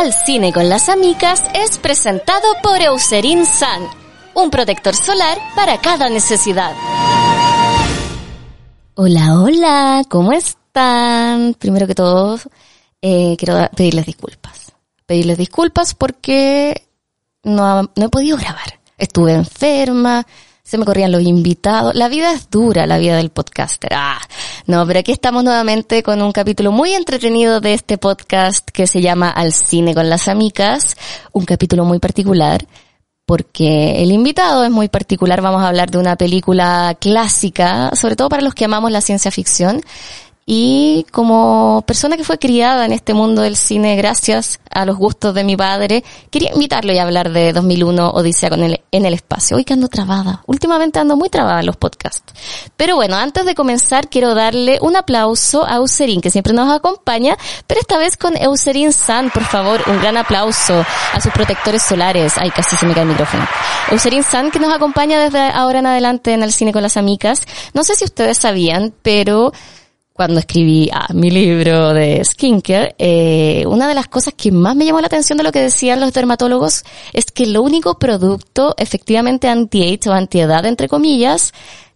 Al 0.00 0.14
cine 0.14 0.50
con 0.50 0.70
las 0.70 0.88
amigas 0.88 1.42
es 1.52 1.76
presentado 1.76 2.54
por 2.62 2.80
Eucerin 2.80 3.44
Sun, 3.44 3.86
un 4.32 4.48
protector 4.48 4.96
solar 4.96 5.36
para 5.54 5.78
cada 5.78 6.08
necesidad. 6.08 6.72
Hola, 8.94 9.42
hola, 9.42 10.02
¿cómo 10.08 10.32
están? 10.32 11.52
Primero 11.52 11.86
que 11.86 11.94
todo, 11.94 12.38
eh, 13.02 13.36
quiero 13.38 13.68
pedirles 13.76 14.06
disculpas. 14.06 14.72
Pedirles 15.04 15.36
disculpas 15.36 15.92
porque 15.92 16.88
no, 17.42 17.82
no 17.82 18.06
he 18.06 18.08
podido 18.08 18.38
grabar. 18.38 18.80
Estuve 18.96 19.34
enferma, 19.34 20.26
se 20.70 20.78
me 20.78 20.84
corrían 20.84 21.10
los 21.10 21.22
invitados. 21.22 21.96
La 21.96 22.08
vida 22.08 22.32
es 22.32 22.48
dura, 22.48 22.86
la 22.86 22.98
vida 22.98 23.16
del 23.16 23.30
podcaster. 23.30 23.92
Ah, 23.92 24.20
no, 24.66 24.86
pero 24.86 25.00
aquí 25.00 25.10
estamos 25.10 25.42
nuevamente 25.42 26.04
con 26.04 26.22
un 26.22 26.30
capítulo 26.30 26.70
muy 26.70 26.92
entretenido 26.92 27.60
de 27.60 27.74
este 27.74 27.98
podcast 27.98 28.68
que 28.70 28.86
se 28.86 29.00
llama 29.00 29.30
Al 29.30 29.52
cine 29.52 29.96
con 29.96 30.08
las 30.08 30.28
amigas. 30.28 30.96
Un 31.32 31.44
capítulo 31.44 31.84
muy 31.84 31.98
particular 31.98 32.64
porque 33.26 34.00
el 34.00 34.12
invitado 34.12 34.62
es 34.62 34.70
muy 34.70 34.88
particular. 34.88 35.42
Vamos 35.42 35.60
a 35.60 35.68
hablar 35.68 35.90
de 35.90 35.98
una 35.98 36.14
película 36.14 36.96
clásica, 37.00 37.90
sobre 37.96 38.14
todo 38.14 38.28
para 38.28 38.42
los 38.42 38.54
que 38.54 38.64
amamos 38.64 38.92
la 38.92 39.00
ciencia 39.00 39.32
ficción 39.32 39.82
y 40.52 41.06
como 41.12 41.84
persona 41.86 42.16
que 42.16 42.24
fue 42.24 42.36
criada 42.36 42.84
en 42.84 42.90
este 42.90 43.14
mundo 43.14 43.42
del 43.42 43.54
cine 43.54 43.94
gracias 43.94 44.58
a 44.68 44.84
los 44.84 44.96
gustos 44.96 45.32
de 45.32 45.44
mi 45.44 45.56
padre, 45.56 46.02
quería 46.28 46.50
invitarlo 46.52 46.92
y 46.92 46.98
hablar 46.98 47.30
de 47.30 47.52
2001 47.52 48.10
Odisea 48.10 48.50
con 48.50 48.64
el, 48.64 48.80
en 48.90 49.06
el 49.06 49.14
espacio. 49.14 49.56
Hoy 49.56 49.64
que 49.64 49.74
ando 49.74 49.86
trabada. 49.86 50.42
Últimamente 50.46 50.98
ando 50.98 51.16
muy 51.16 51.28
trabada 51.28 51.60
en 51.60 51.66
los 51.66 51.76
podcasts. 51.76 52.34
Pero 52.76 52.96
bueno, 52.96 53.14
antes 53.14 53.46
de 53.46 53.54
comenzar 53.54 54.08
quiero 54.08 54.34
darle 54.34 54.78
un 54.82 54.96
aplauso 54.96 55.64
a 55.64 55.76
Eucerin 55.76 56.20
que 56.20 56.32
siempre 56.32 56.52
nos 56.52 56.74
acompaña, 56.74 57.36
pero 57.68 57.80
esta 57.80 57.96
vez 57.98 58.16
con 58.16 58.36
Eucerin 58.36 58.92
San, 58.92 59.30
por 59.30 59.44
favor, 59.44 59.80
un 59.86 60.00
gran 60.00 60.16
aplauso 60.16 60.84
a 61.12 61.20
sus 61.20 61.32
protectores 61.32 61.82
solares. 61.82 62.32
Ay, 62.38 62.50
casi 62.50 62.74
se 62.74 62.86
me 62.86 62.92
cae 62.94 63.04
el 63.04 63.10
micrófono. 63.10 63.46
Eucerin 63.92 64.24
San 64.24 64.50
que 64.50 64.58
nos 64.58 64.74
acompaña 64.74 65.20
desde 65.20 65.38
ahora 65.38 65.78
en 65.78 65.86
adelante 65.86 66.32
en 66.32 66.42
el 66.42 66.52
cine 66.52 66.72
con 66.72 66.82
las 66.82 66.96
amigas. 66.96 67.42
No 67.72 67.84
sé 67.84 67.94
si 67.94 68.04
ustedes 68.04 68.36
sabían, 68.36 68.92
pero 69.02 69.52
cuando 70.20 70.40
escribí 70.40 70.90
ah, 70.92 71.06
mi 71.14 71.30
libro 71.30 71.94
de 71.94 72.22
skincare, 72.22 72.94
eh, 72.98 73.64
una 73.66 73.88
de 73.88 73.94
las 73.94 74.06
cosas 74.06 74.34
que 74.36 74.52
más 74.52 74.76
me 74.76 74.84
llamó 74.84 75.00
la 75.00 75.06
atención 75.06 75.38
de 75.38 75.44
lo 75.44 75.50
que 75.50 75.62
decían 75.62 75.98
los 75.98 76.12
dermatólogos 76.12 76.84
es 77.14 77.24
que 77.32 77.44
el 77.44 77.56
único 77.56 77.98
producto 77.98 78.74
efectivamente 78.76 79.48
anti-age 79.48 80.10
o 80.10 80.12
anti-edad, 80.12 80.66
entre 80.66 80.90
comillas, 80.90 81.54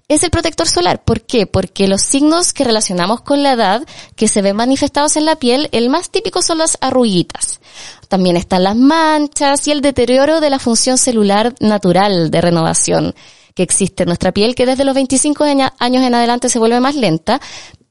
es 0.08 0.22
el 0.22 0.30
protector 0.30 0.66
solar. 0.66 1.04
¿Por 1.04 1.20
qué? 1.20 1.46
Porque 1.46 1.86
los 1.86 2.00
signos 2.00 2.54
que 2.54 2.64
relacionamos 2.64 3.20
con 3.20 3.42
la 3.42 3.52
edad, 3.52 3.86
que 4.16 4.26
se 4.26 4.40
ven 4.40 4.56
manifestados 4.56 5.18
en 5.18 5.26
la 5.26 5.36
piel, 5.36 5.68
el 5.72 5.90
más 5.90 6.08
típico 6.08 6.40
son 6.40 6.56
las 6.56 6.78
arruguitas. 6.80 7.60
También 8.08 8.38
están 8.38 8.64
las 8.64 8.76
manchas 8.76 9.68
y 9.68 9.70
el 9.70 9.82
deterioro 9.82 10.40
de 10.40 10.48
la 10.48 10.58
función 10.58 10.96
celular 10.96 11.54
natural 11.60 12.30
de 12.30 12.40
renovación 12.40 13.14
que 13.54 13.62
existe 13.62 14.04
en 14.04 14.08
nuestra 14.08 14.32
piel, 14.32 14.54
que 14.54 14.64
desde 14.64 14.84
los 14.84 14.94
25 14.94 15.44
años 15.44 15.70
en 15.78 16.14
adelante 16.14 16.48
se 16.48 16.58
vuelve 16.58 16.80
más 16.80 16.96
lenta, 16.96 17.40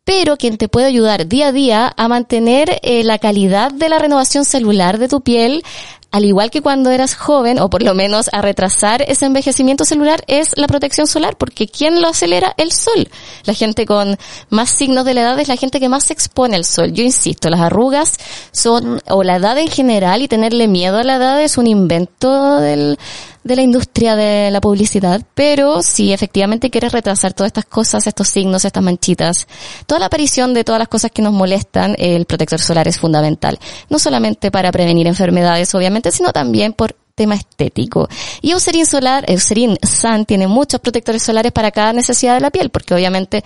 pero 0.06 0.38
quien 0.38 0.58
te 0.58 0.68
puede 0.68 0.88
ayudar 0.88 1.28
día 1.28 1.48
a 1.48 1.52
día 1.52 1.94
a 1.96 2.08
mantener 2.08 2.80
eh, 2.82 3.04
la 3.04 3.20
calidad 3.20 3.72
de 3.72 3.90
la 3.90 4.00
renovación 4.00 4.44
celular 4.44 4.98
de 4.98 5.08
tu 5.08 5.22
piel, 5.22 5.64
al 6.12 6.26
igual 6.26 6.52
que 6.52 6.62
cuando 6.62 6.92
eras 6.92 7.16
joven, 7.16 7.58
o 7.60 7.72
por 7.72 7.82
lo 7.82 7.96
menos 7.96 8.30
a 8.34 8.42
retrasar 8.44 9.02
ese 9.02 9.26
envejecimiento 9.26 9.84
celular, 9.84 10.24
es 10.28 10.56
la 10.58 10.68
protección 10.68 11.08
solar, 11.08 11.38
porque 11.38 11.68
¿quién 11.68 12.04
lo 12.04 12.08
acelera? 12.08 12.54
El 12.58 12.72
sol. 12.72 13.10
La 13.46 13.56
gente 13.56 13.88
con 13.88 14.18
más 14.50 14.70
signos 14.70 15.06
de 15.06 15.16
la 15.16 15.22
edad 15.22 15.40
es 15.40 15.48
la 15.48 15.56
gente 15.56 15.80
que 15.80 15.90
más 15.90 16.04
se 16.04 16.14
expone 16.14 16.56
al 16.56 16.66
sol. 16.66 16.94
Yo 16.94 17.04
insisto, 17.04 17.50
las 17.50 17.62
arrugas 17.62 18.18
son, 18.52 19.02
o 19.10 19.24
la 19.24 19.38
edad 19.38 19.58
en 19.58 19.70
general, 19.70 20.22
y 20.22 20.28
tenerle 20.28 20.68
miedo 20.68 21.00
a 21.00 21.04
la 21.04 21.16
edad 21.16 21.42
es 21.42 21.58
un 21.58 21.66
invento 21.66 22.60
del, 22.60 23.00
de 23.44 23.56
la 23.56 23.62
industria 23.62 24.16
de 24.16 24.52
la 24.52 24.62
publicidad, 24.62 25.22
pero 25.34 25.82
si 25.82 26.14
efectivamente 26.14 26.70
quieres 26.70 26.92
retrasar 26.92 27.34
todas 27.34 27.50
estas 27.50 27.66
cosas, 27.66 28.08
estos 28.08 28.28
signos, 28.28 28.66
estas 28.66 28.84
manchitas, 28.84 29.48
toda 29.86 30.00
la 30.00 30.06
aparición 30.08 30.54
de 30.54 30.64
todas 30.64 30.80
las 30.80 30.88
cosas 30.88 31.12
que 31.12 31.22
nos 31.22 31.34
molestan, 31.34 31.96
el 31.98 32.26
protector 32.26 32.60
solar 32.60 32.88
es 32.88 33.00
fundamental. 33.00 33.60
No 33.90 34.00
solamente 34.00 34.52
para 34.52 34.72
prevenir 34.72 35.08
enfermedades, 35.08 35.74
obviamente, 35.76 36.12
sino 36.12 36.32
también 36.32 36.74
por 36.74 36.96
tema 37.16 37.36
estético. 37.36 38.10
Y 38.42 38.52
Eucerin 38.52 38.86
Solar, 38.86 39.24
Eucerin 39.28 39.78
Sun 39.84 40.26
tiene 40.26 40.48
muchos 40.48 40.80
protectores 40.80 41.22
solares 41.22 41.52
para 41.52 41.72
cada 41.72 41.94
necesidad 41.94 42.34
de 42.34 42.42
la 42.42 42.50
piel, 42.50 42.70
porque 42.70 42.94
obviamente 42.94 43.44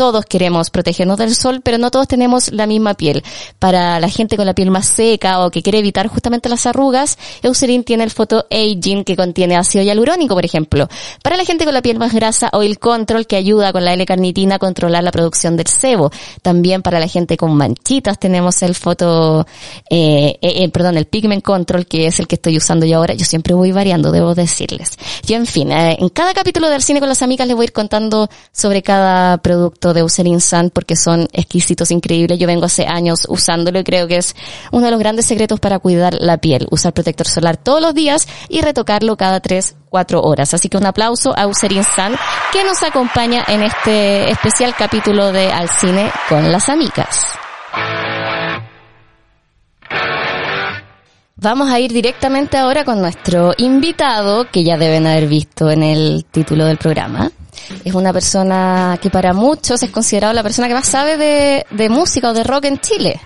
todos 0.00 0.24
queremos 0.24 0.70
protegernos 0.70 1.18
del 1.18 1.34
sol, 1.34 1.60
pero 1.62 1.76
no 1.76 1.90
todos 1.90 2.08
tenemos 2.08 2.52
la 2.52 2.66
misma 2.66 2.94
piel. 2.94 3.22
Para 3.58 4.00
la 4.00 4.08
gente 4.08 4.38
con 4.38 4.46
la 4.46 4.54
piel 4.54 4.70
más 4.70 4.86
seca 4.86 5.44
o 5.44 5.50
que 5.50 5.60
quiere 5.60 5.80
evitar 5.80 6.06
justamente 6.06 6.48
las 6.48 6.64
arrugas, 6.64 7.18
Eucerin 7.42 7.84
tiene 7.84 8.04
el 8.04 8.10
Photo 8.10 8.46
Aging 8.50 9.04
que 9.04 9.14
contiene 9.14 9.56
ácido 9.56 9.84
hialurónico, 9.84 10.34
por 10.34 10.46
ejemplo. 10.46 10.88
Para 11.22 11.36
la 11.36 11.44
gente 11.44 11.66
con 11.66 11.74
la 11.74 11.82
piel 11.82 11.98
más 11.98 12.14
grasa, 12.14 12.48
Oil 12.54 12.78
Control 12.78 13.26
que 13.26 13.36
ayuda 13.36 13.74
con 13.74 13.84
la 13.84 13.92
L-carnitina 13.92 14.54
a 14.54 14.58
controlar 14.58 15.04
la 15.04 15.10
producción 15.10 15.58
del 15.58 15.66
sebo. 15.66 16.10
También 16.40 16.80
para 16.80 16.98
la 16.98 17.06
gente 17.06 17.36
con 17.36 17.54
manchitas 17.54 18.18
tenemos 18.18 18.62
el 18.62 18.74
Photo, 18.74 19.46
eh, 19.90 20.38
eh, 20.40 20.68
perdón, 20.70 20.96
el 20.96 21.04
Pigment 21.04 21.44
Control 21.44 21.84
que 21.84 22.06
es 22.06 22.18
el 22.20 22.26
que 22.26 22.36
estoy 22.36 22.56
usando 22.56 22.86
yo 22.86 22.96
ahora. 22.96 23.12
Yo 23.12 23.26
siempre 23.26 23.52
voy 23.52 23.70
variando, 23.70 24.12
debo 24.12 24.34
decirles. 24.34 24.92
Y 25.28 25.34
en 25.34 25.44
fin, 25.44 25.70
eh, 25.70 25.98
en 26.00 26.08
cada 26.08 26.32
capítulo 26.32 26.70
del 26.70 26.80
cine 26.80 27.00
con 27.00 27.08
las 27.10 27.20
amigas 27.20 27.46
les 27.46 27.54
voy 27.54 27.64
a 27.64 27.66
ir 27.66 27.72
contando 27.74 28.30
sobre 28.50 28.82
cada 28.82 29.36
producto 29.42 29.89
de 29.94 30.00
Eucerin 30.00 30.40
Sun 30.40 30.70
porque 30.70 30.96
son 30.96 31.28
exquisitos, 31.32 31.90
increíbles. 31.90 32.38
Yo 32.38 32.46
vengo 32.46 32.66
hace 32.66 32.86
años 32.86 33.26
usándolo 33.28 33.78
y 33.78 33.84
creo 33.84 34.06
que 34.08 34.16
es 34.16 34.34
uno 34.72 34.86
de 34.86 34.90
los 34.90 35.00
grandes 35.00 35.26
secretos 35.26 35.60
para 35.60 35.78
cuidar 35.78 36.14
la 36.20 36.38
piel. 36.38 36.66
Usar 36.70 36.92
protector 36.92 37.26
solar 37.26 37.56
todos 37.56 37.80
los 37.80 37.94
días 37.94 38.28
y 38.48 38.60
retocarlo 38.60 39.16
cada 39.16 39.40
3, 39.40 39.76
4 39.88 40.20
horas. 40.22 40.54
Así 40.54 40.68
que 40.68 40.76
un 40.76 40.86
aplauso 40.86 41.36
a 41.36 41.42
Eucerin 41.42 41.84
Sun 41.84 42.16
que 42.52 42.64
nos 42.64 42.82
acompaña 42.82 43.44
en 43.48 43.62
este 43.62 44.30
especial 44.30 44.74
capítulo 44.76 45.32
de 45.32 45.52
Al 45.52 45.68
Cine 45.68 46.10
con 46.28 46.50
las 46.50 46.68
Amigas. 46.68 47.26
Vamos 51.42 51.70
a 51.70 51.80
ir 51.80 51.90
directamente 51.90 52.58
ahora 52.58 52.84
con 52.84 53.00
nuestro 53.00 53.54
invitado, 53.56 54.50
que 54.50 54.62
ya 54.62 54.76
deben 54.76 55.06
haber 55.06 55.26
visto 55.26 55.70
en 55.70 55.82
el 55.82 56.26
título 56.30 56.66
del 56.66 56.76
programa. 56.76 57.32
Es 57.82 57.94
una 57.94 58.12
persona 58.12 58.98
que 59.00 59.08
para 59.08 59.32
muchos 59.32 59.82
es 59.82 59.90
considerado 59.90 60.34
la 60.34 60.42
persona 60.42 60.68
que 60.68 60.74
más 60.74 60.86
sabe 60.86 61.16
de, 61.16 61.64
de 61.70 61.88
música 61.88 62.28
o 62.28 62.34
de 62.34 62.44
rock 62.44 62.66
en 62.66 62.78
Chile. 62.78 63.20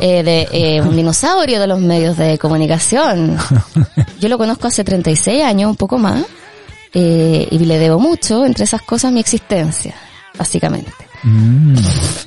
Eh, 0.00 0.22
de 0.22 0.48
eh, 0.52 0.80
un 0.80 0.96
dinosaurio 0.96 1.60
de 1.60 1.66
los 1.66 1.80
medios 1.80 2.16
de 2.16 2.38
comunicación. 2.38 3.36
Yo 4.20 4.28
lo 4.30 4.38
conozco 4.38 4.68
hace 4.68 4.82
36 4.82 5.42
años, 5.42 5.68
un 5.68 5.76
poco 5.76 5.98
más, 5.98 6.24
eh, 6.94 7.46
y 7.50 7.58
le 7.58 7.78
debo 7.78 7.98
mucho, 7.98 8.46
entre 8.46 8.64
esas 8.64 8.80
cosas, 8.82 9.12
mi 9.12 9.20
existencia, 9.20 9.94
básicamente. 10.38 11.07
Mm. 11.28 11.76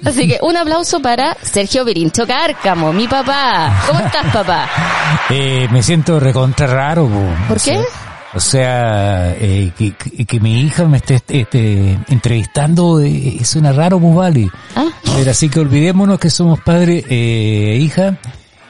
Así 0.05 0.27
que 0.27 0.39
un 0.41 0.55
aplauso 0.57 1.01
para 1.01 1.35
Sergio 1.41 1.83
Virincho 1.83 2.27
Cárcamo, 2.27 2.93
mi 2.93 3.07
papá. 3.07 3.83
¿Cómo 3.87 3.99
estás, 3.99 4.25
papá? 4.33 4.69
Eh, 5.29 5.67
me 5.71 5.83
siento 5.83 6.19
recontra 6.19 6.67
raro. 6.67 7.09
¿Por 7.47 7.59
qué? 7.59 7.81
O 8.33 8.39
sea, 8.39 9.35
eh, 9.37 9.71
que, 9.77 9.93
que, 9.93 10.39
mi 10.39 10.61
hija 10.61 10.85
me 10.85 10.97
esté 10.97 11.21
este, 11.27 11.99
entrevistando 12.07 13.01
eh, 13.01 13.39
suena 13.43 13.73
raro, 13.73 13.99
pues 13.99 14.15
vale. 14.15 14.49
Ah. 14.75 14.87
Pero 15.03 15.31
así 15.31 15.49
que 15.49 15.59
olvidémonos 15.59 16.17
que 16.17 16.29
somos 16.29 16.61
padre 16.61 17.03
e 17.09 17.77
hija 17.77 18.17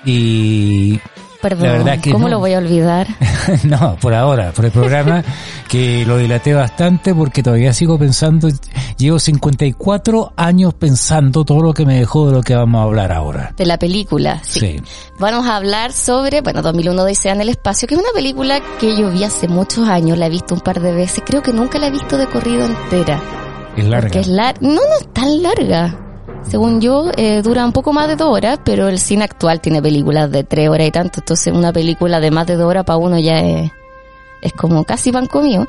y 0.03 0.99
Perdón, 1.41 1.87
¿cómo 2.11 2.29
lo 2.29 2.39
voy 2.39 2.53
a 2.53 2.59
olvidar? 2.59 3.07
no, 3.63 3.95
por 3.99 4.13
ahora, 4.13 4.51
por 4.51 4.65
el 4.65 4.71
programa, 4.71 5.23
que 5.67 6.05
lo 6.05 6.17
dilaté 6.17 6.53
bastante 6.53 7.15
porque 7.15 7.41
todavía 7.41 7.73
sigo 7.73 7.97
pensando, 7.97 8.49
llevo 8.97 9.17
54 9.17 10.33
años 10.35 10.73
pensando 10.75 11.43
todo 11.43 11.61
lo 11.61 11.73
que 11.73 11.85
me 11.85 11.97
dejó 11.97 12.27
de 12.27 12.33
lo 12.33 12.43
que 12.43 12.55
vamos 12.55 12.79
a 12.79 12.83
hablar 12.83 13.11
ahora. 13.11 13.53
De 13.57 13.65
la 13.65 13.79
película, 13.79 14.39
sí. 14.43 14.81
Vamos 15.19 15.47
a 15.47 15.57
hablar 15.57 15.91
sobre, 15.93 16.41
bueno, 16.41 16.61
2001 16.61 17.01
Odisea 17.01 17.33
en 17.33 17.41
el 17.41 17.49
espacio, 17.49 17.87
que 17.87 17.95
es 17.95 17.99
una 17.99 18.11
película 18.13 18.61
que 18.79 18.95
yo 18.95 19.09
vi 19.09 19.23
hace 19.23 19.47
muchos 19.47 19.87
años, 19.87 20.17
la 20.17 20.27
he 20.27 20.29
visto 20.29 20.53
un 20.53 20.61
par 20.61 20.79
de 20.79 20.93
veces, 20.93 21.23
creo 21.25 21.41
que 21.41 21.53
nunca 21.53 21.79
la 21.79 21.87
he 21.87 21.91
visto 21.91 22.17
de 22.17 22.27
corrido 22.27 22.65
entera. 22.65 23.19
Es 23.75 23.85
larga. 23.85 24.19
es 24.19 24.27
No, 24.27 24.53
no 24.59 24.97
es 24.99 25.13
tan 25.13 25.41
larga. 25.41 26.10
Según 26.43 26.81
yo, 26.81 27.11
eh, 27.15 27.41
dura 27.41 27.65
un 27.65 27.71
poco 27.71 27.93
más 27.93 28.07
de 28.07 28.15
dos 28.15 28.29
horas, 28.29 28.59
pero 28.63 28.89
el 28.89 28.99
cine 28.99 29.23
actual 29.23 29.61
tiene 29.61 29.81
películas 29.81 30.29
de 30.31 30.43
tres 30.43 30.69
horas 30.69 30.87
y 30.87 30.91
tanto, 30.91 31.19
entonces 31.19 31.53
una 31.53 31.71
película 31.71 32.19
de 32.19 32.31
más 32.31 32.47
de 32.47 32.55
dos 32.55 32.67
horas 32.67 32.83
para 32.83 32.97
uno 32.97 33.17
ya 33.19 33.39
es, 33.39 33.71
es 34.41 34.53
como 34.53 34.83
casi 34.83 35.11
pan 35.11 35.27
comido, 35.27 35.67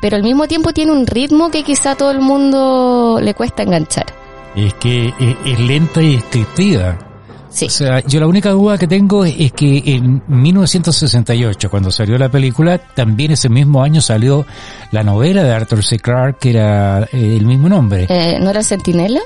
pero 0.00 0.16
al 0.16 0.22
mismo 0.22 0.46
tiempo 0.48 0.72
tiene 0.72 0.92
un 0.92 1.06
ritmo 1.06 1.50
que 1.50 1.62
quizá 1.62 1.92
a 1.92 1.96
todo 1.96 2.10
el 2.10 2.20
mundo 2.20 3.18
le 3.22 3.34
cuesta 3.34 3.62
enganchar. 3.62 4.06
Es 4.56 4.74
que 4.74 5.12
es, 5.44 5.60
lenta 5.60 6.02
y 6.02 6.16
descriptiva. 6.16 6.98
Sí. 7.50 7.66
O 7.66 7.70
sea, 7.70 8.00
yo 8.06 8.20
la 8.20 8.26
única 8.26 8.50
duda 8.50 8.78
que 8.78 8.86
tengo 8.86 9.24
es 9.24 9.52
que 9.52 9.82
en 9.84 10.22
1968, 10.28 11.68
cuando 11.68 11.90
salió 11.90 12.16
la 12.16 12.28
película, 12.28 12.78
también 12.78 13.32
ese 13.32 13.48
mismo 13.48 13.82
año 13.82 14.00
salió 14.00 14.46
la 14.92 15.02
novela 15.02 15.42
de 15.42 15.52
Arthur 15.52 15.84
C. 15.84 15.98
Clarke, 15.98 16.38
que 16.38 16.50
era 16.50 17.02
eh, 17.12 17.36
el 17.36 17.46
mismo 17.46 17.68
nombre. 17.68 18.06
Eh, 18.08 18.38
¿No 18.40 18.50
era 18.50 18.62
Centinela? 18.62 19.20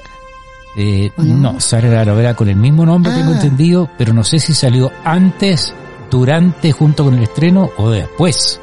Eh, 0.77 1.11
no? 1.17 1.61
sale 1.61 1.89
la 1.89 2.05
novela 2.05 2.35
con 2.35 2.49
el 2.49 2.57
mismo 2.57 2.85
nombre, 2.85 3.13
tengo 3.13 3.31
ah. 3.31 3.35
entendido, 3.35 3.89
pero 3.97 4.13
no 4.13 4.25
sé 4.25 4.39
si 4.39 4.55
salió 4.55 4.91
antes, 5.05 5.73
durante, 6.11 6.73
junto 6.73 7.05
con 7.05 7.15
el 7.15 7.23
estreno 7.23 7.71
o 7.77 7.91
después. 7.91 8.61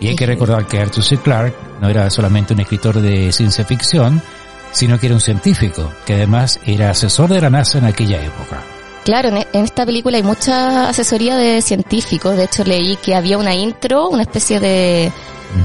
Y 0.00 0.08
hay 0.08 0.16
que 0.16 0.26
recordar 0.26 0.66
que 0.66 0.80
Arthur 0.80 1.04
C. 1.04 1.16
Clarke 1.18 1.56
no 1.80 1.88
era 1.88 2.10
solamente 2.10 2.54
un 2.54 2.60
escritor 2.60 3.00
de 3.00 3.32
ciencia 3.32 3.64
ficción, 3.64 4.20
sino 4.72 4.98
que 4.98 5.06
era 5.06 5.14
un 5.14 5.20
científico, 5.20 5.92
que 6.04 6.14
además 6.14 6.58
era 6.66 6.90
asesor 6.90 7.30
de 7.30 7.40
la 7.40 7.50
NASA 7.50 7.78
en 7.78 7.84
aquella 7.84 8.22
época. 8.22 8.62
Claro, 9.04 9.30
en 9.30 9.64
esta 9.64 9.84
película 9.84 10.16
hay 10.16 10.22
mucha 10.22 10.88
asesoría 10.88 11.36
de 11.36 11.60
científicos. 11.60 12.36
De 12.36 12.44
hecho, 12.44 12.64
leí 12.64 12.96
que 12.96 13.14
había 13.14 13.36
una 13.36 13.54
intro, 13.54 14.08
una 14.08 14.22
especie 14.22 14.60
de 14.60 15.12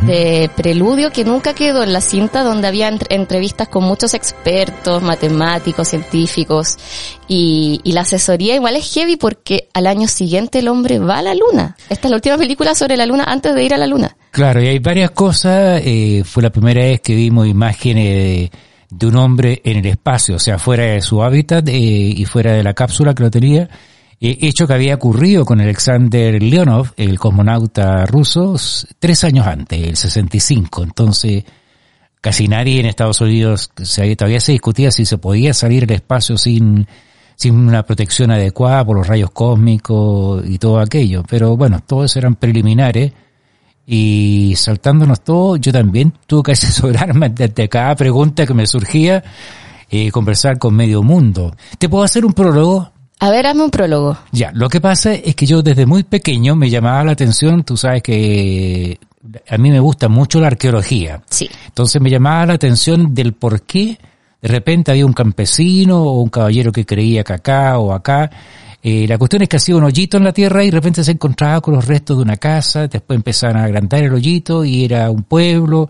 de 0.04 0.50
preludio 0.56 1.12
que 1.12 1.24
nunca 1.24 1.54
quedó 1.54 1.84
en 1.84 1.94
la 1.94 2.02
cinta 2.02 2.44
donde 2.44 2.68
había 2.68 2.90
entrevistas 3.10 3.68
con 3.68 3.84
muchos 3.84 4.14
expertos, 4.14 5.02
matemáticos, 5.02 5.88
científicos 5.88 6.78
y, 7.28 7.82
la 7.86 8.02
asesoría 8.02 8.54
igual 8.54 8.76
es 8.76 8.94
heavy 8.94 9.16
porque 9.16 9.70
al 9.74 9.88
año 9.88 10.08
siguiente 10.08 10.60
el 10.60 10.68
hombre 10.68 11.00
va 11.00 11.18
a 11.18 11.22
la 11.24 11.34
luna. 11.34 11.76
Esta 11.90 12.08
es 12.08 12.12
la 12.12 12.18
última 12.18 12.38
película 12.38 12.76
sobre 12.76 12.96
la 12.96 13.08
luna 13.08 13.24
antes 13.24 13.56
de 13.56 13.64
ir 13.64 13.74
a 13.74 13.78
la 13.78 13.88
luna. 13.88 14.16
Claro, 14.32 14.62
y 14.62 14.68
hay 14.68 14.78
varias 14.78 15.12
cosas. 15.12 15.82
Eh, 15.84 16.24
fue 16.24 16.44
la 16.44 16.52
primera 16.52 16.82
vez 16.82 17.02
que 17.02 17.16
vimos 17.16 17.48
imágenes 17.48 18.52
de, 18.90 19.08
un 19.08 19.16
hombre 19.16 19.62
en 19.64 19.78
el 19.78 19.86
espacio, 19.88 20.36
o 20.36 20.40
sea, 20.40 20.60
fuera 20.60 20.84
de 20.84 21.02
su 21.02 21.24
hábitat 21.24 21.68
eh, 21.70 21.74
y 21.74 22.26
fuera 22.26 22.54
de 22.54 22.64
la 22.64 22.74
cápsula 22.74 23.16
que 23.16 23.24
lo 23.24 23.32
tenía. 23.32 23.68
Eh, 24.20 24.38
hecho 24.42 24.66
que 24.66 24.74
había 24.74 24.96
ocurrido 24.96 25.46
con 25.46 25.62
Alexander 25.62 26.42
Leonov, 26.42 26.92
el 26.98 27.20
cosmonauta 27.20 28.06
ruso, 28.06 28.56
tres 29.00 29.24
años 29.24 29.46
antes, 29.46 29.80
el 29.80 29.96
65. 29.96 30.84
Entonces, 30.84 31.44
casi 32.20 32.48
nadie 32.48 32.80
en 32.80 32.88
Estados 32.88 33.22
Unidos, 33.22 33.72
todavía 34.18 34.40
se 34.40 34.54
discutía 34.54 34.92
si 34.92 35.06
se 35.06 35.20
podía 35.20 35.54
salir 35.54 35.84
al 35.84 35.92
espacio 35.92 36.38
sin, 36.38 36.88
sin 37.36 37.56
una 37.56 37.84
protección 37.84 38.32
adecuada 38.32 38.84
por 38.84 38.98
los 38.98 39.08
rayos 39.08 39.30
cósmicos 39.30 40.44
y 40.48 40.58
todo 40.58 40.80
aquello. 40.80 41.24
Pero 41.30 41.56
bueno, 41.56 41.82
todos 41.86 42.16
eran 42.16 42.36
preliminares. 42.36 43.14
Y 43.90 44.54
saltándonos 44.58 45.22
todo, 45.22 45.56
yo 45.58 45.72
también 45.72 46.12
tuve 46.26 46.44
que 46.44 46.52
asesorarme 46.54 47.30
de 47.30 47.70
cada 47.70 47.96
pregunta 47.96 48.48
que 48.48 48.54
me 48.56 48.66
surgía, 48.66 49.24
eh, 49.90 50.12
conversar 50.12 50.58
con 50.58 50.76
medio 50.76 51.04
mundo. 51.04 51.56
¿Te 51.78 51.88
puedo 51.88 52.04
hacer 52.04 52.26
un 52.26 52.34
prólogo? 52.34 52.92
A 53.20 53.30
ver, 53.32 53.48
hazme 53.48 53.64
un 53.64 53.72
prólogo. 53.72 54.18
Ya, 54.32 54.52
lo 54.54 54.70
que 54.70 54.80
pasa 54.80 55.14
es 55.14 55.36
que 55.36 55.46
yo 55.46 55.62
desde 55.62 55.86
muy 55.86 56.04
pequeño 56.04 56.56
me 56.56 56.70
llamaba 56.70 57.04
la 57.04 57.14
atención, 57.14 57.64
tú 57.64 57.76
sabes 57.76 58.04
que 58.04 59.00
a 59.50 59.58
mí 59.58 59.72
me 59.72 59.80
gusta 59.80 60.08
mucho 60.08 60.40
la 60.40 60.48
arqueología. 60.48 61.22
Sí. 61.30 61.50
Entonces 61.66 62.02
me 62.02 62.10
llamaba 62.10 62.46
la 62.46 62.54
atención 62.54 63.14
del 63.14 63.34
por 63.34 63.64
qué 63.64 63.98
de 64.42 64.48
repente 64.50 64.92
había 64.92 65.06
un 65.06 65.14
campesino 65.14 66.02
o 66.04 66.22
un 66.22 66.30
caballero 66.30 66.72
que 66.72 66.86
creía 66.86 67.24
que 67.24 67.34
acá 67.34 67.80
o 67.80 67.94
acá. 67.94 68.30
Eh, 68.84 69.08
la 69.08 69.18
cuestión 69.18 69.42
es 69.42 69.50
que 69.50 69.58
hacía 69.58 69.76
un 69.76 69.84
hoyito 69.84 70.18
en 70.18 70.24
la 70.24 70.32
tierra 70.32 70.64
y 70.64 70.68
de 70.68 70.78
repente 70.78 71.04
se 71.04 71.12
encontraba 71.12 71.60
con 71.62 71.74
los 71.74 71.86
restos 71.88 72.18
de 72.18 72.24
una 72.24 72.38
casa, 72.38 72.88
después 72.88 73.18
empezaron 73.18 73.58
a 73.58 73.64
agrandar 73.64 74.04
el 74.04 74.14
hoyito 74.14 74.64
y 74.64 74.86
era 74.86 75.10
un 75.10 75.24
pueblo 75.24 75.90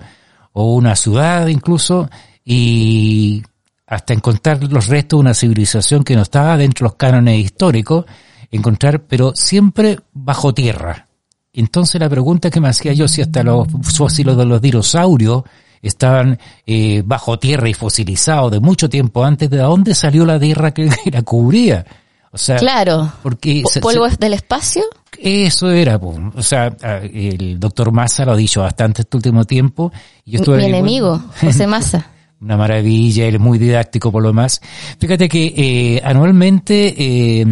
o 0.54 0.74
una 0.74 0.96
ciudad 0.96 1.48
incluso 1.48 2.10
y 2.46 3.44
hasta 3.88 4.14
encontrar 4.14 4.62
los 4.64 4.88
restos 4.88 5.18
de 5.18 5.22
una 5.22 5.34
civilización 5.34 6.04
que 6.04 6.16
no 6.16 6.22
estaba 6.22 6.58
dentro 6.58 6.86
de 6.86 6.90
los 6.90 6.98
cánones 6.98 7.40
históricos, 7.40 8.06
encontrar, 8.52 9.04
pero 9.04 9.34
siempre 9.34 10.00
bajo 10.14 10.54
tierra. 10.54 11.08
Entonces 11.54 12.00
la 12.00 12.10
pregunta 12.10 12.50
que 12.50 12.60
me 12.60 12.68
hacía 12.68 12.94
yo, 12.94 13.08
si 13.08 13.22
hasta 13.22 13.44
los 13.44 13.68
fósiles 13.82 14.36
de 14.36 14.46
los 14.46 14.62
dinosaurios 14.62 15.44
estaban 15.82 16.38
eh, 16.66 17.02
bajo 17.06 17.40
tierra 17.40 17.70
y 17.70 17.74
fosilizados 17.74 18.52
de 18.52 18.60
mucho 18.60 18.90
tiempo 18.90 19.24
antes, 19.24 19.50
¿de 19.50 19.58
dónde 19.58 19.96
salió 19.96 20.26
la 20.26 20.38
tierra 20.38 20.74
que 20.74 20.90
la 21.12 21.22
cubría? 21.22 21.86
O 22.32 22.38
sea, 22.38 22.58
claro. 22.58 23.12
Porque 23.24 23.64
polvo 23.82 24.08
del 24.10 24.34
espacio. 24.34 24.84
Eso 25.18 25.72
era, 25.72 25.96
o 25.96 26.44
sea, 26.44 26.68
el 27.02 27.60
doctor 27.60 27.92
Massa 27.92 28.26
lo 28.26 28.34
ha 28.34 28.36
dicho 28.36 28.62
bastante 28.62 29.02
este 29.02 29.18
último 29.18 29.46
tiempo. 29.46 29.92
Y 30.26 30.32
yo 30.32 30.40
estuve 30.40 30.58
Mi 30.58 30.66
enemigo, 30.66 31.24
José 31.42 31.66
Massa 31.66 32.12
una 32.40 32.58
maravilla, 32.58 33.26
él 33.26 33.36
es 33.36 33.42
muy 33.42 33.58
didáctico 33.58 34.12
por 34.12 34.22
lo 34.22 34.34
más. 34.34 34.62
Fíjate 35.00 35.28
que 35.28 35.54
eh, 35.58 36.02
anualmente 36.04 36.94
eh, 36.98 37.46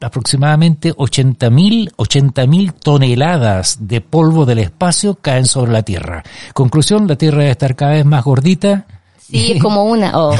aproximadamente 0.00 0.92
80.000 0.94 1.92
80.000 1.96 2.72
toneladas 2.74 3.78
de 3.80 4.00
polvo 4.00 4.46
del 4.46 4.60
espacio 4.60 5.16
caen 5.16 5.46
sobre 5.46 5.72
la 5.72 5.82
Tierra. 5.82 6.22
Conclusión, 6.52 7.06
la 7.06 7.16
Tierra 7.16 7.38
debe 7.38 7.50
estar 7.50 7.76
cada 7.76 7.92
vez 7.92 8.04
más 8.04 8.24
gordita. 8.24 8.86
Sí, 9.18 9.52
es 9.52 9.62
como 9.62 9.84
una. 9.84 10.12
Oh. 10.14 10.34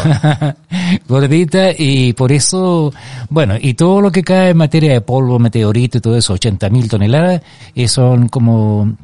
gordita 1.08 1.70
y 1.76 2.12
por 2.12 2.32
eso, 2.32 2.92
bueno, 3.30 3.54
y 3.58 3.75
todo 3.75 4.00
lo 4.00 4.12
que 4.12 4.22
cae 4.22 4.50
en 4.50 4.58
materia 4.58 4.92
de 4.92 5.00
polvo, 5.00 5.38
meteorito 5.38 5.98
y 5.98 6.00
todo 6.00 6.16
eso, 6.16 6.34
80.000 6.34 6.90
toneladas, 6.90 7.42
eh, 7.75 7.88
son 7.88 8.28
como, 8.28 8.94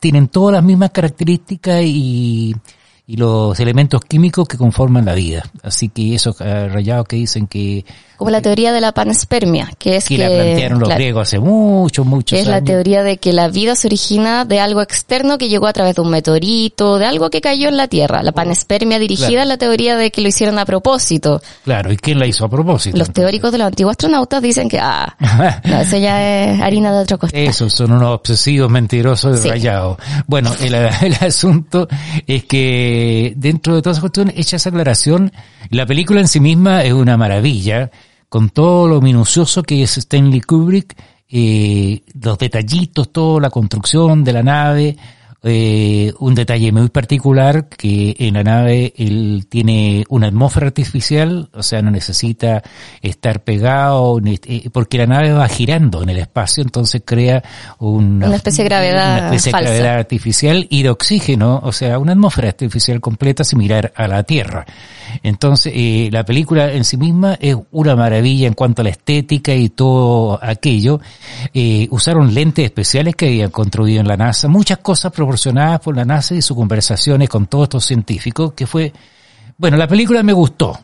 tienen 0.00 0.28
todas 0.28 0.54
las 0.54 0.64
mismas 0.64 0.90
características 0.90 1.82
y 1.84 2.54
y 3.08 3.16
los 3.16 3.58
elementos 3.60 4.00
químicos 4.04 4.48
que 4.48 4.58
conforman 4.58 5.04
la 5.04 5.14
vida. 5.14 5.44
Así 5.62 5.88
que 5.88 6.16
esos 6.16 6.40
eh, 6.40 6.68
rayados 6.68 7.06
que 7.06 7.14
dicen 7.14 7.46
que... 7.46 7.84
Como 8.16 8.30
la 8.30 8.40
teoría 8.40 8.72
de 8.72 8.80
la 8.80 8.92
panspermia, 8.92 9.70
que 9.78 9.96
es 9.96 10.06
que... 10.06 10.16
que 10.16 10.22
la 10.22 10.28
plantearon 10.28 10.80
los 10.80 10.88
griegos 10.88 11.28
hace 11.28 11.38
mucho, 11.38 12.04
mucho 12.04 12.34
Es 12.34 12.48
la 12.48 12.62
teoría 12.62 13.04
de 13.04 13.18
que 13.18 13.32
la 13.32 13.46
vida 13.48 13.76
se 13.76 13.86
origina 13.86 14.44
de 14.44 14.58
algo 14.58 14.80
externo 14.80 15.38
que 15.38 15.48
llegó 15.48 15.68
a 15.68 15.72
través 15.72 15.94
de 15.94 16.02
un 16.02 16.10
meteorito, 16.10 16.98
de 16.98 17.06
algo 17.06 17.30
que 17.30 17.40
cayó 17.40 17.68
en 17.68 17.76
la 17.76 17.86
Tierra. 17.86 18.22
La 18.24 18.32
panspermia 18.32 18.98
dirigida 18.98 19.42
es 19.42 19.48
la 19.48 19.58
teoría 19.58 19.96
de 19.96 20.10
que 20.10 20.22
lo 20.22 20.28
hicieron 20.28 20.58
a 20.58 20.64
propósito. 20.64 21.40
Claro, 21.62 21.92
¿y 21.92 21.98
quién 21.98 22.18
la 22.18 22.26
hizo 22.26 22.46
a 22.46 22.48
propósito? 22.48 22.96
Los 22.96 23.12
teóricos 23.12 23.52
de 23.52 23.58
los 23.58 23.66
antiguos 23.68 23.92
astronautas 23.92 24.42
dicen 24.42 24.68
que, 24.68 24.80
ah, 24.80 25.14
no, 25.64 25.80
eso 25.80 25.98
ya 25.98 26.54
es 26.54 26.60
harina 26.60 26.90
de 26.90 27.02
otro 27.02 27.18
costal. 27.18 27.40
Esos 27.40 27.72
son 27.72 27.92
unos 27.92 28.14
obsesivos 28.14 28.68
mentirosos 28.68 29.42
de 29.42 29.50
rayados. 29.50 29.98
Bueno, 30.26 30.52
el, 30.60 30.74
el 31.02 31.14
asunto 31.20 31.86
es 32.26 32.44
que 32.44 32.95
eh, 32.98 33.34
dentro 33.36 33.74
de 33.74 33.82
todas 33.82 33.96
esas 33.98 34.00
cuestiones, 34.00 34.34
hecha 34.38 34.56
esa 34.56 34.70
aclaración, 34.70 35.30
la 35.68 35.84
película 35.84 36.20
en 36.20 36.28
sí 36.28 36.40
misma 36.40 36.82
es 36.82 36.94
una 36.94 37.18
maravilla, 37.18 37.90
con 38.30 38.48
todo 38.48 38.88
lo 38.88 39.02
minucioso 39.02 39.62
que 39.62 39.82
es 39.82 39.98
Stanley 39.98 40.40
Kubrick, 40.40 40.96
eh, 41.28 42.00
los 42.18 42.38
detallitos, 42.38 43.12
toda 43.12 43.42
la 43.42 43.50
construcción 43.50 44.24
de 44.24 44.32
la 44.32 44.42
nave, 44.42 44.96
eh, 45.48 46.12
un 46.18 46.34
detalle 46.34 46.72
muy 46.72 46.88
particular 46.88 47.68
que 47.68 48.16
en 48.18 48.34
la 48.34 48.42
nave 48.42 48.92
él 48.96 49.46
tiene 49.48 50.04
una 50.08 50.26
atmósfera 50.26 50.66
artificial, 50.66 51.48
o 51.52 51.62
sea, 51.62 51.82
no 51.82 51.92
necesita 51.92 52.64
estar 53.00 53.44
pegado, 53.44 54.20
eh, 54.24 54.68
porque 54.72 54.98
la 54.98 55.06
nave 55.06 55.32
va 55.32 55.48
girando 55.48 56.02
en 56.02 56.08
el 56.08 56.18
espacio, 56.18 56.64
entonces 56.64 57.02
crea 57.04 57.44
una, 57.78 58.34
especie 58.34 58.64
de 58.64 58.68
gravedad, 58.68 59.18
una 59.18 59.36
especie 59.36 59.52
de 59.52 59.64
gravedad 59.64 59.98
artificial 59.98 60.66
y 60.68 60.82
de 60.82 60.90
oxígeno, 60.90 61.60
o 61.62 61.72
sea, 61.72 62.00
una 62.00 62.12
atmósfera 62.12 62.48
artificial 62.48 63.00
completa 63.00 63.44
similar 63.44 63.92
a 63.94 64.08
la 64.08 64.24
Tierra. 64.24 64.66
Entonces, 65.22 65.72
eh, 65.74 66.08
la 66.12 66.24
película 66.24 66.72
en 66.72 66.84
sí 66.84 66.96
misma 66.96 67.36
es 67.40 67.56
una 67.70 67.96
maravilla 67.96 68.46
en 68.46 68.54
cuanto 68.54 68.82
a 68.82 68.84
la 68.84 68.90
estética 68.90 69.54
y 69.54 69.68
todo 69.70 70.38
aquello. 70.42 71.00
Eh, 71.52 71.88
usaron 71.90 72.32
lentes 72.34 72.64
especiales 72.64 73.14
que 73.16 73.26
habían 73.26 73.50
construido 73.50 74.00
en 74.00 74.08
la 74.08 74.16
NASA, 74.16 74.48
muchas 74.48 74.78
cosas 74.78 75.12
proporcionadas 75.12 75.80
por 75.80 75.96
la 75.96 76.04
NASA 76.04 76.34
y 76.34 76.42
sus 76.42 76.56
conversaciones 76.56 77.28
con 77.28 77.46
todos 77.46 77.64
estos 77.64 77.84
científicos, 77.84 78.52
que 78.54 78.66
fue, 78.66 78.92
bueno, 79.58 79.76
la 79.76 79.88
película 79.88 80.22
me 80.22 80.32
gustó. 80.32 80.78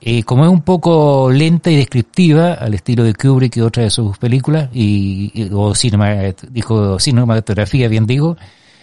Eh, 0.00 0.22
como 0.22 0.44
es 0.44 0.50
un 0.50 0.62
poco 0.62 1.28
lenta 1.30 1.70
y 1.70 1.76
descriptiva, 1.76 2.54
al 2.54 2.74
estilo 2.74 3.02
de 3.02 3.14
Kubrick 3.14 3.56
y 3.56 3.60
otras 3.60 3.86
de 3.86 3.90
sus 3.90 4.16
películas, 4.16 4.68
y, 4.72 5.50
o 5.52 5.74
cinema, 5.74 6.14
dijo 6.50 7.00
cinematografía, 7.00 7.88
bien 7.88 8.06
digo, 8.06 8.36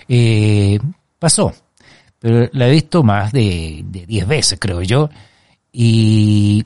eh, 0.09 0.77
pasó 1.17 1.53
la 2.29 2.67
he 2.67 2.71
visto 2.71 3.03
más 3.03 3.31
de 3.31 3.85
10 4.07 4.27
veces, 4.27 4.59
creo 4.59 4.81
yo, 4.81 5.09
y 5.71 6.63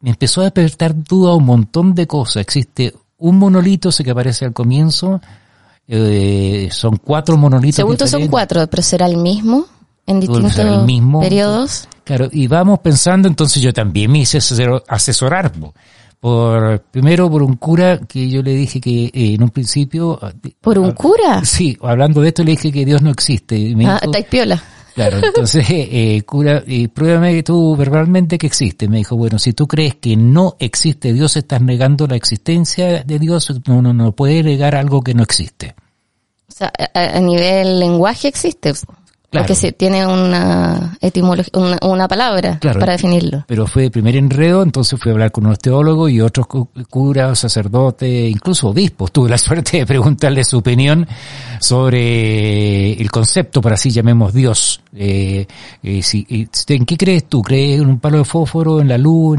me 0.00 0.10
empezó 0.10 0.40
a 0.40 0.44
despertar 0.44 0.94
duda 0.94 1.34
un 1.34 1.44
montón 1.44 1.94
de 1.94 2.06
cosas. 2.06 2.42
Existe 2.42 2.94
un 3.18 3.38
monolito, 3.38 3.92
sé 3.92 4.02
que 4.02 4.10
aparece 4.10 4.46
al 4.46 4.52
comienzo, 4.52 5.20
eh, 5.86 6.68
son 6.70 6.96
cuatro 6.96 7.36
monolitos. 7.36 7.76
Según 7.76 7.98
son 7.98 8.28
cuatro, 8.28 8.66
pero 8.68 8.82
será 8.82 9.06
el 9.06 9.16
mismo 9.16 9.66
en 10.06 10.20
distintos 10.20 10.54
periodos. 11.20 11.88
Claro, 12.04 12.28
y 12.32 12.46
vamos 12.46 12.78
pensando, 12.80 13.28
entonces 13.28 13.62
yo 13.62 13.72
también 13.72 14.10
me 14.10 14.20
hice 14.20 14.38
asesorar 14.88 15.52
por 16.20 16.80
primero 16.90 17.30
por 17.30 17.42
un 17.42 17.56
cura 17.56 17.98
que 17.98 18.28
yo 18.28 18.42
le 18.42 18.52
dije 18.52 18.80
que 18.80 19.06
eh, 19.06 19.34
en 19.34 19.42
un 19.42 19.48
principio 19.48 20.18
ah, 20.20 20.32
por 20.60 20.78
un 20.78 20.90
ah, 20.90 20.94
cura 20.94 21.44
sí 21.46 21.78
hablando 21.80 22.20
de 22.20 22.28
esto 22.28 22.44
le 22.44 22.50
dije 22.50 22.70
que 22.70 22.84
Dios 22.84 23.00
no 23.00 23.08
existe 23.08 23.74
me 23.74 23.86
ah, 23.86 23.98
dijo, 24.02 24.12
piola 24.28 24.62
claro 24.94 25.18
entonces 25.22 25.66
eh, 25.70 26.22
cura 26.26 26.62
y 26.66 26.88
pruébame 26.88 27.42
tú 27.42 27.76
verbalmente 27.76 28.38
que 28.38 28.46
existe. 28.46 28.88
Me 28.88 28.98
dijo 28.98 29.16
bueno 29.16 29.38
si 29.38 29.52
tú 29.52 29.66
crees 29.66 29.96
que 29.96 30.16
no 30.16 30.56
existe 30.58 31.12
Dios 31.12 31.36
estás 31.36 31.60
negando 31.62 32.06
la 32.06 32.16
existencia 32.16 33.02
de 33.02 33.18
Dios 33.18 33.52
no 33.66 33.82
no 33.82 34.12
puede 34.12 34.42
negar 34.42 34.74
algo 34.74 35.02
que 35.02 35.14
no 35.14 35.22
existe 35.22 35.74
o 36.48 36.52
sea 36.52 36.72
a, 36.94 37.20
nivel 37.20 37.78
lenguaje 37.78 38.28
existe 38.28 38.72
Porque 39.30 39.54
se 39.54 39.72
tiene 39.72 40.06
una 40.06 40.98
etimología, 41.00 41.52
una, 41.82 42.08
palabra 42.08 42.58
para 42.60 42.92
definirlo. 42.92 43.44
Pero 43.46 43.66
fue 43.66 43.84
el 43.84 43.90
primer 43.90 44.16
enredo, 44.16 44.62
entonces 44.62 44.98
fui 45.00 45.10
a 45.10 45.12
hablar 45.12 45.30
con 45.30 45.46
unos 45.46 45.58
teólogos 45.58 46.10
y 46.10 46.20
otros 46.20 46.46
curas, 46.88 47.38
sacerdotes, 47.38 48.30
incluso 48.30 48.68
obispos. 48.68 49.12
Tuve 49.12 49.30
la 49.30 49.38
suerte 49.38 49.78
de 49.78 49.86
preguntarle 49.86 50.42
su 50.42 50.58
opinión 50.58 51.06
sobre 51.60 52.92
el 52.92 53.10
concepto, 53.10 53.60
para 53.60 53.74
así 53.74 53.90
llamemos 53.90 54.34
Dios. 54.34 54.80
Eh, 54.96 55.46
eh, 55.82 56.02
si, 56.02 56.26
¿En 56.68 56.84
qué 56.84 56.96
crees 56.96 57.26
tú? 57.26 57.42
¿Crees 57.42 57.80
en 57.80 57.88
un 57.88 58.00
palo 58.00 58.18
de 58.18 58.24
fósforo, 58.24 58.80
en 58.80 58.88
la 58.88 58.98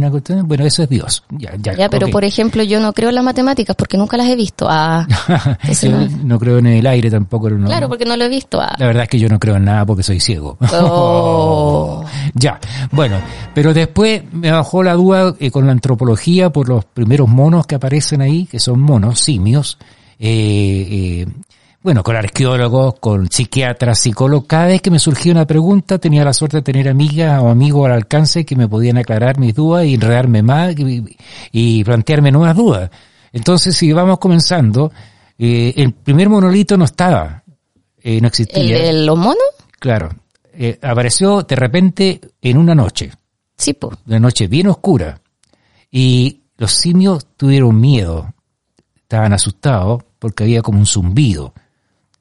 cuestión? 0.09 0.47
Bueno, 0.47 0.65
eso 0.65 0.83
es 0.83 0.89
Dios. 0.89 1.23
Ya, 1.29 1.55
ya, 1.57 1.89
pero 1.89 2.09
por 2.09 2.23
ejemplo, 2.23 2.63
yo 2.63 2.79
no 2.79 2.93
creo 2.93 3.09
en 3.09 3.15
las 3.15 3.23
matemáticas 3.23 3.75
porque 3.75 3.97
nunca 3.97 4.15
las 4.15 4.27
he 4.27 4.35
visto. 4.35 4.67
Ah, 4.69 5.05
no, 6.23 6.39
creo 6.39 6.59
en 6.59 6.67
el 6.67 6.87
aire 6.87 7.09
tampoco. 7.09 7.49
claro, 7.65 7.89
porque 7.89 8.05
no 8.05 8.15
lo 8.15 8.25
he 8.25 8.29
visto. 8.29 8.61
Ah. 8.61 8.75
La 8.77 8.85
verdad 8.85 9.03
es 9.03 9.09
que 9.09 9.19
yo 9.19 9.27
no 9.27 9.39
creo 9.39 9.57
en 9.57 9.65
nada 9.65 9.80
porque 9.85 10.03
soy 10.03 10.19
ciego. 10.19 10.57
Oh. 10.73 12.03
ya, 12.33 12.59
bueno, 12.91 13.17
pero 13.53 13.73
después 13.73 14.23
me 14.31 14.51
bajó 14.51 14.83
la 14.83 14.93
duda 14.93 15.35
eh, 15.39 15.51
con 15.51 15.65
la 15.65 15.71
antropología 15.71 16.49
por 16.49 16.67
los 16.67 16.85
primeros 16.85 17.27
monos 17.27 17.65
que 17.67 17.75
aparecen 17.75 18.21
ahí, 18.21 18.45
que 18.45 18.59
son 18.59 18.79
monos, 18.79 19.19
simios. 19.19 19.77
Eh, 20.19 20.87
eh, 20.89 21.27
bueno, 21.81 22.03
con 22.03 22.15
arqueólogos, 22.15 22.95
con 22.99 23.29
psiquiatras, 23.29 23.99
psicólogos, 23.99 24.45
cada 24.47 24.67
vez 24.67 24.81
que 24.81 24.91
me 24.91 24.99
surgía 24.99 25.31
una 25.31 25.47
pregunta 25.47 25.97
tenía 25.97 26.23
la 26.23 26.33
suerte 26.33 26.57
de 26.57 26.63
tener 26.63 26.89
amigas 26.89 27.41
o 27.41 27.49
amigos 27.49 27.87
al 27.87 27.93
alcance 27.93 28.45
que 28.45 28.55
me 28.55 28.67
podían 28.67 28.97
aclarar 28.97 29.39
mis 29.39 29.55
dudas 29.55 29.85
y 29.85 29.95
enredarme 29.95 30.43
más 30.43 30.75
y, 31.51 31.83
plantearme 31.83 32.31
nuevas 32.31 32.55
dudas. 32.55 32.91
Entonces, 33.33 33.75
si 33.75 33.91
vamos 33.93 34.19
comenzando, 34.19 34.91
el 35.37 35.93
primer 35.93 36.29
monolito 36.29 36.77
no 36.77 36.85
estaba, 36.85 37.43
no 38.03 38.27
existía. 38.27 38.61
¿El 38.61 38.69
de 38.69 39.05
los 39.05 39.17
monos? 39.17 39.60
Claro. 39.81 40.11
Eh, 40.53 40.77
apareció 40.79 41.41
de 41.41 41.55
repente 41.55 42.21
en 42.39 42.57
una 42.57 42.75
noche. 42.75 43.11
Sí, 43.57 43.73
pues. 43.73 43.97
Una 44.05 44.19
noche 44.19 44.45
bien 44.45 44.67
oscura. 44.67 45.19
Y 45.89 46.41
los 46.55 46.71
simios 46.71 47.25
tuvieron 47.35 47.81
miedo. 47.81 48.31
Estaban 48.95 49.33
asustados 49.33 50.03
porque 50.19 50.43
había 50.43 50.61
como 50.61 50.77
un 50.77 50.85
zumbido. 50.85 51.55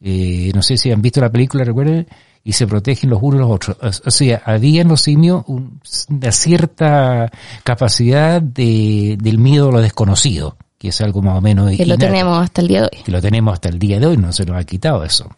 Eh, 0.01 0.51
no 0.55 0.63
sé 0.63 0.79
si 0.79 0.91
han 0.91 1.03
visto 1.03 1.21
la 1.21 1.31
película, 1.31 1.63
recuerden, 1.63 2.09
y 2.43 2.55
se 2.55 2.67
protegen 2.67 3.11
los 3.11 3.23
unos 3.23 3.41
los 3.43 3.51
otros. 3.51 4.03
O 4.07 4.11
sea, 4.11 4.41
había 4.47 4.81
en 4.81 4.89
los 4.89 5.03
simios 5.03 5.45
una 5.47 6.33
cierta 6.33 7.31
capacidad 7.63 8.41
de, 8.41 9.19
del 9.21 9.37
miedo 9.37 9.69
a 9.69 9.73
lo 9.73 9.81
desconocido, 9.83 10.57
que 10.79 10.89
es 10.89 11.01
algo 11.03 11.21
más 11.21 11.37
o 11.37 11.43
menos... 11.43 11.71
Que 11.77 11.85
lo 11.85 11.99
tenemos 11.99 12.43
hasta 12.43 12.63
el 12.63 12.69
día 12.69 12.81
de 12.81 12.89
hoy. 12.91 13.03
Que 13.05 13.13
lo 13.13 13.21
tenemos 13.21 13.53
hasta 13.53 13.69
el 13.69 13.79
día 13.79 14.01
de 14.01 14.07
hoy, 14.07 14.17
no 14.17 14.33
se 14.33 14.47
nos 14.47 14.57
ha 14.57 14.65
quitado 14.65 15.05
eso. 15.05 15.29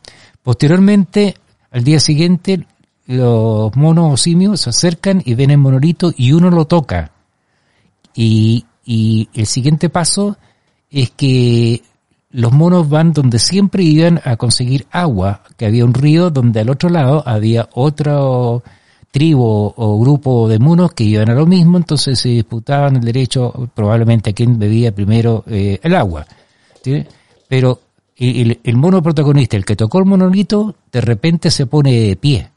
Posteriormente, 0.40 1.34
al 1.72 1.84
día 1.84 2.00
siguiente, 2.00 2.66
los 3.06 3.74
monos 3.76 4.12
o 4.12 4.16
simios 4.16 4.60
se 4.60 4.70
acercan 4.70 5.22
y 5.24 5.34
ven 5.34 5.50
el 5.50 5.58
monolito 5.58 6.12
y 6.16 6.32
uno 6.32 6.50
lo 6.50 6.66
toca. 6.66 7.12
Y, 8.14 8.66
y 8.84 9.28
el 9.34 9.46
siguiente 9.46 9.88
paso 9.88 10.36
es 10.90 11.10
que 11.10 11.82
los 12.30 12.52
monos 12.52 12.88
van 12.88 13.12
donde 13.12 13.38
siempre 13.38 13.82
iban 13.82 14.20
a 14.24 14.36
conseguir 14.36 14.86
agua, 14.90 15.42
que 15.56 15.66
había 15.66 15.84
un 15.84 15.94
río 15.94 16.30
donde 16.30 16.60
al 16.60 16.70
otro 16.70 16.88
lado 16.88 17.22
había 17.26 17.68
otro 17.72 18.62
tribu 19.10 19.74
o 19.76 20.00
grupo 20.00 20.48
de 20.48 20.58
monos 20.58 20.94
que 20.94 21.04
iban 21.04 21.28
a 21.28 21.34
lo 21.34 21.46
mismo, 21.46 21.76
entonces 21.76 22.18
se 22.18 22.30
disputaban 22.30 22.96
el 22.96 23.04
derecho 23.04 23.70
probablemente 23.74 24.30
a 24.30 24.32
quien 24.32 24.58
bebía 24.58 24.94
primero 24.94 25.44
eh, 25.46 25.78
el 25.82 25.94
agua. 25.94 26.26
Pero 27.48 27.80
el, 28.16 28.60
el, 28.62 28.76
mono 28.76 29.02
protagonista, 29.02 29.56
el 29.56 29.64
que 29.64 29.76
tocó 29.76 29.98
el 29.98 30.04
monolito, 30.04 30.74
de 30.90 31.00
repente 31.00 31.50
se 31.50 31.66
pone 31.66 31.92
de 31.92 32.16
pie. 32.16 32.48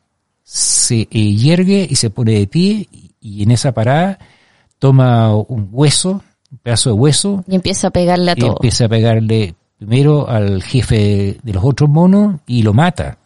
Se 0.44 1.08
eh, 1.10 1.36
yergue 1.36 1.88
y 1.90 1.96
se 1.96 2.10
pone 2.10 2.34
de 2.34 2.48
pie 2.48 2.88
y, 3.22 3.44
en 3.44 3.52
esa 3.52 3.72
parada 3.72 4.20
toma 4.78 5.36
un 5.36 5.70
hueso, 5.72 6.22
un 6.52 6.58
pedazo 6.62 6.90
de 6.90 6.96
hueso. 6.96 7.44
Y 7.48 7.56
empieza 7.56 7.88
a 7.88 7.92
pegarle 7.92 8.32
a 8.32 8.36
todo. 8.36 8.52
empieza 8.52 8.86
a 8.86 8.90
pegarle 8.90 9.56
primero 9.78 10.30
al 10.30 10.62
jefe 10.62 11.38
de 11.42 11.54
los 11.54 11.64
otros 11.64 11.90
monos 11.90 12.36
y 12.46 12.62
lo 12.62 12.74
mata. 12.74 13.18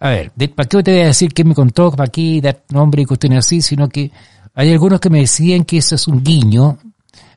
A 0.00 0.10
ver, 0.10 0.30
¿para 0.54 0.68
qué 0.68 0.82
te 0.82 0.92
voy 0.92 1.00
a 1.00 1.06
decir 1.06 1.32
qué 1.32 1.44
me 1.44 1.54
contó? 1.54 1.90
¿Para 1.90 2.10
qué 2.10 2.40
dar 2.40 2.62
nombre 2.70 3.02
y 3.02 3.04
cuestiones 3.06 3.40
así? 3.40 3.60
Sino 3.60 3.88
que 3.88 4.10
hay 4.54 4.72
algunos 4.72 5.00
que 5.00 5.10
me 5.10 5.20
decían 5.20 5.64
que 5.64 5.78
eso 5.78 5.94
es 5.94 6.08
un 6.08 6.22
guiño. 6.22 6.78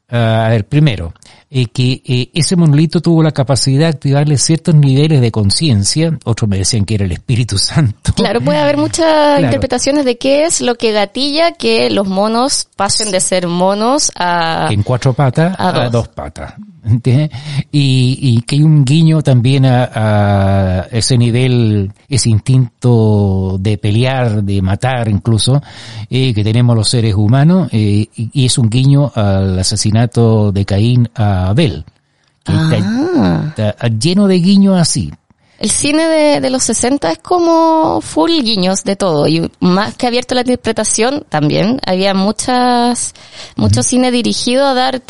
Ah, 0.09 0.45
a 0.45 0.49
ver, 0.49 0.65
primero, 0.65 1.13
eh, 1.49 1.67
que 1.67 2.01
eh, 2.05 2.29
ese 2.33 2.55
monolito 2.55 3.01
tuvo 3.01 3.23
la 3.23 3.31
capacidad 3.31 3.79
de 3.79 3.85
activarle 3.85 4.37
ciertos 4.37 4.75
niveles 4.75 5.21
de 5.21 5.31
conciencia, 5.31 6.17
otros 6.25 6.49
me 6.49 6.57
decían 6.57 6.83
que 6.83 6.95
era 6.95 7.05
el 7.05 7.11
Espíritu 7.13 7.57
Santo. 7.59 8.13
Claro, 8.15 8.41
puede 8.41 8.59
haber 8.59 8.77
muchas 8.77 9.41
interpretaciones 9.41 10.05
de 10.05 10.17
qué 10.17 10.45
es 10.45 10.61
lo 10.61 10.75
que 10.75 10.91
gatilla 10.91 11.53
que 11.53 11.89
los 11.89 12.07
monos 12.07 12.67
pasen 12.75 13.11
de 13.11 13.21
ser 13.21 13.47
monos 13.47 14.11
a... 14.15 14.67
En 14.71 14.83
cuatro 14.83 15.13
patas 15.13 15.55
a 15.57 15.89
dos 15.89 16.09
patas. 16.09 16.53
Y, 17.71 18.17
y, 18.21 18.41
que 18.43 18.55
hay 18.55 18.63
un 18.63 18.85
guiño 18.85 19.21
también 19.21 19.65
a, 19.65 20.87
ese 20.91 21.17
nivel, 21.17 21.91
ese 22.07 22.29
instinto 22.29 23.57
de 23.59 23.77
pelear, 23.77 24.43
de 24.43 24.61
matar 24.61 25.09
incluso, 25.09 25.61
eh, 26.09 26.33
que 26.33 26.43
tenemos 26.43 26.75
los 26.75 26.89
seres 26.89 27.15
humanos, 27.15 27.69
eh, 27.71 28.07
y, 28.15 28.45
es 28.45 28.57
un 28.57 28.69
guiño 28.69 29.11
al 29.13 29.59
asesinato 29.59 30.51
de 30.51 30.65
Caín 30.65 31.09
a 31.15 31.36
Abel. 31.45 31.85
Ah. 32.45 33.53
está, 33.55 33.87
lleno 33.87 34.27
de 34.27 34.35
guiños 34.39 34.79
así. 34.79 35.11
El 35.59 35.71
cine 35.71 36.07
de, 36.07 36.39
de, 36.39 36.49
los 36.49 36.63
60 36.63 37.11
es 37.11 37.17
como 37.17 37.99
full 38.01 38.31
guiños 38.43 38.83
de 38.83 38.95
todo 38.95 39.27
y 39.27 39.51
más 39.59 39.95
que 39.95 40.05
abierto 40.05 40.33
a 40.33 40.35
la 40.35 40.41
interpretación 40.41 41.25
también 41.29 41.79
había 41.85 42.13
muchas 42.13 43.13
mucho 43.55 43.81
cine 43.81 44.11
dirigido 44.11 44.67
a 44.67 44.75
dar 44.75 45.01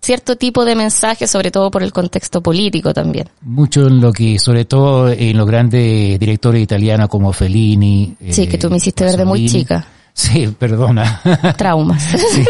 cierto 0.00 0.36
tipo 0.36 0.64
de 0.64 0.74
mensaje, 0.74 1.26
sobre 1.26 1.50
todo 1.50 1.70
por 1.70 1.82
el 1.82 1.92
contexto 1.92 2.40
político 2.40 2.94
también. 2.94 3.28
Mucho 3.42 3.86
en 3.86 4.00
lo 4.00 4.12
que, 4.12 4.38
sobre 4.38 4.64
todo 4.64 5.10
en 5.10 5.36
los 5.36 5.46
grandes 5.46 6.18
directores 6.18 6.62
italianos 6.62 7.08
como 7.08 7.32
Fellini. 7.32 8.16
Sí, 8.30 8.46
que 8.46 8.58
tú 8.58 8.70
me 8.70 8.78
hiciste 8.78 9.04
ver 9.04 9.16
de 9.16 9.24
muy 9.24 9.46
chica. 9.46 9.86
Sí, 10.32 10.46
perdona. 10.58 11.20
Traumas. 11.56 12.02
Sí, 12.30 12.44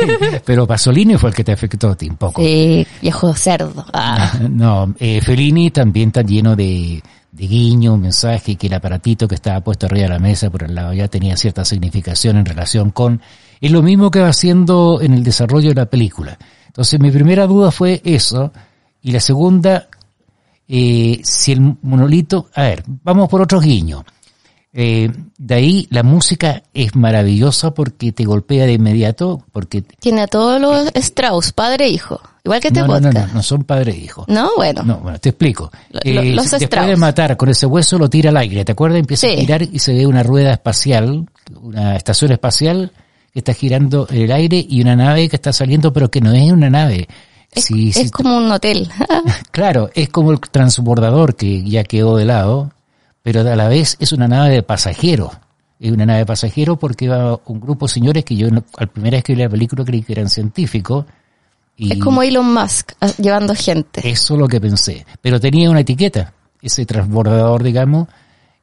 pero 0.45 0.67
Pasolini 0.67 1.17
fue 1.17 1.31
el 1.31 1.37
que 1.37 1.45
te 1.45 1.53
afectó 1.53 1.91
a 1.91 1.97
ti 1.97 2.09
un 2.09 2.17
poco. 2.17 2.43
Sí, 2.43 2.87
viejo 3.01 3.33
cerdo. 3.35 3.85
Ah. 3.93 4.33
No, 4.51 4.95
eh, 4.99 5.21
Fellini 5.21 5.71
también 5.71 6.09
está 6.09 6.23
lleno 6.23 6.55
de, 6.55 7.03
de 7.33 7.47
guiño, 7.47 7.95
un 7.95 8.03
mensaje 8.03 8.57
que 8.57 8.67
el 8.67 8.75
aparatito 8.75 9.27
que 9.27 9.37
estaba 9.37 9.61
puesto 9.61 9.87
arriba 9.87 10.05
de 10.05 10.09
la 10.11 10.19
mesa 10.19 10.51
por 10.51 10.65
el 10.65 10.75
lado 10.75 10.93
ya 10.93 11.09
tenía 11.09 11.37
cierta 11.37 11.65
significación 11.65 12.37
en 12.37 12.45
relación 12.45 12.91
con... 12.91 13.21
Es 13.61 13.71
lo 13.71 13.83
mismo 13.83 14.11
que 14.11 14.21
va 14.21 14.29
haciendo 14.29 15.01
en 15.03 15.13
el 15.13 15.23
desarrollo 15.23 15.69
de 15.71 15.75
la 15.75 15.87
película 15.87 16.39
entonces 16.71 17.01
mi 17.01 17.11
primera 17.11 17.49
duda 17.49 17.73
fue 17.73 18.01
eso. 18.05 18.53
Y 19.03 19.11
la 19.11 19.19
segunda, 19.19 19.89
eh, 20.69 21.21
si 21.25 21.53
el 21.53 21.77
monolito, 21.83 22.49
a 22.55 22.63
ver, 22.63 22.85
vamos 22.87 23.29
por 23.29 23.43
otros 23.43 23.63
guiños. 23.63 24.05
Eh, 24.73 25.11
de 25.37 25.55
ahí 25.55 25.89
la 25.91 26.05
música 26.05 26.63
es 26.73 26.95
maravillosa 26.95 27.75
porque 27.75 28.13
te 28.13 28.25
golpea 28.25 28.67
de 28.67 28.75
inmediato, 28.75 29.45
porque... 29.51 29.83
Tiene 29.83 30.23
a 30.23 30.27
todos 30.29 30.61
los 30.61 30.91
Strauss, 30.95 31.53
padre 31.53 31.87
e 31.87 31.89
hijo. 31.89 32.21
Igual 32.45 32.61
que 32.61 32.69
este 32.69 32.81
no, 32.81 32.87
podcast. 32.87 33.15
No, 33.15 33.27
no, 33.27 33.35
no, 33.35 33.43
son 33.43 33.65
padre 33.65 33.93
e 33.93 33.99
hijo. 33.99 34.25
No, 34.29 34.51
bueno. 34.57 34.83
No, 34.85 34.99
bueno, 34.99 35.19
te 35.19 35.31
explico. 35.31 35.71
eh, 36.05 36.33
los 36.33 36.51
después 36.51 36.87
de 36.87 36.97
matar 36.97 37.37
con 37.37 37.49
ese 37.49 37.67
hueso 37.67 37.99
lo 37.99 38.09
tira 38.09 38.31
al 38.31 38.37
aire, 38.37 38.65
¿te 38.65 38.73
acuerdas? 38.73 39.01
Empieza 39.01 39.27
a 39.27 39.37
tirar 39.37 39.63
y 39.63 39.79
se 39.79 39.93
ve 39.93 40.07
una 40.07 40.23
rueda 40.23 40.53
espacial, 40.53 41.27
una 41.61 41.97
estación 41.97 42.31
espacial 42.33 42.93
que 43.33 43.41
está 43.41 43.53
girando 43.55 44.07
en 44.11 44.23
el 44.23 44.33
aire 44.33 44.65
y 44.69 44.81
una 44.81 44.97
nave 44.97 45.29
que 45.29 45.37
está 45.37 45.53
saliendo, 45.53 45.93
pero 45.93 46.11
que 46.11 46.21
no 46.21 46.33
es 46.33 46.51
una 46.51 46.71
nave. 46.71 47.09
Es, 47.53 48.13
como 48.13 48.37
un 48.37 48.51
hotel. 48.53 48.89
claro, 49.51 49.91
es 49.95 50.09
como 50.09 50.31
el 50.31 50.41
transbordador 50.41 51.35
que 51.35 51.65
ya 51.65 51.83
quedó 51.83 52.17
de 52.17 52.25
lado, 52.25 52.73
pero 53.23 53.41
a 53.41 53.57
la 53.57 53.69
vez 53.69 53.97
es 54.01 54.13
una 54.13 54.29
nave 54.29 54.51
de 54.51 54.63
pasajeros. 54.63 55.33
Es 55.79 55.91
una 55.91 56.07
nave 56.07 56.21
de 56.21 56.27
pasajeros 56.27 56.79
porque 56.79 57.09
va 57.09 57.41
un 57.47 57.61
grupo 57.61 57.87
de 57.87 57.93
señores 57.93 58.25
que 58.25 58.37
yo 58.37 58.49
al 58.77 58.89
primera 58.89 59.17
vez 59.17 59.25
que 59.25 59.35
vi 59.35 59.43
la 59.43 59.49
película 59.49 59.85
creí 59.85 60.03
que 60.03 60.13
eran 60.13 60.29
científicos. 60.29 61.07
Y 61.77 61.93
es 61.93 61.99
como 61.99 62.23
Elon 62.23 62.53
Musk 62.53 62.93
ah, 63.01 63.11
llevando 63.19 63.55
gente. 63.55 64.07
Eso 64.09 64.35
es 64.35 64.41
lo 64.41 64.49
que 64.49 64.61
pensé. 64.61 65.07
Pero 65.23 65.41
tenía 65.41 65.71
una 65.71 65.81
etiqueta, 65.81 66.35
ese 66.61 66.85
transbordador, 66.85 67.63
digamos, 67.63 68.09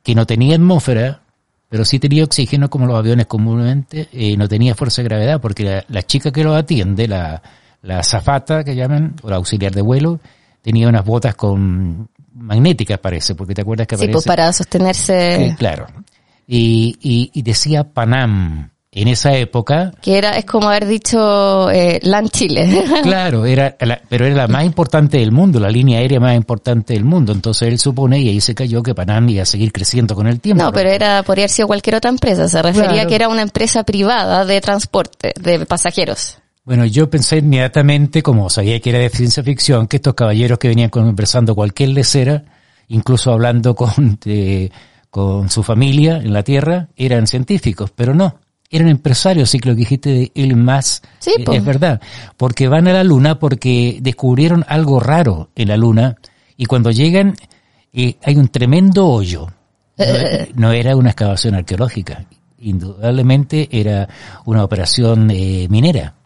que 0.04 0.14
no 0.14 0.28
tenía 0.28 0.56
atmósfera, 0.56 1.22
pero 1.70 1.84
sí 1.84 1.98
tenía 2.00 2.24
oxígeno 2.24 2.70
como 2.70 2.86
los 2.86 2.96
aviones 2.96 3.26
comúnmente, 3.26 4.08
y 4.12 4.38
no 4.38 4.48
tenía 4.48 4.76
fuerza 4.76 5.02
de 5.02 5.10
gravedad, 5.10 5.42
porque 5.42 5.84
la, 5.88 6.04
chica 6.04 6.32
que 6.32 6.44
lo 6.44 6.54
atiende, 6.54 7.08
la, 7.08 7.42
la 7.82 8.04
zafata 8.04 8.64
que 8.64 8.76
llaman, 8.76 9.16
o 9.24 9.30
la 9.30 9.38
auxiliar 9.38 9.74
de 9.74 9.82
vuelo, 9.82 10.20
tenía 10.62 10.88
unas 10.88 11.04
botas 11.04 11.36
con 11.36 12.10
magnéticas 12.38 13.00
parece, 13.00 13.36
porque 13.36 13.54
te 13.54 13.62
acuerdas 13.62 13.88
que 13.88 13.96
aparece. 13.96 14.12
Sí, 14.12 14.14
pues 14.14 14.26
para 14.26 14.54
sostenerse. 14.54 15.56
claro. 15.58 15.88
Y, 16.48 17.30
y, 17.34 17.42
decía 17.42 17.84
Panam, 17.84 18.70
en 18.92 19.08
esa 19.10 19.34
época. 19.34 19.92
Que 20.02 20.18
era, 20.18 20.38
es 20.38 20.46
como 20.46 20.70
haber 20.70 20.88
dicho 20.88 21.70
eh, 21.70 22.00
LAN 22.04 22.30
Chile. 22.30 22.86
claro, 23.04 23.46
era 23.46 23.76
pero 24.08 24.26
era 24.26 24.36
la 24.36 24.48
más 24.48 24.64
importante 24.64 25.18
del 25.18 25.32
mundo, 25.32 25.60
la 25.60 25.70
línea 25.70 26.00
aérea 26.00 26.20
más 26.20 26.36
importante 26.36 26.94
del 26.94 27.04
mundo. 27.04 27.34
Entonces 27.34 27.68
él 27.68 27.80
supone, 27.80 28.20
y 28.20 28.30
ahí 28.30 28.40
se 28.40 28.56
cayó, 28.56 28.82
que 28.82 28.96
Panam 28.96 29.28
iba 29.30 29.44
a 29.44 29.46
seguir 29.46 29.74
creciendo 29.74 30.16
con 30.16 30.26
el 30.28 30.40
tiempo. 30.40 30.64
No, 30.64 30.72
pero 30.72 30.90
era, 30.90 31.22
podría 31.24 31.44
haber 31.44 31.50
sido 31.50 31.68
cualquier 31.68 31.96
otra 31.98 32.10
empresa. 32.10 32.48
Se 32.48 32.62
refería 32.62 33.04
a 33.04 33.06
que 33.08 33.16
era 33.16 33.28
una 33.28 33.42
empresa 33.42 33.84
privada 33.84 34.46
de 34.46 34.62
transporte 34.62 35.34
de 35.40 35.66
pasajeros. 35.66 36.40
Bueno, 36.68 36.86
yo 36.86 37.10
pensé 37.10 37.38
inmediatamente, 37.38 38.22
como 38.22 38.50
sabía 38.50 38.82
que 38.82 38.90
era 38.90 39.00
de 39.00 39.08
ciencia 39.08 39.42
ficción, 39.42 39.88
que 39.88 39.96
estos 39.96 40.16
caballeros 40.16 40.60
que 40.60 40.68
venían 40.68 40.90
conversando 40.90 41.56
cualquier 41.56 41.92
lecera, 41.92 42.44
incluso 42.90 43.32
hablando 43.32 43.74
con, 43.74 44.20
con 45.10 45.50
su 45.50 45.64
familia 45.64 46.18
en 46.18 46.34
la 46.34 46.44
Tierra, 46.44 46.90
eran 46.98 47.26
científicos, 47.26 47.92
pero 47.96 48.14
no, 48.14 48.42
eran 48.70 48.90
empresarios, 48.90 49.50
sí 49.50 49.62
que 49.62 49.70
lo 49.70 49.76
que 49.76 49.80
dijiste 49.80 50.10
de 50.10 50.32
Elon 50.36 50.66
Musk 50.66 51.06
sí, 51.20 51.36
eh, 51.38 51.46
es 51.50 51.64
verdad, 51.64 52.02
porque 52.36 52.68
van 52.68 52.90
a 52.90 52.92
la 52.92 53.06
Luna 53.06 53.40
porque 53.40 54.00
descubrieron 54.02 54.66
algo 54.68 55.00
raro 55.00 55.52
en 55.56 55.70
la 55.70 55.78
Luna 55.78 56.18
y 56.58 56.66
cuando 56.66 56.92
llegan 56.92 57.36
eh, 57.94 58.18
hay 58.22 58.36
un 58.36 58.50
tremendo 58.50 59.08
hoyo. 59.08 59.48
No, 60.56 60.74
era 60.74 60.98
una 60.98 61.12
excavación 61.12 61.56
arqueológica, 61.56 62.26
indudablemente 62.60 63.70
era 63.72 64.10
una 64.44 64.66
operación 64.66 65.32
eh, 65.32 65.68
minera. 65.70 66.17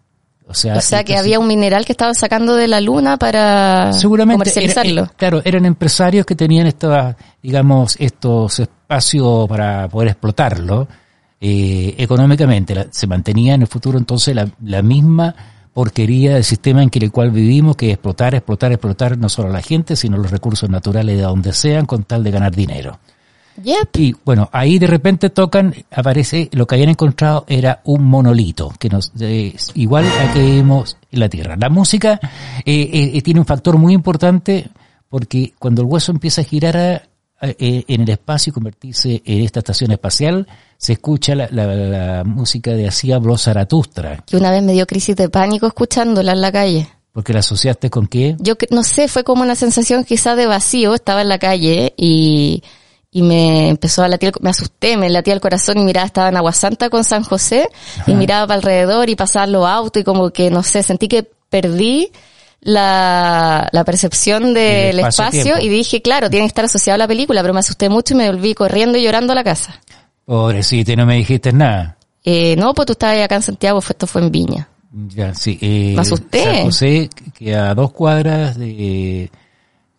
O 0.51 0.81
sea, 0.81 1.03
que 1.03 1.17
había 1.17 1.39
un 1.39 1.47
mineral 1.47 1.85
que 1.85 1.93
estaban 1.93 2.15
sacando 2.15 2.55
de 2.55 2.67
la 2.67 2.81
luna 2.81 3.17
para 3.17 3.91
comercializarlo. 4.01 5.09
claro, 5.17 5.41
eran 5.43 5.65
empresarios 5.65 6.25
que 6.25 6.35
tenían 6.35 6.67
estos, 6.67 7.15
digamos, 7.41 7.95
estos 7.99 8.59
espacios 8.59 9.47
para 9.47 9.87
poder 9.87 10.09
explotarlo 10.09 10.87
eh, 11.39 11.95
económicamente. 11.97 12.87
se 12.91 13.07
mantenía 13.07 13.55
en 13.55 13.61
el 13.61 13.67
futuro 13.67 13.97
entonces 13.97 14.35
la, 14.35 14.47
la 14.63 14.81
misma 14.81 15.35
porquería 15.73 16.33
del 16.35 16.43
sistema 16.43 16.83
en 16.83 16.89
que 16.89 16.99
el 16.99 17.11
cual 17.11 17.31
vivimos, 17.31 17.75
que 17.75 17.87
es 17.87 17.93
explotar, 17.93 18.35
explotar, 18.35 18.71
explotar 18.71 19.17
no 19.17 19.29
solo 19.29 19.49
a 19.49 19.51
la 19.51 19.61
gente, 19.61 19.95
sino 19.95 20.17
los 20.17 20.31
recursos 20.31 20.69
naturales 20.69 21.15
de 21.15 21.23
donde 21.23 21.53
sean 21.53 21.85
con 21.85 22.03
tal 22.03 22.23
de 22.23 22.31
ganar 22.31 22.53
dinero. 22.53 22.99
Y 23.93 24.15
bueno, 24.25 24.49
ahí 24.51 24.79
de 24.79 24.87
repente 24.87 25.29
tocan, 25.29 25.73
aparece, 25.91 26.49
lo 26.53 26.65
que 26.65 26.75
habían 26.75 26.89
encontrado 26.89 27.45
era 27.47 27.81
un 27.85 28.05
monolito, 28.05 28.73
que 28.79 28.89
nos, 28.89 29.11
igual 29.75 30.05
a 30.05 30.33
que 30.33 30.39
vimos 30.39 30.97
en 31.11 31.19
la 31.19 31.29
Tierra. 31.29 31.55
La 31.57 31.69
música 31.69 32.19
eh, 32.65 33.11
eh, 33.13 33.21
tiene 33.21 33.39
un 33.39 33.45
factor 33.45 33.77
muy 33.77 33.93
importante 33.93 34.69
porque 35.09 35.53
cuando 35.59 35.81
el 35.81 35.87
hueso 35.87 36.11
empieza 36.11 36.41
a 36.41 36.45
girar 36.45 37.09
eh, 37.41 37.83
en 37.87 38.01
el 38.01 38.09
espacio 38.09 38.51
y 38.51 38.53
convertirse 38.53 39.21
en 39.25 39.43
esta 39.43 39.59
estación 39.59 39.91
espacial, 39.91 40.47
se 40.77 40.93
escucha 40.93 41.35
la, 41.35 42.23
música 42.25 42.71
de 42.71 42.87
Así 42.87 43.11
habló 43.11 43.37
Zaratustra. 43.37 44.23
Que 44.25 44.37
una 44.37 44.51
vez 44.51 44.63
me 44.63 44.73
dio 44.73 44.87
crisis 44.87 45.15
de 45.15 45.29
pánico 45.29 45.67
escuchándola 45.67 46.31
en 46.31 46.41
la 46.41 46.51
calle. 46.51 46.87
¿Porque 47.11 47.33
la 47.33 47.39
asociaste 47.39 47.89
con 47.89 48.07
qué? 48.07 48.37
Yo 48.39 48.53
no 48.69 48.83
sé, 48.83 49.07
fue 49.07 49.23
como 49.23 49.43
una 49.43 49.55
sensación 49.55 50.05
quizá 50.05 50.35
de 50.35 50.45
vacío, 50.45 50.95
estaba 50.95 51.21
en 51.21 51.29
la 51.29 51.39
calle 51.39 51.93
y 51.97 52.63
y 53.11 53.21
me 53.21 53.67
empezó 53.67 54.03
a 54.03 54.07
latir, 54.07 54.31
me 54.39 54.49
asusté, 54.49 54.95
me 54.95 55.09
latía 55.09 55.33
el 55.33 55.41
corazón 55.41 55.77
y 55.77 55.83
miraba, 55.83 56.07
estaba 56.07 56.29
en 56.29 56.37
Aguasanta 56.37 56.89
con 56.89 57.03
San 57.03 57.23
José 57.23 57.67
y 58.07 58.13
miraba 58.13 58.47
para 58.47 58.57
alrededor 58.57 59.09
y 59.09 59.15
pasaban 59.15 59.51
los 59.51 59.67
autos 59.67 60.01
y 60.01 60.03
como 60.05 60.29
que, 60.31 60.49
no 60.49 60.63
sé, 60.63 60.81
sentí 60.81 61.09
que 61.09 61.29
perdí 61.49 62.11
la, 62.61 63.67
la 63.71 63.83
percepción 63.83 64.53
del 64.53 64.99
espacio, 64.99 65.59
y 65.59 65.67
dije, 65.67 66.01
claro, 66.01 66.29
tiene 66.29 66.45
que 66.45 66.49
estar 66.49 66.65
asociado 66.65 66.95
a 66.95 66.99
la 66.99 67.07
película, 67.07 67.41
pero 67.41 67.53
me 67.53 67.59
asusté 67.59 67.89
mucho 67.89 68.13
y 68.13 68.17
me 68.17 68.31
volví 68.31 68.53
corriendo 68.53 68.97
y 68.97 69.03
llorando 69.03 69.33
a 69.33 69.35
la 69.35 69.43
casa. 69.43 69.81
Pobrecito, 70.25 70.93
y 70.93 70.95
no 70.95 71.05
me 71.05 71.17
dijiste 71.17 71.51
nada. 71.51 71.97
Eh, 72.23 72.55
no, 72.57 72.73
pues 72.73 72.85
tú 72.85 72.93
estabas 72.93 73.19
acá 73.19 73.35
en 73.35 73.41
Santiago, 73.41 73.79
esto 73.79 74.07
fue 74.07 74.21
en 74.21 74.31
Viña. 74.31 74.69
Ya, 75.09 75.33
sí. 75.33 75.57
Eh, 75.61 75.93
me 75.95 76.01
asusté. 76.01 76.43
San 76.43 76.63
José, 76.63 77.09
que 77.33 77.55
a 77.55 77.73
dos 77.73 77.91
cuadras 77.91 78.57
de 78.57 79.31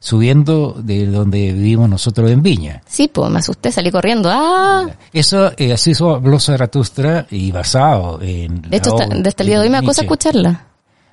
subiendo 0.03 0.75
de 0.83 1.07
donde 1.07 1.53
vivimos 1.53 1.89
nosotros 1.89 2.29
en 2.29 2.43
Viña. 2.43 2.83
Sí, 2.87 3.07
pues 3.07 3.31
me 3.31 3.39
asusté, 3.39 3.71
salí 3.71 3.93
corriendo. 3.93 4.29
¡Ah! 4.33 4.91
Eso, 5.13 5.53
eh, 5.57 5.73
así 5.73 5.93
hizo 5.93 6.11
habló 6.11 6.41
Zaratustra 6.41 7.29
y 7.31 7.53
basado 7.53 8.21
en... 8.21 8.62
De 8.62 8.79
esto, 8.79 8.97
de 8.97 9.29
este 9.29 9.45
día 9.45 9.61
de 9.61 9.67
hoy 9.67 9.71
me 9.71 9.79
acusa 9.79 10.03
escucharla. 10.03 10.67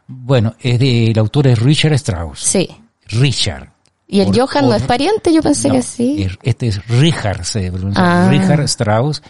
Bueno, 0.08 0.56
es 0.60 0.80
de, 0.80 1.12
el 1.12 1.20
autor 1.20 1.46
es 1.46 1.60
Richard 1.60 1.94
Strauss. 1.94 2.40
Sí. 2.40 2.68
Richard. 3.10 3.72
¿Y 4.08 4.22
el 4.22 4.36
Johan 4.36 4.68
no 4.68 4.74
es 4.74 4.82
pariente? 4.82 5.32
Yo 5.32 5.44
pensé 5.44 5.70
que 5.70 5.84
sí. 5.84 6.28
este 6.42 6.70
es 6.70 6.88
Richard, 6.88 7.46
se 7.46 7.72
pronuncia. 7.72 8.26
Ah. 8.26 8.28
Richard 8.28 8.62
Strauss. 8.62 9.22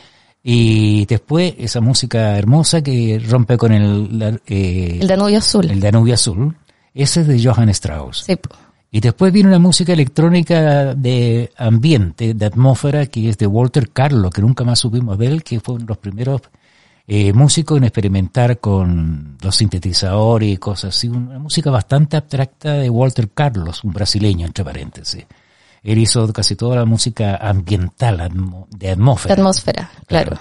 Y 0.41 1.05
después 1.05 1.53
esa 1.57 1.81
música 1.81 2.37
hermosa 2.37 2.81
que 2.81 3.21
rompe 3.27 3.57
con 3.57 3.73
el... 3.73 4.41
Eh, 4.47 4.99
el 5.01 5.07
Danubio 5.07 5.39
Azul. 5.39 5.69
El 5.69 5.81
Danubio 5.81 6.13
Azul. 6.13 6.55
Ese 6.93 7.21
es 7.21 7.27
de 7.27 7.43
Johann 7.43 7.67
Strauss. 7.67 8.23
Sí. 8.25 8.39
Y 8.91 9.01
después 9.01 9.31
viene 9.31 9.49
una 9.49 9.59
música 9.59 9.93
electrónica 9.93 10.95
de 10.95 11.51
ambiente, 11.57 12.33
de 12.33 12.45
atmósfera, 12.45 13.05
que 13.05 13.29
es 13.29 13.37
de 13.37 13.45
Walter 13.45 13.91
Carlo, 13.91 14.31
que 14.31 14.41
nunca 14.41 14.63
más 14.63 14.79
supimos 14.79 15.17
ver, 15.17 15.43
que 15.43 15.59
fue 15.59 15.75
uno 15.75 15.85
de 15.85 15.89
los 15.89 15.97
primeros 15.99 16.41
eh, 17.07 17.31
músicos 17.33 17.77
en 17.77 17.83
experimentar 17.83 18.59
con 18.59 19.37
los 19.41 19.55
sintetizadores 19.55 20.49
y 20.49 20.57
cosas 20.57 20.95
así. 20.95 21.07
Una 21.07 21.37
música 21.37 21.69
bastante 21.69 22.17
abstracta 22.17 22.73
de 22.73 22.89
Walter 22.89 23.29
Carlos, 23.29 23.83
un 23.83 23.93
brasileño, 23.93 24.47
entre 24.47 24.65
paréntesis. 24.65 25.25
Él 25.83 25.97
hizo 25.99 26.31
casi 26.33 26.55
toda 26.55 26.77
la 26.77 26.85
música 26.85 27.35
ambiental, 27.35 28.31
de 28.69 28.91
atmósfera. 28.91 29.35
De 29.35 29.41
atmósfera, 29.41 29.91
claro. 30.07 30.37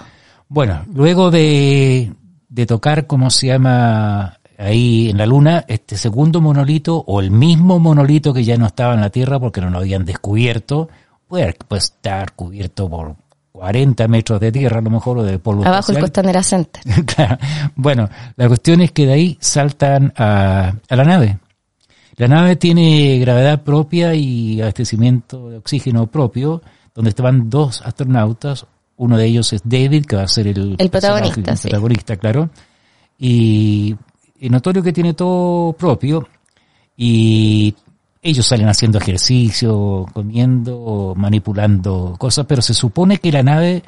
Bueno, 0.47 0.85
luego 0.91 1.29
de, 1.29 2.13
de 2.49 2.65
tocar, 2.65 3.05
¿cómo 3.05 3.29
se 3.29 3.47
llama? 3.47 4.38
Ahí 4.59 5.09
en 5.09 5.17
la 5.17 5.25
Luna 5.25 5.65
este 5.67 5.97
segundo 5.97 6.41
monolito 6.41 7.03
o 7.07 7.21
el 7.21 7.31
mismo 7.31 7.79
monolito 7.79 8.33
que 8.33 8.43
ya 8.43 8.57
no 8.57 8.67
estaba 8.67 8.93
en 8.93 9.01
la 9.01 9.09
Tierra 9.09 9.39
porque 9.39 9.61
no 9.61 9.69
lo 9.69 9.79
habían 9.79 10.05
descubierto, 10.05 10.89
puede, 11.27 11.55
estar 11.77 12.33
cubierto 12.33 12.89
por 12.89 13.15
40 13.53 14.07
metros 14.07 14.39
de 14.39 14.51
tierra 14.51 14.79
a 14.79 14.81
lo 14.81 14.89
mejor 14.89 15.17
o 15.17 15.23
de 15.23 15.39
polvo 15.39 15.65
Abajo 15.65 15.91
el 15.91 15.99
Costanera 15.99 16.43
Center. 16.43 16.83
Bueno, 17.75 18.09
la 18.35 18.47
cuestión 18.47 18.81
es 18.81 18.91
que 18.91 19.05
de 19.05 19.13
ahí 19.13 19.37
saltan 19.39 20.13
a, 20.15 20.73
a 20.87 20.95
la 20.95 21.03
nave. 21.03 21.39
La 22.17 22.27
nave 22.27 22.57
tiene 22.57 23.17
gravedad 23.19 23.63
propia 23.63 24.13
y 24.13 24.61
abastecimiento 24.61 25.49
de 25.49 25.57
oxígeno 25.57 26.07
propio, 26.07 26.61
donde 26.93 27.09
estaban 27.09 27.49
dos 27.49 27.81
astronautas. 27.81 28.65
Uno 28.97 29.17
de 29.17 29.25
ellos 29.25 29.53
es 29.53 29.61
David, 29.63 30.05
que 30.05 30.17
va 30.17 30.23
a 30.23 30.27
ser 30.27 30.47
el, 30.47 30.75
el 30.77 30.89
protagonista, 30.89 31.53
el 31.53 31.57
protagonista 31.57 32.17
claro. 32.17 32.49
Y 33.17 33.95
notorio 34.47 34.81
que 34.81 34.93
tiene 34.93 35.13
todo 35.13 35.73
propio 35.73 36.27
y 36.95 37.75
ellos 38.21 38.45
salen 38.45 38.67
haciendo 38.67 38.97
ejercicio, 38.97 40.05
comiendo, 40.13 41.13
manipulando 41.15 42.15
cosas, 42.17 42.45
pero 42.45 42.61
se 42.61 42.73
supone 42.73 43.17
que 43.17 43.31
la 43.31 43.43
nave 43.43 43.83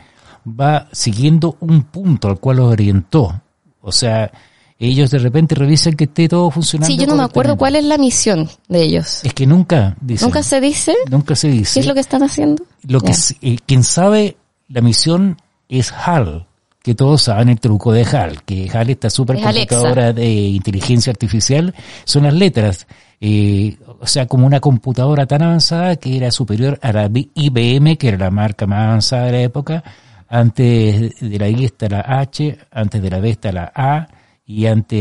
va 0.47 0.87
siguiendo 0.91 1.57
un 1.59 1.83
punto 1.83 2.27
al 2.27 2.39
cual 2.39 2.57
los 2.57 2.71
orientó. 2.71 3.41
O 3.81 3.91
sea, 3.91 4.31
ellos 4.79 5.11
de 5.11 5.19
repente 5.19 5.53
revisan 5.55 5.93
que 5.93 6.05
esté 6.05 6.27
todo 6.27 6.49
funcionando. 6.49 6.87
Sí, 6.87 6.97
yo 6.99 7.07
no 7.07 7.15
me 7.15 7.23
acuerdo 7.23 7.57
cuál 7.57 7.75
es 7.75 7.83
la 7.83 7.97
misión 7.97 8.49
de 8.67 8.81
ellos. 8.81 9.21
Es 9.23 9.33
que 9.33 9.45
nunca 9.45 9.95
dice. 10.01 10.25
¿Nunca 10.25 10.43
se 10.43 10.59
dice? 10.59 10.95
Nunca 11.09 11.35
se 11.35 11.49
dice. 11.49 11.73
¿Qué 11.75 11.79
es 11.81 11.87
lo 11.87 11.93
que 11.93 11.99
están 11.99 12.23
haciendo? 12.23 12.63
Lo 12.87 13.01
que, 13.01 13.13
eh, 13.41 13.57
quien 13.65 13.83
sabe 13.83 14.37
la 14.69 14.81
misión 14.81 15.37
es 15.69 15.91
HAL, 15.91 16.47
que 16.81 16.95
todos 16.95 17.23
saben 17.23 17.49
el 17.49 17.59
truco 17.59 17.91
de 17.91 18.03
HAL, 18.03 18.43
que 18.43 18.69
HAL, 18.71 18.89
esta 18.89 19.09
supercomputadora 19.09 20.13
de 20.13 20.29
inteligencia 20.29 21.11
artificial, 21.11 21.73
son 22.05 22.23
las 22.23 22.33
letras. 22.33 22.87
Eh, 23.19 23.77
o 23.99 24.07
sea, 24.07 24.25
como 24.25 24.47
una 24.47 24.59
computadora 24.59 25.27
tan 25.27 25.43
avanzada 25.43 25.95
que 25.97 26.17
era 26.17 26.31
superior 26.31 26.79
a 26.81 26.91
la 26.91 27.09
IBM, 27.13 27.97
que 27.97 28.07
era 28.07 28.17
la 28.17 28.31
marca 28.31 28.65
más 28.65 28.87
avanzada 28.87 29.25
de 29.25 29.31
la 29.31 29.41
época. 29.41 29.83
Antes 30.27 31.19
de 31.19 31.37
la 31.37 31.49
I 31.49 31.65
está 31.65 31.87
la 31.87 32.01
H, 32.01 32.57
antes 32.71 33.01
de 33.01 33.09
la 33.09 33.19
B 33.19 33.29
está 33.29 33.51
la 33.51 33.71
A, 33.75 34.07
y 34.45 34.65
antes 34.65 34.99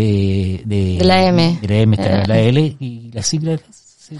de, 0.67 0.99
la 1.03 1.25
M, 1.25 1.59
de 1.63 1.69
la 1.69 1.75
M 1.77 1.97
está 1.97 2.27
la 2.27 2.39
L, 2.39 2.77
y 2.79 3.11
las 3.13 3.27
siglas 3.27 3.61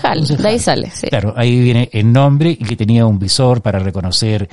HAL, 0.03 0.27
de 0.27 0.49
ahí 0.49 0.59
sale, 0.59 0.91
sí. 0.91 1.09
Claro, 1.09 1.35
ahí 1.37 1.61
viene 1.61 1.91
el 1.93 2.13
nombre 2.13 2.51
y 2.51 2.65
que 2.65 2.77
tenía 2.77 3.07
un 3.07 3.19
visor 3.19 3.61
para 3.61 3.81
reconocer 3.81 4.49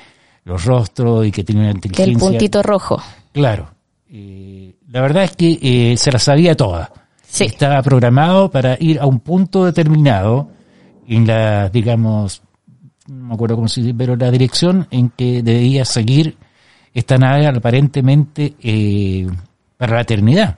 los 0.47 0.63
rostros 0.63 1.27
y 1.27 1.31
que 1.31 1.43
tiene 1.43 1.61
una 1.61 1.71
inteligencia. 1.71 2.11
El 2.11 2.17
puntito 2.17 2.63
rojo. 2.63 3.01
Claro. 3.33 3.69
la 4.09 5.01
verdad 5.01 5.25
es 5.25 5.35
que 5.35 5.59
eh, 5.61 5.97
se 5.97 6.11
la 6.11 6.19
sabía 6.19 6.55
toda. 6.55 6.91
Sí. 7.27 7.43
Estaba 7.43 7.81
programado 7.83 8.49
para 8.49 8.77
ir 8.79 8.99
a 8.99 9.05
un 9.05 9.19
punto 9.19 9.65
determinado 9.65 10.47
en 11.07 11.27
la, 11.27 11.69
digamos, 11.69 12.41
no 13.07 13.27
me 13.27 13.33
acuerdo 13.33 13.55
cómo 13.55 13.67
se 13.67 13.81
dice, 13.81 13.93
pero 13.93 14.15
la 14.15 14.31
dirección 14.31 14.87
en 14.89 15.09
que 15.09 15.43
debía 15.43 15.83
seguir 15.83 16.37
esta 16.93 17.17
nave 17.17 17.45
aparentemente 17.45 18.55
eh, 18.61 19.27
para 19.77 19.95
la 19.95 20.01
eternidad. 20.01 20.57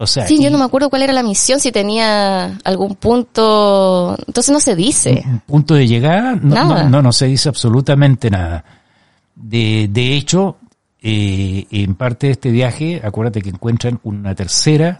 O 0.00 0.06
sea, 0.06 0.26
sí, 0.26 0.40
yo 0.40 0.50
no 0.50 0.58
me 0.58 0.64
acuerdo 0.64 0.90
cuál 0.90 1.02
era 1.02 1.12
la 1.12 1.24
misión, 1.24 1.58
si 1.58 1.72
tenía 1.72 2.56
algún 2.62 2.94
punto, 2.94 4.16
entonces 4.28 4.52
no 4.52 4.60
se 4.60 4.76
dice. 4.76 5.24
Un, 5.26 5.40
punto 5.40 5.74
de 5.74 5.88
llegada, 5.88 6.36
no, 6.40 6.54
no, 6.54 6.88
no, 6.88 7.02
no, 7.02 7.12
se 7.12 7.26
dice 7.26 7.48
absolutamente 7.48 8.30
nada. 8.30 8.64
De, 9.40 9.88
de 9.90 10.16
hecho, 10.16 10.56
eh, 11.00 11.66
en 11.70 11.94
parte 11.94 12.26
de 12.26 12.32
este 12.32 12.50
viaje, 12.50 13.00
acuérdate 13.04 13.40
que 13.40 13.50
encuentran 13.50 14.00
una 14.02 14.34
tercera 14.34 14.98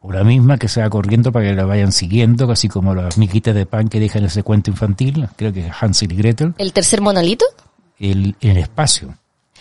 o 0.00 0.12
la 0.12 0.24
misma 0.24 0.58
que 0.58 0.68
se 0.68 0.80
va 0.80 0.90
corriendo 0.90 1.32
para 1.32 1.46
que 1.46 1.54
la 1.54 1.64
vayan 1.64 1.92
siguiendo, 1.92 2.46
casi 2.46 2.68
como 2.68 2.94
las 2.94 3.18
miquitas 3.18 3.54
de 3.54 3.66
pan 3.66 3.88
que 3.88 4.00
dejan 4.00 4.24
ese 4.24 4.42
cuento 4.42 4.70
infantil, 4.70 5.28
creo 5.36 5.52
que 5.52 5.66
es 5.66 5.72
Hansel 5.80 6.12
y 6.12 6.16
Gretel. 6.16 6.54
¿El 6.58 6.72
tercer 6.72 7.00
monolito? 7.00 7.44
El, 7.98 8.36
el 8.40 8.56
espacio, 8.58 9.14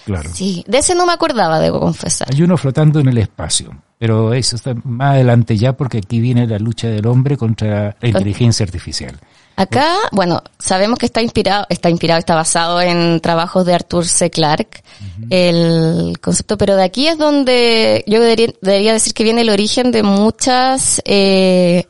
claro. 0.06 0.30
Sí, 0.34 0.64
de 0.68 0.80
ese 0.80 0.94
no 0.96 1.06
me 1.06 1.14
acordaba, 1.14 1.60
debo 1.60 1.80
confesar. 1.80 2.28
Hay 2.32 2.42
uno 2.42 2.58
flotando 2.58 3.00
en 3.00 3.10
el 3.10 3.18
espacio, 3.18 3.72
pero 3.98 4.34
eso 4.34 4.56
está 4.56 4.76
más 4.84 5.14
adelante 5.16 5.58
ya 5.58 5.74
porque 5.74 6.00
aquí 6.00 6.20
viene 6.20 6.46
la 6.46 6.60
lucha 6.60 6.88
del 6.88 7.08
hombre 7.08 7.36
contra 7.38 7.96
la 8.00 8.08
inteligencia 8.08 8.64
artificial. 8.64 9.16
Acá, 9.60 9.96
bueno, 10.12 10.43
sabemos 10.60 11.00
que 11.00 11.08
está 11.08 11.20
inspirado, 11.24 11.65
está 11.70 11.89
inspirado, 11.89 12.20
está 12.20 12.36
basado 12.36 12.80
en 12.80 13.20
trabajos 13.22 13.65
de 13.65 13.74
Arthur 13.74 14.06
C. 14.06 14.30
Clarke, 14.30 14.84
el 15.32 16.20
concepto, 16.22 16.60
pero 16.60 16.76
de 16.76 16.84
aquí 16.84 17.08
es 17.08 17.17
donde 17.17 18.04
yo 18.06 18.22
debería, 18.22 18.93
decir 18.93 19.15
que 19.15 19.24
viene 19.24 19.41
el 19.41 19.50
origen 19.50 19.91
de 19.91 20.04
muchas, 20.04 21.02
eh, 21.06 21.88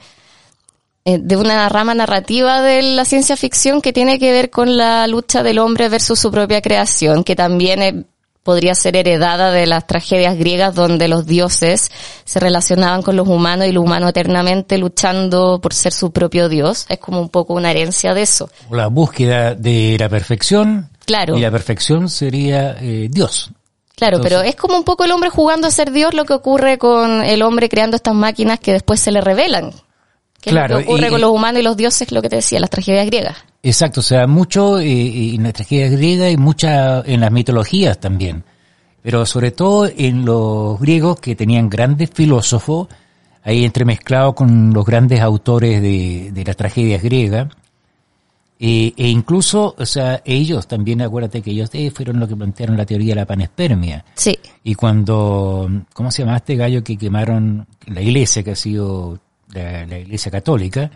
eh, 1.03 1.19
de 1.21 1.35
una 1.35 1.67
rama 1.67 1.93
narrativa 1.93 2.61
de 2.61 2.83
la 2.83 3.03
ciencia 3.03 3.35
ficción 3.35 3.81
que 3.81 3.91
tiene 3.91 4.17
que 4.17 4.31
ver 4.31 4.49
con 4.49 4.77
la 4.77 5.05
lucha 5.05 5.43
del 5.43 5.59
hombre 5.59 5.89
versus 5.89 6.17
su 6.17 6.31
propia 6.31 6.61
creación, 6.61 7.25
que 7.25 7.35
también 7.35 7.81
es 7.81 7.95
podría 8.47 8.75
ser 8.75 8.95
heredada 8.95 9.51
de 9.51 9.65
las 9.65 9.85
tragedias 9.85 10.37
griegas 10.37 10.73
donde 10.73 11.09
los 11.09 11.25
dioses 11.25 11.91
se 12.23 12.39
relacionaban 12.39 13.01
con 13.01 13.17
los 13.17 13.27
humanos 13.27 13.67
y 13.67 13.73
los 13.73 13.83
humanos 13.83 14.11
eternamente 14.11 14.77
luchando 14.77 15.59
por 15.61 15.73
ser 15.73 15.91
su 15.91 16.11
propio 16.11 16.47
dios. 16.47 16.85
Es 16.87 16.97
como 16.97 17.19
un 17.19 17.27
poco 17.27 17.55
una 17.55 17.71
herencia 17.71 18.13
de 18.13 18.21
eso. 18.21 18.49
La 18.71 18.87
búsqueda 18.87 19.53
de 19.53 19.97
la 19.99 20.07
perfección. 20.07 20.89
Claro. 21.05 21.37
Y 21.37 21.41
la 21.41 21.51
perfección 21.51 22.07
sería 22.07 22.77
eh, 22.79 23.09
Dios. 23.11 23.51
Claro, 23.97 24.21
pero 24.21 24.39
es 24.39 24.55
como 24.55 24.77
un 24.77 24.85
poco 24.85 25.03
el 25.03 25.11
hombre 25.11 25.29
jugando 25.29 25.67
a 25.67 25.71
ser 25.71 25.91
Dios 25.91 26.13
lo 26.13 26.23
que 26.23 26.31
ocurre 26.31 26.77
con 26.77 27.23
el 27.25 27.41
hombre 27.41 27.67
creando 27.67 27.97
estas 27.97 28.15
máquinas 28.15 28.61
que 28.61 28.71
después 28.71 29.01
se 29.01 29.11
le 29.11 29.19
revelan. 29.19 29.73
Que 30.47 30.51
claro, 30.53 30.75
lo 30.75 30.79
que 30.79 30.87
ocurre 30.87 31.09
con 31.09 31.21
los 31.21 31.31
humanos 31.31 31.59
y 31.59 31.63
los 31.63 31.75
dioses, 31.75 32.11
lo 32.11 32.21
que 32.21 32.29
te 32.29 32.37
decía, 32.37 32.59
las 32.59 32.69
tragedias 32.69 33.05
griegas. 33.05 33.37
Exacto, 33.61 33.99
o 33.99 34.03
sea, 34.03 34.27
mucho 34.27 34.79
eh, 34.79 35.35
en 35.35 35.43
la 35.43 35.51
tragedia 35.51 35.89
griega 35.89 36.29
y 36.29 36.37
mucha 36.37 37.01
en 37.01 37.19
las 37.19 37.31
mitologías 37.31 37.99
también. 37.99 38.43
Pero 39.01 39.25
sobre 39.25 39.51
todo 39.51 39.89
en 39.95 40.25
los 40.25 40.79
griegos 40.79 41.19
que 41.19 41.35
tenían 41.35 41.69
grandes 41.69 42.09
filósofos, 42.13 42.87
ahí 43.43 43.65
entremezclado 43.65 44.33
con 44.35 44.73
los 44.73 44.85
grandes 44.85 45.19
autores 45.19 45.81
de, 45.81 46.31
de 46.31 46.43
las 46.45 46.55
tragedias 46.55 47.03
griegas, 47.03 47.47
eh, 48.59 48.93
e 48.97 49.07
incluso, 49.09 49.75
o 49.77 49.85
sea, 49.85 50.21
ellos 50.25 50.67
también, 50.67 51.01
acuérdate 51.01 51.41
que 51.41 51.51
ellos 51.51 51.69
eh, 51.73 51.91
fueron 51.91 52.19
los 52.19 52.27
que 52.27 52.35
plantearon 52.35 52.75
la 52.75 52.85
teoría 52.85 53.13
de 53.13 53.21
la 53.21 53.25
panespermia. 53.25 54.03
Sí. 54.15 54.37
Y 54.63 54.73
cuando, 54.73 55.69
¿cómo 55.93 56.09
se 56.09 56.23
llama 56.23 56.37
este 56.37 56.55
gallo 56.55 56.83
que 56.83 56.97
quemaron 56.97 57.67
la 57.85 58.01
iglesia, 58.01 58.43
que 58.43 58.51
ha 58.51 58.55
sido 58.55 59.19
la, 59.53 59.85
la 59.85 59.99
iglesia 59.99 60.31
católica? 60.31 60.89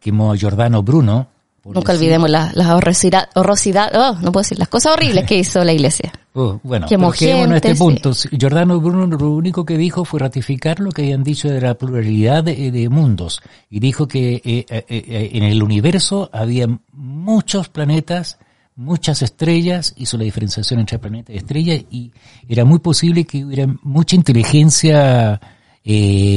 Quemó 0.00 0.32
a 0.32 0.36
Giordano 0.36 0.82
Bruno, 0.82 1.28
Nunca 1.74 1.92
olvidemos 1.92 2.30
las 2.30 2.54
la 2.54 2.76
horrorosidad, 2.76 3.90
oh, 3.94 4.16
no 4.22 4.32
puedo 4.32 4.42
decir, 4.42 4.58
las 4.58 4.68
cosas 4.68 4.92
horribles 4.94 5.24
que 5.24 5.38
hizo 5.38 5.64
la 5.64 5.72
iglesia. 5.72 6.12
Oh, 6.40 6.60
bueno, 6.62 6.86
pero 6.88 7.44
en 7.44 7.52
este 7.54 7.74
punto. 7.74 8.12
Giordano 8.12 8.80
Bruno 8.80 9.06
lo 9.06 9.30
único 9.32 9.64
que 9.64 9.76
dijo 9.76 10.04
fue 10.04 10.20
ratificar 10.20 10.78
lo 10.78 10.92
que 10.92 11.02
habían 11.02 11.24
dicho 11.24 11.48
de 11.48 11.60
la 11.60 11.74
pluralidad 11.74 12.44
de, 12.44 12.88
mundos. 12.88 13.42
Y 13.68 13.80
dijo 13.80 14.06
que 14.06 14.34
eh, 14.34 14.64
eh, 14.68 14.84
eh, 14.88 15.30
en 15.32 15.42
el 15.42 15.60
universo 15.64 16.30
había 16.32 16.68
muchos 16.92 17.70
planetas, 17.70 18.38
muchas 18.76 19.22
estrellas, 19.22 19.94
hizo 19.96 20.16
la 20.16 20.24
diferenciación 20.24 20.78
entre 20.78 21.00
planetas 21.00 21.34
y 21.34 21.38
estrellas, 21.38 21.84
y 21.90 22.12
era 22.48 22.64
muy 22.64 22.78
posible 22.78 23.24
que 23.24 23.44
hubiera 23.44 23.66
mucha 23.82 24.14
inteligencia 24.14 25.40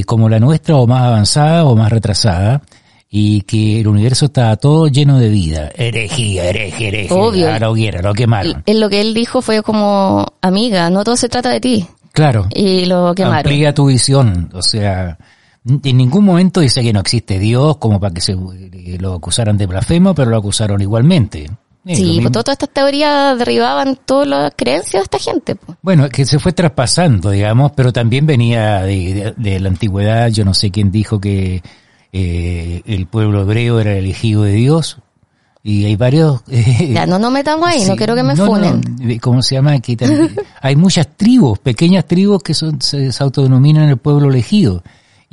como 0.05 0.29
la 0.29 0.39
nuestra, 0.39 0.75
o 0.75 0.87
más 0.87 1.03
avanzada 1.03 1.65
o 1.65 1.75
más 1.75 1.91
retrasada 1.91 2.61
y 3.13 3.41
que 3.41 3.81
el 3.81 3.87
universo 3.89 4.25
estaba 4.25 4.55
todo 4.55 4.87
lleno 4.87 5.19
de 5.19 5.27
vida. 5.27 5.69
Herejía, 5.75 6.45
herejía, 6.45 6.87
herejía. 6.87 7.17
Obvio. 7.17 7.53
A 7.53 7.59
la 7.59 7.69
hoguera, 7.69 8.01
lo 8.01 8.13
quemaron. 8.13 8.63
En 8.65 8.79
lo 8.79 8.89
que 8.89 9.01
él 9.01 9.13
dijo 9.13 9.41
fue 9.41 9.61
como, 9.61 10.25
amiga, 10.41 10.89
no 10.89 11.03
todo 11.03 11.17
se 11.17 11.27
trata 11.27 11.49
de 11.49 11.59
ti. 11.59 11.85
Claro. 12.13 12.47
Y 12.55 12.85
lo 12.85 13.13
quemaron. 13.13 13.39
Amplía 13.39 13.73
tu 13.73 13.87
visión. 13.87 14.49
O 14.53 14.61
sea, 14.61 15.17
en 15.65 15.97
ningún 15.97 16.23
momento 16.23 16.61
dice 16.61 16.81
que 16.81 16.93
no 16.93 17.01
existe 17.01 17.37
Dios 17.37 17.75
como 17.77 17.99
para 17.99 18.13
que 18.13 18.21
se 18.21 18.37
lo 18.97 19.13
acusaran 19.13 19.57
de 19.57 19.67
blasfemo, 19.67 20.15
pero 20.15 20.31
lo 20.31 20.37
acusaron 20.37 20.81
igualmente. 20.81 21.49
Sí, 21.85 22.19
pues 22.21 22.31
todas 22.31 22.53
estas 22.53 22.69
teorías 22.69 23.37
derribaban 23.37 23.97
todas 24.05 24.27
las 24.27 24.53
creencias 24.55 24.93
de 24.93 25.03
esta 25.03 25.19
gente. 25.19 25.55
Pues. 25.55 25.77
Bueno, 25.81 26.09
que 26.09 26.25
se 26.25 26.39
fue 26.39 26.53
traspasando, 26.53 27.31
digamos, 27.31 27.71
pero 27.75 27.91
también 27.91 28.25
venía 28.25 28.81
de 28.81 29.59
la 29.59 29.69
antigüedad, 29.69 30.29
yo 30.29 30.45
no 30.45 30.53
sé 30.53 30.71
quién 30.71 30.91
dijo 30.91 31.19
que 31.19 31.61
eh, 32.13 32.81
el 32.85 33.07
pueblo 33.07 33.41
hebreo 33.41 33.79
era 33.79 33.93
elegido 33.93 34.43
de 34.43 34.51
Dios 34.51 34.97
y 35.63 35.85
hay 35.85 35.95
varios... 35.95 36.41
Eh, 36.51 36.91
ya, 36.93 37.05
no 37.05 37.19
nos 37.19 37.31
metamos 37.31 37.67
ahí, 37.69 37.85
no 37.85 37.95
quiero 37.95 38.15
que 38.15 38.23
me 38.23 38.35
funen. 38.35 39.19
¿Cómo 39.21 39.41
se 39.41 39.55
llama? 39.55 39.73
Aquí 39.73 39.97
hay 40.61 40.75
muchas 40.75 41.07
tribus, 41.15 41.59
pequeñas 41.59 42.05
tribus 42.05 42.43
que 42.43 42.53
son, 42.53 42.81
se, 42.81 43.09
autodenominan 43.19 43.89
el 43.89 43.97
pueblo 43.97 44.29
elegido. 44.29 44.83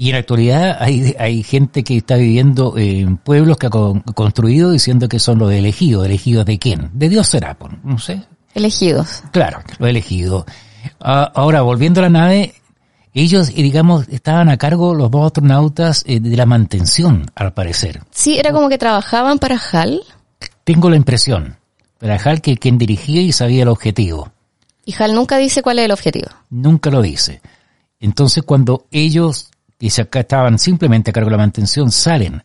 Y 0.00 0.10
en 0.10 0.12
la 0.12 0.20
actualidad 0.20 0.76
hay, 0.78 1.16
hay 1.18 1.42
gente 1.42 1.82
que 1.82 1.96
está 1.96 2.14
viviendo 2.14 2.78
en 2.78 3.16
pueblos 3.16 3.56
que 3.56 3.66
ha 3.66 3.70
construido 3.70 4.70
diciendo 4.70 5.08
que 5.08 5.18
son 5.18 5.40
los 5.40 5.50
elegidos. 5.50 6.06
¿Elegidos 6.06 6.46
de 6.46 6.56
quién? 6.60 6.90
De 6.92 7.08
Dios 7.08 7.26
será, 7.26 7.58
pues, 7.58 7.72
no 7.82 7.98
sé. 7.98 8.22
Elegidos. 8.54 9.24
Claro, 9.32 9.58
los 9.80 9.90
elegidos. 9.90 10.44
Ah, 11.00 11.32
ahora, 11.34 11.62
volviendo 11.62 11.98
a 11.98 12.04
la 12.04 12.10
nave, 12.10 12.54
ellos, 13.12 13.48
eh, 13.48 13.54
digamos, 13.54 14.06
estaban 14.08 14.48
a 14.48 14.56
cargo, 14.56 14.94
los 14.94 15.10
dos 15.10 15.26
astronautas, 15.26 16.04
eh, 16.06 16.20
de 16.20 16.36
la 16.36 16.46
mantención, 16.46 17.28
al 17.34 17.52
parecer. 17.52 18.00
Sí, 18.12 18.38
era 18.38 18.52
como 18.52 18.68
que 18.68 18.78
trabajaban 18.78 19.40
para 19.40 19.56
HAL. 19.58 20.02
Tengo 20.62 20.90
la 20.90 20.96
impresión. 20.96 21.56
Para 21.98 22.14
HAL 22.14 22.40
que 22.40 22.56
quien 22.56 22.78
dirigía 22.78 23.20
y 23.20 23.32
sabía 23.32 23.64
el 23.64 23.68
objetivo. 23.68 24.30
Y 24.84 24.94
HAL 24.96 25.16
nunca 25.16 25.38
dice 25.38 25.60
cuál 25.60 25.80
es 25.80 25.86
el 25.86 25.90
objetivo. 25.90 26.28
Nunca 26.50 26.88
lo 26.88 27.02
dice. 27.02 27.40
Entonces 27.98 28.44
cuando 28.44 28.86
ellos, 28.92 29.50
que 29.78 30.02
acá 30.02 30.20
estaban 30.20 30.58
simplemente 30.58 31.10
a 31.10 31.12
cargo 31.12 31.30
de 31.30 31.36
la 31.36 31.42
mantención, 31.42 31.90
salen 31.90 32.42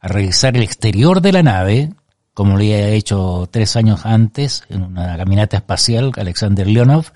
a 0.00 0.08
revisar 0.08 0.56
el 0.56 0.62
exterior 0.62 1.20
de 1.20 1.32
la 1.32 1.42
nave, 1.42 1.90
como 2.34 2.52
lo 2.52 2.58
había 2.58 2.88
hecho 2.90 3.48
tres 3.50 3.76
años 3.76 4.06
antes 4.06 4.62
en 4.68 4.82
una 4.82 5.16
caminata 5.16 5.56
espacial 5.56 6.12
Alexander 6.16 6.66
Leonov, 6.66 7.06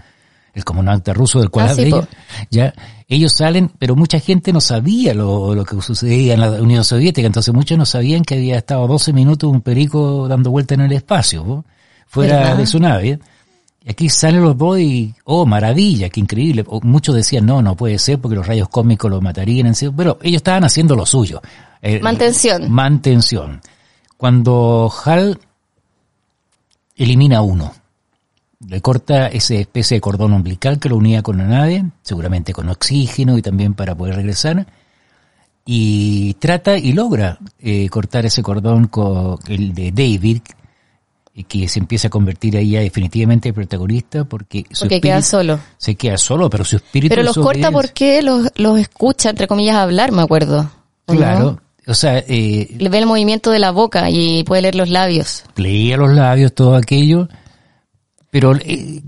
el 0.53 0.65
comandante 0.65 1.15
ruso 1.15 1.39
del 1.39 1.49
cual 1.51 1.71
ah, 1.71 2.07
ya, 2.51 2.75
ellos 3.09 3.33
salen, 3.33 3.71
pero 3.79 3.97
mucha 3.97 4.19
gente 4.21 4.53
no 4.53 4.61
sabía 4.61 5.15
lo, 5.15 5.55
lo, 5.55 5.65
que 5.65 5.81
sucedía 5.81 6.35
en 6.35 6.41
la 6.41 6.51
Unión 6.51 6.85
Soviética, 6.85 7.27
entonces 7.27 7.55
muchos 7.55 7.79
no 7.79 7.87
sabían 7.87 8.23
que 8.23 8.35
había 8.35 8.59
estado 8.59 8.87
12 8.87 9.13
minutos 9.13 9.51
un 9.51 9.63
perico 9.63 10.29
dando 10.29 10.51
vuelta 10.51 10.75
en 10.75 10.83
el 10.83 10.93
espacio, 10.93 11.65
fuera 12.07 12.55
de 12.55 12.67
su 12.67 12.79
nave. 12.79 13.19
Y 13.85 13.91
aquí 13.91 14.09
salen 14.09 14.43
los 14.43 14.57
dos 14.57 14.79
y, 14.79 15.15
oh, 15.25 15.45
maravilla, 15.45 16.09
qué 16.09 16.21
increíble. 16.21 16.65
muchos 16.83 17.15
decían, 17.15 17.47
no, 17.47 17.63
no 17.63 17.77
puede 17.77 17.99
ser 17.99 18.21
porque 18.21 18.37
los 18.37 18.47
rayos 18.47 18.69
cósmicos 18.69 19.11
lo 19.11 19.21
matarían, 19.21 19.73
pero 19.97 20.19
ellos 20.23 20.39
estaban 20.39 20.65
haciendo 20.65 20.95
lo 20.95 21.05
suyo. 21.05 21.41
Eh, 21.81 22.01
mantención. 22.01 22.71
Mantención. 22.71 23.61
Cuando 24.17 24.93
HAL 25.05 25.39
elimina 26.97 27.43
uno, 27.43 27.73
le 28.69 28.81
corta 28.81 29.27
esa 29.27 29.55
especie 29.55 29.97
de 29.97 30.01
cordón 30.01 30.33
umbilical 30.33 30.79
que 30.79 30.89
lo 30.89 30.97
unía 30.97 31.23
con 31.23 31.39
la 31.39 31.45
nave, 31.45 31.85
seguramente 32.03 32.53
con 32.53 32.69
oxígeno 32.69 33.37
y 33.37 33.43
también 33.43 33.75
para 33.75 33.97
poder 33.97 34.15
regresar, 34.17 34.67
y 35.65 36.35
trata 36.35 36.77
y 36.79 36.93
logra 36.93 37.39
eh, 37.59 37.89
cortar 37.89 38.27
ese 38.27 38.43
cordón 38.43 38.87
con 38.87 39.39
el 39.49 39.75
de 39.75 39.91
David, 39.91 40.43
que 41.49 41.67
se 41.67 41.79
empieza 41.79 42.09
a 42.09 42.11
convertir 42.11 42.57
ahí 42.57 42.73
ya 42.73 42.81
definitivamente 42.81 43.49
el 43.49 43.55
protagonista 43.55 44.25
porque 44.25 44.67
su 44.71 44.85
porque 44.85 45.01
queda 45.01 45.23
solo. 45.23 45.59
se 45.79 45.95
queda 45.95 46.19
solo 46.19 46.51
pero 46.51 46.65
su 46.65 46.77
espíritu 46.77 47.15
pero 47.15 47.23
los 47.23 47.37
corta 47.37 47.71
porque 47.71 48.21
los, 48.21 48.51
los 48.57 48.79
escucha 48.79 49.31
entre 49.31 49.47
comillas 49.47 49.77
hablar 49.77 50.13
me 50.13 50.23
acuerdo 50.23 50.71
claro 51.07 51.59
o 51.87 51.95
sea 51.95 52.19
eh, 52.19 52.75
le 52.77 52.89
ve 52.91 52.99
el 52.99 53.07
movimiento 53.07 53.51
de 53.51 53.59
la 53.59 53.71
boca 53.71 54.11
y 54.11 54.45
puede 54.45 54.63
leer 54.63 54.75
los 54.75 54.91
labios. 54.91 55.45
leía 55.57 55.97
los 55.97 56.13
labios 56.13 56.55
todo 56.55 56.77
aquello 56.77 57.29
pero 58.31 58.55
eh, 58.57 59.03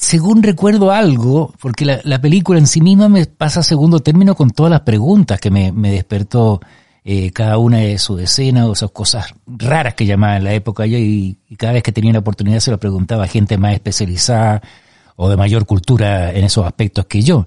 según 0.00 0.42
recuerdo 0.42 0.92
algo, 0.92 1.52
porque 1.60 1.84
la, 1.84 2.00
la, 2.04 2.20
película 2.20 2.58
en 2.58 2.66
sí 2.66 2.80
misma 2.80 3.10
me 3.10 3.26
pasa 3.26 3.60
a 3.60 3.62
segundo 3.62 4.00
término 4.00 4.34
con 4.34 4.50
todas 4.50 4.70
las 4.70 4.80
preguntas 4.80 5.38
que 5.40 5.50
me, 5.50 5.72
me 5.72 5.90
despertó 5.92 6.60
eh, 7.04 7.30
cada 7.32 7.58
una 7.58 7.78
de 7.78 7.98
sus 7.98 8.20
escenas 8.20 8.66
o 8.66 8.72
esas 8.72 8.90
cosas 8.90 9.34
raras 9.46 9.94
que 9.94 10.06
llamaban 10.06 10.38
en 10.38 10.44
la 10.44 10.54
época 10.54 10.86
yo 10.86 10.98
y, 10.98 11.38
cada 11.56 11.74
vez 11.74 11.82
que 11.82 11.92
tenía 11.92 12.12
la 12.12 12.18
oportunidad 12.20 12.60
se 12.60 12.70
lo 12.70 12.78
preguntaba 12.78 13.24
a 13.24 13.28
gente 13.28 13.58
más 13.58 13.74
especializada 13.74 14.62
o 15.16 15.28
de 15.28 15.36
mayor 15.36 15.66
cultura 15.66 16.32
en 16.32 16.44
esos 16.44 16.66
aspectos 16.66 17.06
que 17.06 17.22
yo. 17.22 17.44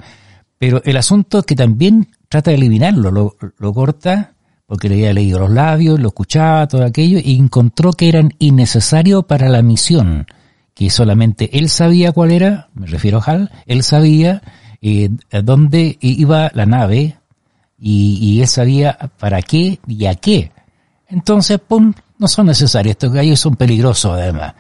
Pero 0.58 0.82
el 0.86 0.98
asunto 0.98 1.40
es 1.40 1.46
que 1.46 1.56
también 1.56 2.10
trata 2.30 2.52
de 2.52 2.58
eliminarlo, 2.58 3.12
lo, 3.12 3.36
lo 3.58 3.74
corta 3.74 4.34
porque 4.66 4.90
le 4.90 4.96
había 4.96 5.14
leído 5.14 5.40
los 5.40 5.52
labios, 5.52 6.00
lo 6.00 6.08
escuchaba, 6.08 6.68
todo 6.68 6.84
aquello, 6.84 7.20
y 7.24 7.38
encontró 7.38 7.94
que 7.94 8.10
eran 8.10 8.34
innecesarios 8.40 9.26
para 9.26 9.50
la 9.50 9.62
misión 9.62 10.26
que 10.74 10.90
solamente 10.90 11.58
él 11.58 11.70
sabía 11.70 12.12
cuál 12.12 12.32
era, 12.32 12.70
me 12.74 12.88
refiero 12.88 13.20
a 13.20 13.24
Hal, 13.24 13.52
él 13.66 13.84
sabía 13.84 14.42
eh, 14.82 15.10
dónde 15.44 15.98
iba 16.02 16.52
la 16.54 16.66
nave 16.66 17.18
y, 17.86 18.18
y, 18.22 18.40
él 18.40 18.48
sabía 18.48 18.98
para 19.20 19.42
qué 19.42 19.78
y 19.86 20.06
a 20.06 20.16
qué. 20.16 20.54
Entonces, 21.10 21.60
pum, 21.60 21.94
no 22.18 22.28
son 22.30 22.46
necesarios, 22.46 22.92
estos 22.92 23.12
gallos 23.12 23.42
son 23.42 23.58
peligrosos 23.58 24.14
además. 24.14 24.54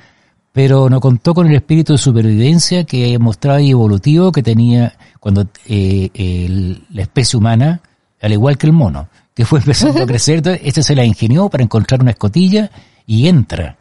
Pero 0.51 0.89
no 0.89 0.99
contó 0.99 1.33
con 1.33 1.47
el 1.47 1.55
espíritu 1.55 1.93
de 1.93 1.97
supervivencia 1.99 2.83
que 2.83 3.17
mostraba 3.17 3.61
y 3.61 3.71
evolutivo 3.71 4.31
que 4.33 4.43
tenía 4.43 4.97
cuando 5.21 5.47
eh, 5.67 6.77
la 6.91 7.01
especie 7.01 7.39
humana, 7.39 7.81
al 8.21 8.33
igual 8.33 8.57
que 8.57 8.67
el 8.67 8.73
mono, 8.73 9.07
que 9.33 9.45
fue 9.45 9.59
empezando 9.59 10.03
a 10.03 10.05
crecer, 10.07 10.59
este 10.61 10.83
se 10.83 10.93
la 10.93 11.05
ingenió 11.05 11.47
para 11.47 11.63
encontrar 11.63 12.01
una 12.01 12.11
escotilla 12.11 12.69
y 13.07 13.29
entra 13.29 13.77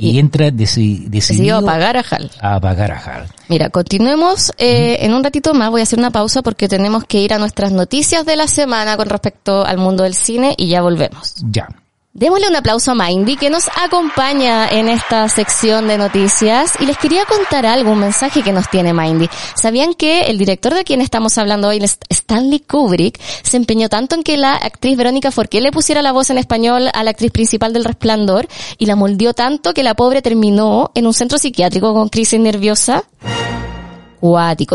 y, 0.00 0.18
entra 0.18 0.50
decidido 0.50 1.58
a 1.58 1.62
pagar 1.62 1.96
a 1.96 2.04
Hal. 2.08 2.30
A 2.40 2.58
pagar 2.58 2.92
a 2.92 2.98
Hal. 2.98 3.26
Mira, 3.48 3.68
continuemos 3.68 4.52
eh, 4.56 4.98
en 5.00 5.12
un 5.12 5.22
ratito 5.22 5.52
más. 5.52 5.70
Voy 5.70 5.80
a 5.80 5.84
hacer 5.84 5.98
una 5.98 6.10
pausa 6.10 6.42
porque 6.42 6.68
tenemos 6.68 7.04
que 7.04 7.18
ir 7.20 7.34
a 7.34 7.38
nuestras 7.38 7.72
noticias 7.72 8.24
de 8.24 8.36
la 8.36 8.48
semana 8.48 8.96
con 8.96 9.08
respecto 9.08 9.64
al 9.64 9.78
mundo 9.78 10.04
del 10.04 10.14
cine 10.14 10.54
y 10.56 10.68
ya 10.68 10.80
volvemos. 10.80 11.34
Ya. 11.50 11.68
Démosle 12.12 12.48
un 12.48 12.56
aplauso 12.56 12.90
a 12.90 12.94
Mindy 12.96 13.36
que 13.36 13.50
nos 13.50 13.68
acompaña 13.80 14.68
en 14.68 14.88
esta 14.88 15.28
sección 15.28 15.86
de 15.86 15.96
noticias 15.96 16.72
y 16.80 16.86
les 16.86 16.98
quería 16.98 17.24
contar 17.24 17.66
algo, 17.66 17.92
un 17.92 18.00
mensaje 18.00 18.42
que 18.42 18.52
nos 18.52 18.68
tiene 18.68 18.92
Mindy. 18.92 19.30
¿Sabían 19.54 19.94
que 19.94 20.22
el 20.22 20.36
director 20.36 20.74
de 20.74 20.82
quien 20.82 21.02
estamos 21.02 21.38
hablando 21.38 21.68
hoy, 21.68 21.80
Stanley 22.08 22.64
Kubrick, 22.68 23.20
se 23.44 23.56
empeñó 23.56 23.88
tanto 23.88 24.16
en 24.16 24.24
que 24.24 24.36
la 24.36 24.54
actriz 24.56 24.96
Verónica 24.96 25.30
Forqué 25.30 25.60
le 25.60 25.70
pusiera 25.70 26.02
la 26.02 26.10
voz 26.10 26.30
en 26.30 26.38
español 26.38 26.90
a 26.92 27.04
la 27.04 27.10
actriz 27.10 27.30
principal 27.30 27.72
del 27.72 27.84
Resplandor 27.84 28.48
y 28.76 28.86
la 28.86 28.96
moldeó 28.96 29.32
tanto 29.32 29.72
que 29.72 29.84
la 29.84 29.94
pobre 29.94 30.20
terminó 30.20 30.90
en 30.96 31.06
un 31.06 31.14
centro 31.14 31.38
psiquiátrico 31.38 31.94
con 31.94 32.08
crisis 32.08 32.40
nerviosa? 32.40 33.04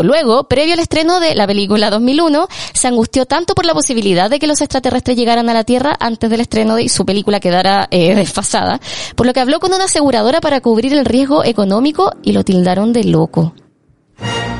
Luego, 0.02 0.44
previo 0.44 0.74
al 0.74 0.80
estreno 0.80 1.20
de 1.20 1.34
la 1.34 1.46
película 1.46 1.90
2001, 1.90 2.48
se 2.72 2.88
angustió 2.88 3.26
tanto 3.26 3.54
por 3.54 3.64
la 3.64 3.74
posibilidad 3.74 4.30
de 4.30 4.38
que 4.38 4.46
los 4.46 4.60
extraterrestres 4.60 5.16
llegaran 5.16 5.48
a 5.48 5.54
la 5.54 5.64
Tierra 5.64 5.96
antes 5.98 6.30
del 6.30 6.40
estreno 6.40 6.76
de 6.76 6.88
su 6.88 7.04
película 7.04 7.40
quedara 7.40 7.88
eh, 7.90 8.14
desfasada, 8.16 8.80
por 9.14 9.26
lo 9.26 9.32
que 9.32 9.40
habló 9.40 9.60
con 9.60 9.72
una 9.72 9.84
aseguradora 9.84 10.40
para 10.40 10.60
cubrir 10.60 10.92
el 10.94 11.04
riesgo 11.04 11.44
económico 11.44 12.12
y 12.22 12.32
lo 12.32 12.44
tildaron 12.44 12.92
de 12.92 13.04
loco. 13.04 13.52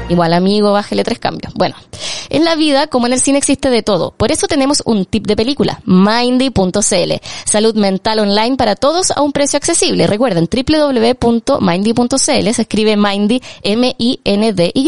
Igual 0.08 0.34
amigo, 0.34 0.72
bájele 0.72 1.02
tres 1.02 1.18
cambios. 1.18 1.52
Bueno, 1.54 1.74
en 2.30 2.44
la 2.44 2.54
vida, 2.54 2.86
como 2.86 3.06
en 3.06 3.12
el 3.12 3.20
cine, 3.20 3.38
existe 3.38 3.70
de 3.70 3.82
todo. 3.82 4.12
Por 4.12 4.30
eso 4.30 4.46
tenemos 4.46 4.82
un 4.84 5.04
tip 5.04 5.26
de 5.26 5.34
película, 5.36 5.80
mindy.cl. 5.84 7.12
Salud 7.44 7.74
mental 7.74 8.20
online 8.20 8.56
para 8.56 8.76
todos 8.76 9.10
a 9.10 9.22
un 9.22 9.32
precio 9.32 9.56
accesible. 9.56 10.06
Recuerden, 10.06 10.48
www.mindy.cl 10.48 12.16
se 12.16 12.62
escribe 12.62 12.96
Mindy, 12.96 13.42
M-I-N-D-Y. 13.62 14.86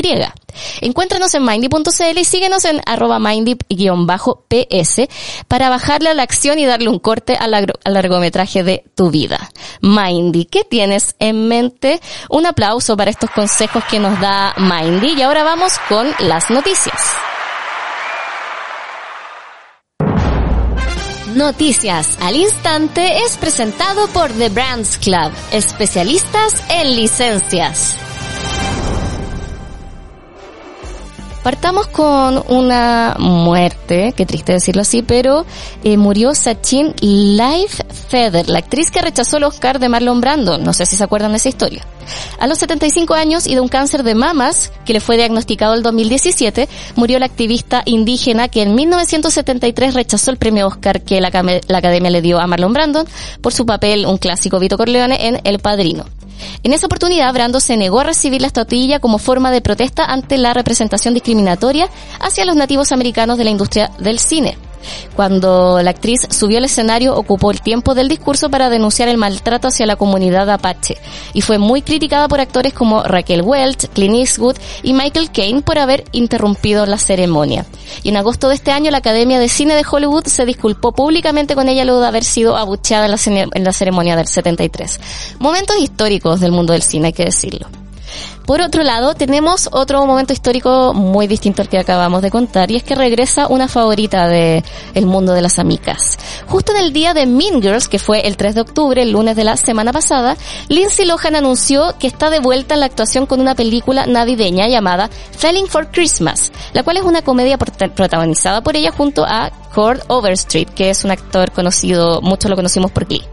Encuéntranos 0.80 1.34
en 1.34 1.44
mindy.cl 1.44 2.18
y 2.18 2.24
síguenos 2.24 2.64
en 2.64 2.80
arroba 2.86 3.18
mindy-ps 3.18 5.08
para 5.48 5.68
bajarle 5.68 6.10
a 6.10 6.14
la 6.14 6.22
acción 6.22 6.58
y 6.58 6.66
darle 6.66 6.88
un 6.88 6.98
corte 6.98 7.36
al, 7.36 7.72
largometraje 7.84 8.62
de 8.62 8.84
tu 8.94 9.10
vida. 9.10 9.50
Mindy, 9.80 10.44
¿qué 10.44 10.64
tienes 10.64 11.14
en 11.18 11.48
mente? 11.48 12.00
Un 12.30 12.46
aplauso 12.46 12.96
para 12.96 13.10
estos 13.10 13.30
consejos 13.30 13.84
que 13.84 13.98
nos 13.98 14.20
da 14.20 14.54
Mindy 14.56 15.14
y 15.14 15.22
ahora 15.22 15.44
vamos 15.44 15.74
con 15.88 16.08
las 16.20 16.50
noticias. 16.50 17.00
Noticias 21.34 22.18
al 22.20 22.36
instante 22.36 23.18
es 23.24 23.36
presentado 23.36 24.08
por 24.08 24.32
The 24.32 24.48
Brands 24.48 24.98
Club, 24.98 25.30
especialistas 25.52 26.54
en 26.68 26.96
licencias. 26.96 28.07
Partamos 31.42 31.86
con 31.86 32.42
una 32.48 33.16
muerte, 33.18 34.12
qué 34.16 34.26
triste 34.26 34.52
decirlo 34.52 34.82
así, 34.82 35.02
pero 35.02 35.46
eh, 35.84 35.96
murió 35.96 36.34
Sachin 36.34 36.94
Life 37.00 37.84
Feather, 38.08 38.48
la 38.48 38.58
actriz 38.58 38.90
que 38.90 39.00
rechazó 39.00 39.38
el 39.38 39.44
Oscar 39.44 39.78
de 39.78 39.88
Marlon 39.88 40.20
Brando. 40.20 40.58
No 40.58 40.72
sé 40.72 40.84
si 40.84 40.96
se 40.96 41.04
acuerdan 41.04 41.30
de 41.30 41.38
esa 41.38 41.48
historia. 41.48 41.86
A 42.38 42.46
los 42.46 42.58
75 42.58 43.14
años 43.14 43.46
y 43.46 43.54
de 43.54 43.60
un 43.60 43.68
cáncer 43.68 44.02
de 44.02 44.14
mamas 44.14 44.72
que 44.84 44.92
le 44.92 45.00
fue 45.00 45.16
diagnosticado 45.16 45.74
el 45.74 45.82
2017, 45.82 46.68
murió 46.96 47.18
la 47.18 47.26
activista 47.26 47.82
indígena 47.84 48.48
que 48.48 48.62
en 48.62 48.74
1973 48.74 49.94
rechazó 49.94 50.30
el 50.30 50.38
premio 50.38 50.66
Oscar 50.66 51.02
que 51.02 51.20
la, 51.20 51.30
la 51.30 51.78
Academia 51.78 52.10
le 52.10 52.20
dio 52.20 52.40
a 52.40 52.46
Marlon 52.46 52.72
Brando 52.72 53.04
por 53.40 53.52
su 53.52 53.64
papel, 53.64 54.06
un 54.06 54.18
clásico 54.18 54.58
Vito 54.58 54.76
Corleone, 54.76 55.28
en 55.28 55.40
El 55.44 55.60
Padrino. 55.60 56.04
En 56.62 56.72
esa 56.72 56.86
oportunidad, 56.86 57.32
Brando 57.32 57.60
se 57.60 57.76
negó 57.76 58.00
a 58.00 58.04
recibir 58.04 58.40
la 58.40 58.46
estatuilla 58.46 59.00
como 59.00 59.18
forma 59.18 59.50
de 59.50 59.60
protesta 59.60 60.04
ante 60.04 60.38
la 60.38 60.54
representación 60.54 61.14
discriminatoria 61.14 61.88
hacia 62.20 62.44
los 62.44 62.56
nativos 62.56 62.92
americanos 62.92 63.38
de 63.38 63.44
la 63.44 63.50
industria 63.50 63.90
del 63.98 64.18
cine. 64.18 64.56
Cuando 65.14 65.80
la 65.82 65.90
actriz 65.90 66.20
subió 66.30 66.58
al 66.58 66.64
escenario, 66.64 67.14
ocupó 67.16 67.50
el 67.50 67.60
tiempo 67.60 67.94
del 67.94 68.08
discurso 68.08 68.50
para 68.50 68.70
denunciar 68.70 69.08
el 69.08 69.16
maltrato 69.16 69.68
hacia 69.68 69.86
la 69.86 69.96
comunidad 69.96 70.48
apache 70.50 70.96
y 71.32 71.40
fue 71.40 71.58
muy 71.58 71.82
criticada 71.82 72.28
por 72.28 72.40
actores 72.40 72.72
como 72.72 73.02
Raquel 73.02 73.42
Welch, 73.42 73.88
Clint 73.88 74.16
Eastwood 74.16 74.56
y 74.82 74.92
Michael 74.92 75.30
Caine 75.30 75.62
por 75.62 75.78
haber 75.78 76.04
interrumpido 76.12 76.86
la 76.86 76.98
ceremonia. 76.98 77.66
Y 78.02 78.10
en 78.10 78.16
agosto 78.16 78.48
de 78.48 78.54
este 78.54 78.70
año, 78.70 78.90
la 78.90 78.98
Academia 78.98 79.38
de 79.38 79.48
Cine 79.48 79.74
de 79.74 79.84
Hollywood 79.88 80.26
se 80.26 80.46
disculpó 80.46 80.92
públicamente 80.92 81.54
con 81.54 81.68
ella 81.68 81.84
luego 81.84 82.00
de 82.00 82.08
haber 82.08 82.24
sido 82.24 82.56
abucheada 82.56 83.06
en 83.06 83.12
la, 83.12 83.48
en 83.52 83.64
la 83.64 83.72
ceremonia 83.72 84.16
del 84.16 84.26
73. 84.26 85.00
Momentos 85.38 85.76
históricos 85.78 86.40
del 86.40 86.52
mundo 86.52 86.72
del 86.72 86.82
cine, 86.82 87.08
hay 87.08 87.12
que 87.12 87.24
decirlo. 87.24 87.68
Por 88.46 88.60
otro 88.62 88.82
lado, 88.82 89.14
tenemos 89.14 89.68
otro 89.72 90.04
momento 90.06 90.32
histórico 90.32 90.94
muy 90.94 91.26
distinto 91.26 91.62
al 91.62 91.68
que 91.68 91.78
acabamos 91.78 92.22
de 92.22 92.30
contar 92.30 92.70
y 92.70 92.76
es 92.76 92.82
que 92.82 92.94
regresa 92.94 93.46
una 93.48 93.68
favorita 93.68 94.26
de 94.26 94.64
el 94.94 95.06
mundo 95.06 95.32
de 95.34 95.42
las 95.42 95.58
amigas. 95.58 96.18
Justo 96.46 96.72
en 96.72 96.78
el 96.78 96.92
día 96.92 97.12
de 97.12 97.26
Mean 97.26 97.60
Girls, 97.60 97.88
que 97.88 97.98
fue 97.98 98.26
el 98.26 98.36
3 98.36 98.54
de 98.54 98.60
octubre, 98.62 99.02
el 99.02 99.12
lunes 99.12 99.36
de 99.36 99.44
la 99.44 99.56
semana 99.56 99.92
pasada, 99.92 100.36
Lindsay 100.68 101.06
Lohan 101.06 101.36
anunció 101.36 101.94
que 101.98 102.06
está 102.06 102.30
de 102.30 102.40
vuelta 102.40 102.74
en 102.74 102.80
la 102.80 102.86
actuación 102.86 103.26
con 103.26 103.40
una 103.40 103.54
película 103.54 104.06
navideña 104.06 104.68
llamada 104.68 105.10
Falling 105.36 105.66
for 105.66 105.90
Christmas, 105.90 106.50
la 106.72 106.82
cual 106.82 106.96
es 106.96 107.02
una 107.02 107.22
comedia 107.22 107.58
protagonizada 107.58 108.62
por 108.62 108.76
ella 108.76 108.92
junto 108.92 109.24
a 109.26 109.50
Cord 109.74 110.00
Overstreet, 110.08 110.72
que 110.74 110.90
es 110.90 111.04
un 111.04 111.10
actor 111.10 111.52
conocido, 111.52 112.20
muchos 112.22 112.48
lo 112.50 112.56
conocimos 112.56 112.90
por 112.90 113.06
Glee. 113.06 113.24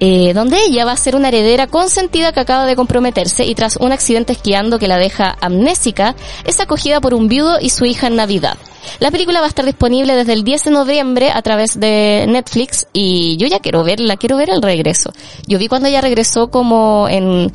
Eh, 0.00 0.32
donde 0.34 0.58
ella 0.66 0.84
va 0.84 0.92
a 0.92 0.96
ser 0.96 1.14
una 1.14 1.28
heredera 1.28 1.66
consentida 1.68 2.32
que 2.32 2.40
acaba 2.40 2.66
de 2.66 2.76
comprometerse 2.76 3.44
y 3.44 3.54
tras 3.54 3.76
un 3.76 3.92
accidente 3.92 4.32
esquiando 4.32 4.78
que 4.78 4.88
la 4.88 4.98
deja 4.98 5.36
amnésica, 5.40 6.16
es 6.44 6.60
acogida 6.60 7.00
por 7.00 7.14
un 7.14 7.28
viudo 7.28 7.58
y 7.60 7.70
su 7.70 7.84
hija 7.84 8.08
en 8.08 8.16
Navidad. 8.16 8.58
La 8.98 9.10
película 9.10 9.40
va 9.40 9.46
a 9.46 9.48
estar 9.48 9.64
disponible 9.64 10.14
desde 10.14 10.32
el 10.32 10.44
10 10.44 10.64
de 10.64 10.70
noviembre 10.70 11.30
a 11.30 11.40
través 11.42 11.78
de 11.78 12.26
Netflix 12.28 12.86
y 12.92 13.36
yo 13.36 13.46
ya 13.46 13.60
quiero 13.60 13.84
verla, 13.84 14.16
quiero 14.16 14.36
ver 14.36 14.50
el 14.50 14.62
regreso. 14.62 15.12
Yo 15.46 15.58
vi 15.58 15.68
cuando 15.68 15.88
ella 15.88 16.00
regresó 16.00 16.50
como 16.50 17.08
en, 17.08 17.52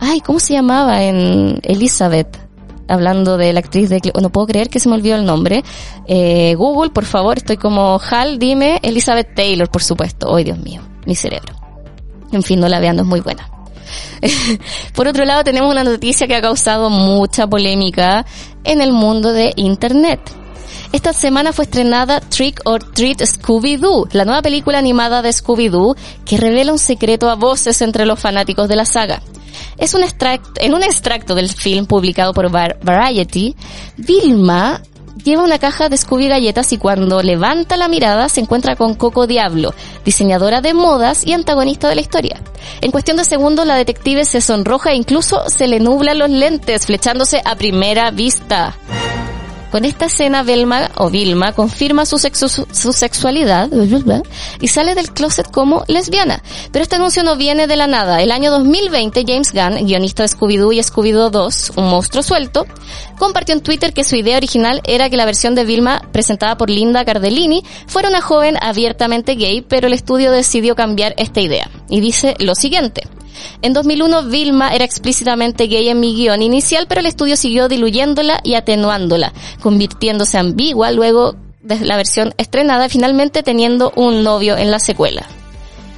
ay, 0.00 0.20
¿cómo 0.20 0.38
se 0.38 0.54
llamaba? 0.54 1.02
En 1.02 1.60
Elizabeth 1.64 2.38
hablando 2.88 3.36
de 3.36 3.52
la 3.52 3.60
actriz 3.60 3.88
de... 3.88 4.00
No 4.20 4.30
puedo 4.30 4.48
creer 4.48 4.68
que 4.68 4.80
se 4.80 4.88
me 4.88 4.96
olvidó 4.96 5.16
el 5.16 5.24
nombre. 5.24 5.62
Eh, 6.06 6.54
Google, 6.56 6.90
por 6.90 7.04
favor, 7.04 7.38
estoy 7.38 7.56
como 7.56 8.00
Hal, 8.10 8.38
dime 8.38 8.80
Elizabeth 8.82 9.34
Taylor, 9.34 9.70
por 9.70 9.82
supuesto. 9.82 10.34
Ay, 10.34 10.44
Dios 10.44 10.58
mío, 10.58 10.82
mi 11.06 11.14
cerebro. 11.14 11.69
En 12.32 12.42
fin, 12.42 12.60
no 12.60 12.68
la 12.68 12.80
vean, 12.80 12.96
no 12.96 13.02
es 13.02 13.08
muy 13.08 13.20
buena. 13.20 13.50
Por 14.94 15.08
otro 15.08 15.24
lado, 15.24 15.44
tenemos 15.44 15.70
una 15.70 15.84
noticia 15.84 16.26
que 16.26 16.36
ha 16.36 16.42
causado 16.42 16.90
mucha 16.90 17.46
polémica 17.46 18.24
en 18.64 18.80
el 18.80 18.92
mundo 18.92 19.32
de 19.32 19.52
Internet. 19.56 20.20
Esta 20.92 21.12
semana 21.12 21.52
fue 21.52 21.64
estrenada 21.64 22.20
Trick 22.20 22.62
or 22.64 22.82
Treat 22.82 23.20
Scooby-Doo, 23.20 24.08
la 24.12 24.24
nueva 24.24 24.42
película 24.42 24.78
animada 24.78 25.22
de 25.22 25.30
Scooby-Doo 25.30 25.96
que 26.24 26.36
revela 26.36 26.72
un 26.72 26.78
secreto 26.78 27.30
a 27.30 27.36
voces 27.36 27.80
entre 27.82 28.06
los 28.06 28.18
fanáticos 28.18 28.68
de 28.68 28.76
la 28.76 28.84
saga. 28.84 29.22
Es 29.78 29.94
un 29.94 30.02
extracto, 30.02 30.50
en 30.56 30.74
un 30.74 30.82
extracto 30.82 31.34
del 31.34 31.48
film 31.48 31.86
publicado 31.86 32.34
por 32.34 32.50
Variety, 32.50 33.54
Vilma 33.96 34.82
lleva 35.24 35.42
una 35.42 35.58
caja 35.58 35.88
de 35.88 35.96
Scooby 35.96 36.28
galletas 36.28 36.72
y 36.72 36.78
cuando 36.78 37.22
levanta 37.22 37.76
la 37.76 37.88
mirada 37.88 38.28
se 38.28 38.40
encuentra 38.40 38.76
con 38.76 38.94
Coco 38.94 39.26
Diablo, 39.26 39.74
diseñadora 40.04 40.60
de 40.60 40.74
modas 40.74 41.26
y 41.26 41.32
antagonista 41.32 41.88
de 41.88 41.94
la 41.94 42.00
historia. 42.00 42.40
En 42.80 42.90
cuestión 42.90 43.16
de 43.16 43.24
segundos 43.24 43.66
la 43.66 43.76
detective 43.76 44.24
se 44.24 44.40
sonroja 44.40 44.92
e 44.92 44.96
incluso 44.96 45.48
se 45.48 45.66
le 45.66 45.80
nublan 45.80 46.18
los 46.18 46.30
lentes, 46.30 46.86
flechándose 46.86 47.42
a 47.44 47.56
primera 47.56 48.10
vista. 48.10 48.76
Con 49.70 49.84
esta 49.84 50.06
escena, 50.06 50.42
Velma 50.42 50.90
o 50.96 51.10
Vilma 51.10 51.52
confirma 51.52 52.04
su, 52.04 52.18
su 52.18 52.92
sexualidad 52.92 53.70
y 54.60 54.68
sale 54.68 54.96
del 54.96 55.12
closet 55.12 55.48
como 55.50 55.84
lesbiana. 55.86 56.42
Pero 56.72 56.82
este 56.82 56.96
anuncio 56.96 57.22
no 57.22 57.36
viene 57.36 57.68
de 57.68 57.76
la 57.76 57.86
nada. 57.86 58.20
El 58.20 58.32
año 58.32 58.50
2020, 58.50 59.24
James 59.26 59.52
Gunn, 59.52 59.86
guionista 59.86 60.24
de 60.24 60.28
Scooby-Doo 60.28 60.72
y 60.72 60.80
Scooby-Doo 60.80 61.30
2, 61.30 61.72
un 61.76 61.88
monstruo 61.88 62.22
suelto, 62.22 62.66
compartió 63.18 63.54
en 63.54 63.60
Twitter 63.60 63.92
que 63.92 64.02
su 64.02 64.16
idea 64.16 64.38
original 64.38 64.80
era 64.84 65.08
que 65.08 65.16
la 65.16 65.24
versión 65.24 65.54
de 65.54 65.64
Vilma 65.64 66.02
presentada 66.10 66.56
por 66.56 66.68
Linda 66.68 67.04
Cardellini 67.04 67.62
fuera 67.86 68.08
una 68.08 68.20
joven 68.20 68.56
abiertamente 68.60 69.36
gay, 69.36 69.60
pero 69.60 69.86
el 69.86 69.92
estudio 69.92 70.32
decidió 70.32 70.74
cambiar 70.74 71.14
esta 71.16 71.40
idea. 71.40 71.70
Y 71.88 72.00
dice 72.00 72.34
lo 72.40 72.56
siguiente. 72.56 73.02
En 73.62 73.72
2001, 73.72 74.24
Vilma 74.24 74.74
era 74.74 74.84
explícitamente 74.84 75.66
gay 75.66 75.88
en 75.88 76.00
mi 76.00 76.14
guion 76.14 76.42
inicial, 76.42 76.86
pero 76.88 77.00
el 77.00 77.06
estudio 77.06 77.36
siguió 77.36 77.68
diluyéndola 77.68 78.40
y 78.42 78.54
atenuándola, 78.54 79.32
convirtiéndose 79.60 80.38
ambigua 80.38 80.90
luego 80.90 81.36
de 81.62 81.78
la 81.80 81.96
versión 81.96 82.34
estrenada, 82.38 82.88
finalmente 82.88 83.42
teniendo 83.42 83.92
un 83.96 84.22
novio 84.22 84.56
en 84.56 84.70
la 84.70 84.78
secuela. 84.78 85.26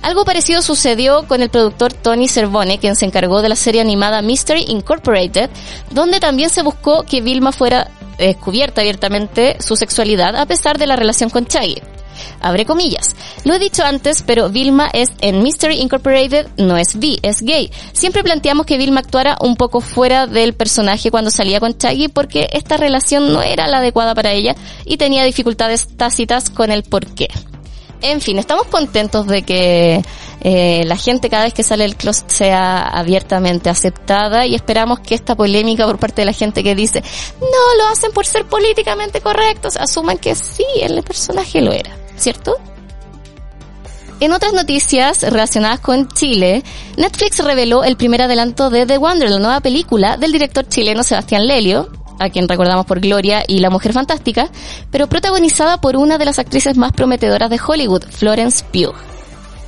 Algo 0.02 0.24
parecido 0.24 0.62
sucedió 0.62 1.28
con 1.28 1.42
el 1.42 1.48
productor 1.48 1.92
Tony 1.92 2.26
Cervone, 2.26 2.78
quien 2.78 2.96
se 2.96 3.06
encargó 3.06 3.40
de 3.40 3.48
la 3.48 3.56
serie 3.56 3.80
animada 3.80 4.20
Mystery 4.20 4.64
Incorporated, 4.66 5.48
donde 5.90 6.18
también 6.18 6.50
se 6.50 6.62
buscó 6.62 7.04
que 7.04 7.20
Vilma 7.20 7.52
fuera 7.52 7.88
descubierta 8.18 8.80
abiertamente 8.80 9.56
su 9.60 9.76
sexualidad 9.76 10.36
a 10.36 10.46
pesar 10.46 10.78
de 10.78 10.86
la 10.86 10.96
relación 10.96 11.30
con 11.30 11.46
Chaggy. 11.46 11.80
Abre 12.40 12.64
comillas. 12.64 13.14
Lo 13.44 13.54
he 13.54 13.58
dicho 13.58 13.84
antes, 13.84 14.22
pero 14.26 14.50
Vilma 14.50 14.88
es 14.92 15.10
en 15.20 15.42
Mystery 15.42 15.80
Incorporated, 15.80 16.48
no 16.56 16.76
es 16.76 16.98
bi, 16.98 17.18
es 17.22 17.42
gay. 17.42 17.70
Siempre 17.92 18.22
planteamos 18.22 18.66
que 18.66 18.78
Vilma 18.78 19.00
actuara 19.00 19.36
un 19.40 19.56
poco 19.56 19.80
fuera 19.80 20.26
del 20.26 20.54
personaje 20.54 21.10
cuando 21.10 21.30
salía 21.30 21.60
con 21.60 21.76
Chaggy 21.76 22.08
porque 22.08 22.48
esta 22.52 22.76
relación 22.76 23.32
no 23.32 23.42
era 23.42 23.66
la 23.66 23.78
adecuada 23.78 24.14
para 24.14 24.32
ella 24.32 24.54
y 24.84 24.96
tenía 24.96 25.24
dificultades 25.24 25.88
tácitas 25.96 26.50
con 26.50 26.70
el 26.70 26.82
porqué. 26.82 27.28
En 28.02 28.20
fin, 28.20 28.38
estamos 28.38 28.66
contentos 28.66 29.28
de 29.28 29.42
que 29.42 30.02
eh, 30.40 30.82
la 30.86 30.96
gente 30.96 31.30
cada 31.30 31.44
vez 31.44 31.54
que 31.54 31.62
sale 31.62 31.84
del 31.84 31.94
closet 31.94 32.28
sea 32.28 32.80
abiertamente 32.80 33.70
aceptada 33.70 34.44
y 34.44 34.56
esperamos 34.56 34.98
que 34.98 35.14
esta 35.14 35.36
polémica 35.36 35.86
por 35.86 35.98
parte 35.98 36.22
de 36.22 36.26
la 36.26 36.32
gente 36.32 36.64
que 36.64 36.74
dice 36.74 37.00
no 37.40 37.76
lo 37.78 37.88
hacen 37.92 38.10
por 38.10 38.26
ser 38.26 38.44
políticamente 38.46 39.20
correctos, 39.20 39.76
asuman 39.76 40.18
que 40.18 40.34
sí, 40.34 40.66
el 40.80 41.00
personaje 41.04 41.60
lo 41.60 41.70
era, 41.70 41.96
¿cierto? 42.22 42.56
En 44.20 44.32
otras 44.32 44.52
noticias 44.52 45.22
relacionadas 45.22 45.80
con 45.80 46.06
Chile, 46.08 46.62
Netflix 46.96 47.40
reveló 47.40 47.82
el 47.82 47.96
primer 47.96 48.22
adelanto 48.22 48.70
de 48.70 48.86
The 48.86 48.98
Wonder, 48.98 49.28
la 49.28 49.40
nueva 49.40 49.60
película 49.60 50.16
del 50.16 50.30
director 50.30 50.66
chileno 50.68 51.02
Sebastián 51.02 51.48
Lelio, 51.48 51.90
a 52.20 52.30
quien 52.30 52.48
recordamos 52.48 52.86
por 52.86 53.00
Gloria 53.00 53.42
y 53.48 53.58
La 53.58 53.68
Mujer 53.68 53.92
Fantástica, 53.92 54.48
pero 54.92 55.08
protagonizada 55.08 55.80
por 55.80 55.96
una 55.96 56.18
de 56.18 56.24
las 56.24 56.38
actrices 56.38 56.76
más 56.76 56.92
prometedoras 56.92 57.50
de 57.50 57.60
Hollywood, 57.66 58.04
Florence 58.10 58.64
Pugh. 58.72 58.94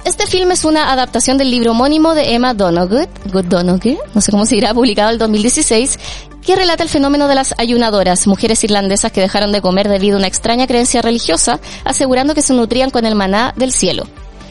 Este 0.04 0.26
film 0.26 0.52
es 0.52 0.64
una 0.64 0.92
adaptación 0.92 1.36
del 1.36 1.50
libro 1.50 1.72
homónimo 1.72 2.14
de 2.14 2.34
Emma 2.34 2.54
Donoghue, 2.54 3.08
Donoghue, 3.24 3.98
no 4.14 4.20
sé 4.20 4.30
cómo 4.30 4.46
se 4.46 4.54
dirá, 4.54 4.72
publicado 4.72 5.10
en 5.10 5.18
2016, 5.18 5.98
que 6.44 6.56
relata 6.56 6.82
el 6.82 6.88
fenómeno 6.88 7.28
de 7.28 7.34
las 7.34 7.54
ayunadoras, 7.58 8.26
mujeres 8.26 8.62
irlandesas 8.64 9.12
que 9.12 9.20
dejaron 9.20 9.52
de 9.52 9.62
comer 9.62 9.88
debido 9.88 10.16
a 10.16 10.18
una 10.18 10.28
extraña 10.28 10.66
creencia 10.66 11.02
religiosa, 11.02 11.58
asegurando 11.84 12.34
que 12.34 12.42
se 12.42 12.52
nutrían 12.52 12.90
con 12.90 13.06
el 13.06 13.14
maná 13.14 13.52
del 13.56 13.72
cielo. 13.72 14.06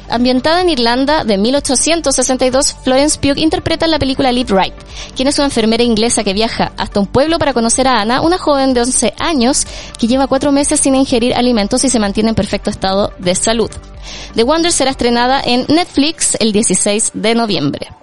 Ambientada 0.10 0.62
en 0.62 0.69
Irlanda 0.69 1.23
de 1.23 1.38
1862, 1.38 2.75
Florence 2.84 3.17
Pugh 3.19 3.38
interpreta 3.38 3.86
en 3.86 3.91
la 3.91 3.99
película 3.99 4.32
Live 4.32 4.53
Right, 4.53 4.73
quien 5.15 5.27
es 5.27 5.38
una 5.38 5.45
enfermera 5.45 5.84
inglesa 5.84 6.23
que 6.23 6.34
viaja 6.34 6.73
hasta 6.77 6.99
un 6.99 7.08
pueblo 7.08 7.39
para 7.39 7.53
conocer 7.53 7.88
a 7.88 8.01
Anna, 8.01 8.21
una 8.21 8.38
joven 8.38 8.73
de 8.73 8.82
11 8.82 9.13
años 9.19 9.65
que 9.97 10.08
lleva 10.08 10.27
cuatro 10.27 10.51
meses 10.51 10.82
sin 10.82 10.95
ingerir 10.95 11.34
alimentos 11.34 11.84
y 11.84 11.89
se 11.89 11.99
mantiene 11.99 12.29
en 12.29 12.36
perfecto 12.36 12.69
estado 12.69 13.13
de 13.17 13.34
salud. 13.34 13.71
The 14.36 14.43
Wonder 14.43 14.71
será 14.71 14.91
estrenada 14.91 15.41
en 15.43 15.65
Netflix 15.69 16.36
el 16.39 16.51
16 16.51 17.12
de 17.13 17.36
noviembre. 17.36 18.02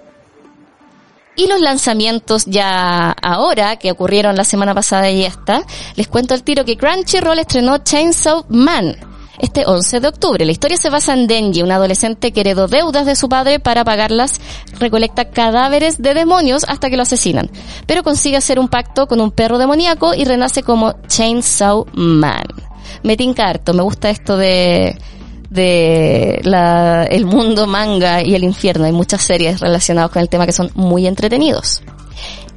Y 1.35 1.47
los 1.47 1.61
lanzamientos 1.61 2.45
ya 2.45 3.11
ahora, 3.11 3.77
que 3.77 3.91
ocurrieron 3.91 4.35
la 4.35 4.43
semana 4.43 4.75
pasada 4.75 5.09
y 5.09 5.23
esta, 5.23 5.63
les 5.95 6.07
cuento 6.07 6.33
el 6.33 6.43
tiro 6.43 6.65
que 6.65 6.77
Crunchyroll 6.77 7.39
estrenó 7.39 7.77
Chainsaw 7.77 8.45
Man, 8.49 8.97
este 9.39 9.65
11 9.65 10.01
de 10.01 10.07
octubre. 10.09 10.45
La 10.45 10.51
historia 10.51 10.77
se 10.77 10.89
basa 10.89 11.13
en 11.13 11.27
Denji, 11.27 11.63
un 11.63 11.71
adolescente 11.71 12.33
que 12.33 12.41
heredó 12.41 12.67
deudas 12.67 13.05
de 13.05 13.15
su 13.15 13.29
padre 13.29 13.59
para 13.59 13.85
pagarlas, 13.85 14.41
recolecta 14.77 15.29
cadáveres 15.29 16.01
de 16.01 16.13
demonios 16.13 16.65
hasta 16.67 16.89
que 16.89 16.97
lo 16.97 17.03
asesinan, 17.03 17.49
pero 17.85 18.03
consigue 18.03 18.35
hacer 18.35 18.59
un 18.59 18.67
pacto 18.67 19.07
con 19.07 19.21
un 19.21 19.31
perro 19.31 19.57
demoníaco 19.57 20.13
y 20.13 20.25
renace 20.25 20.63
como 20.63 20.93
Chainsaw 21.07 21.87
Man. 21.93 22.43
Me 23.03 23.15
tinca 23.15 23.53
me 23.73 23.81
gusta 23.83 24.09
esto 24.09 24.35
de 24.35 24.97
de 25.51 26.39
la, 26.43 27.03
el 27.03 27.25
mundo 27.25 27.67
manga 27.67 28.23
y 28.23 28.35
el 28.35 28.43
infierno. 28.43 28.85
Hay 28.85 28.93
muchas 28.93 29.21
series 29.21 29.59
relacionadas 29.59 30.09
con 30.09 30.21
el 30.21 30.29
tema 30.29 30.45
que 30.45 30.53
son 30.53 30.71
muy 30.73 31.05
entretenidos. 31.05 31.83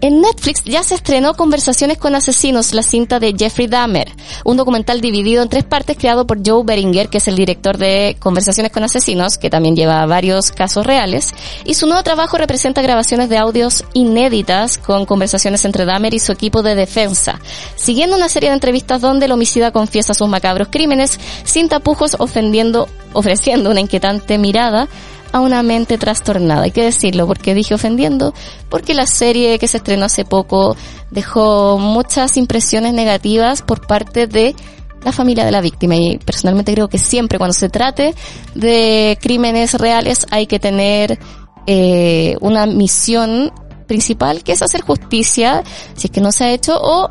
En 0.05 0.21
Netflix 0.21 0.63
ya 0.65 0.83
se 0.83 0.97
estrenó 0.97 1.33
Conversaciones 1.33 1.97
con 1.97 2.15
Asesinos, 2.15 2.75
la 2.75 2.83
cinta 2.83 3.19
de 3.21 3.35
Jeffrey 3.35 3.69
Dahmer, 3.69 4.13
un 4.45 4.59
documental 4.59 5.01
dividido 5.01 5.43
en 5.43 5.49
tres 5.49 5.65
partes 5.65 5.97
creado 5.97 6.27
por 6.27 6.47
Joe 6.47 6.63
Beringer, 6.63 7.09
que 7.09 7.17
es 7.17 7.27
el 7.27 7.37
director 7.37 7.79
de 7.79 8.15
Conversaciones 8.21 8.71
con 8.71 8.85
Asesinos, 8.85 9.39
que 9.39 9.49
también 9.49 9.77
lleva 9.77 10.05
varios 10.05 10.51
casos 10.51 10.85
reales, 10.85 11.33
y 11.65 11.73
su 11.73 11.87
nuevo 11.87 12.03
trabajo 12.03 12.37
representa 12.37 12.83
grabaciones 12.83 13.31
de 13.31 13.39
audios 13.39 13.83
inéditas 13.95 14.77
con 14.77 15.07
conversaciones 15.07 15.65
entre 15.65 15.87
Dahmer 15.87 16.13
y 16.13 16.19
su 16.19 16.33
equipo 16.33 16.63
de 16.63 16.75
defensa, 16.75 17.41
siguiendo 17.75 18.15
una 18.15 18.29
serie 18.29 18.51
de 18.51 18.57
entrevistas 18.57 19.01
donde 19.01 19.25
el 19.25 19.33
homicida 19.33 19.71
confiesa 19.71 20.13
sus 20.13 20.29
macabros 20.29 20.69
crímenes 20.71 21.19
sin 21.45 21.71
tapujos 21.71 22.17
ofendiendo, 22.19 22.91
ofreciendo 23.15 23.71
una 23.71 23.81
inquietante 23.81 24.37
mirada 24.37 24.87
a 25.35 25.41
una 25.41 25.65
mente 25.65 25.99
trastornada. 25.99 26.63
Hay 26.63 26.71
que 26.71 26.85
decirlo, 26.85 27.27
porque 27.27 27.55
dije 27.55 27.75
ofendiendo, 27.75 28.33
porque 28.69 28.95
la 28.95 29.09
serie 29.09 29.59
que 29.59 29.67
se 29.67 29.79
estrenó 29.79 30.05
hace 30.05 30.25
poco 30.25 30.77
dejó 31.11 31.77
muchas 31.77 32.37
impresiones 32.37 32.95
negativas 32.95 33.61
por 33.61 33.85
parte 33.85 34.29
de 34.29 34.55
la 35.03 35.11
familia 35.11 35.45
de 35.45 35.51
la 35.51 35.61
víctima 35.61 35.97
y 35.97 36.19
personalmente 36.19 36.73
creo 36.73 36.89
que 36.89 36.99
siempre 36.99 37.39
cuando 37.39 37.53
se 37.53 37.69
trate 37.69 38.15
de 38.55 39.19
crímenes 39.21 39.75
reales 39.75 40.25
hay 40.31 40.47
que 40.47 40.61
tener 40.61 41.19
eh, 41.67 42.37
una 42.41 42.67
misión 42.67 43.53
principal 43.89 44.45
que 44.45 44.53
es 44.53 44.63
hacer 44.63 44.83
justicia 44.83 45.65
si 45.95 46.07
es 46.07 46.11
que 46.13 46.21
no 46.21 46.31
se 46.31 46.45
ha 46.45 46.53
hecho 46.53 46.79
o 46.81 47.11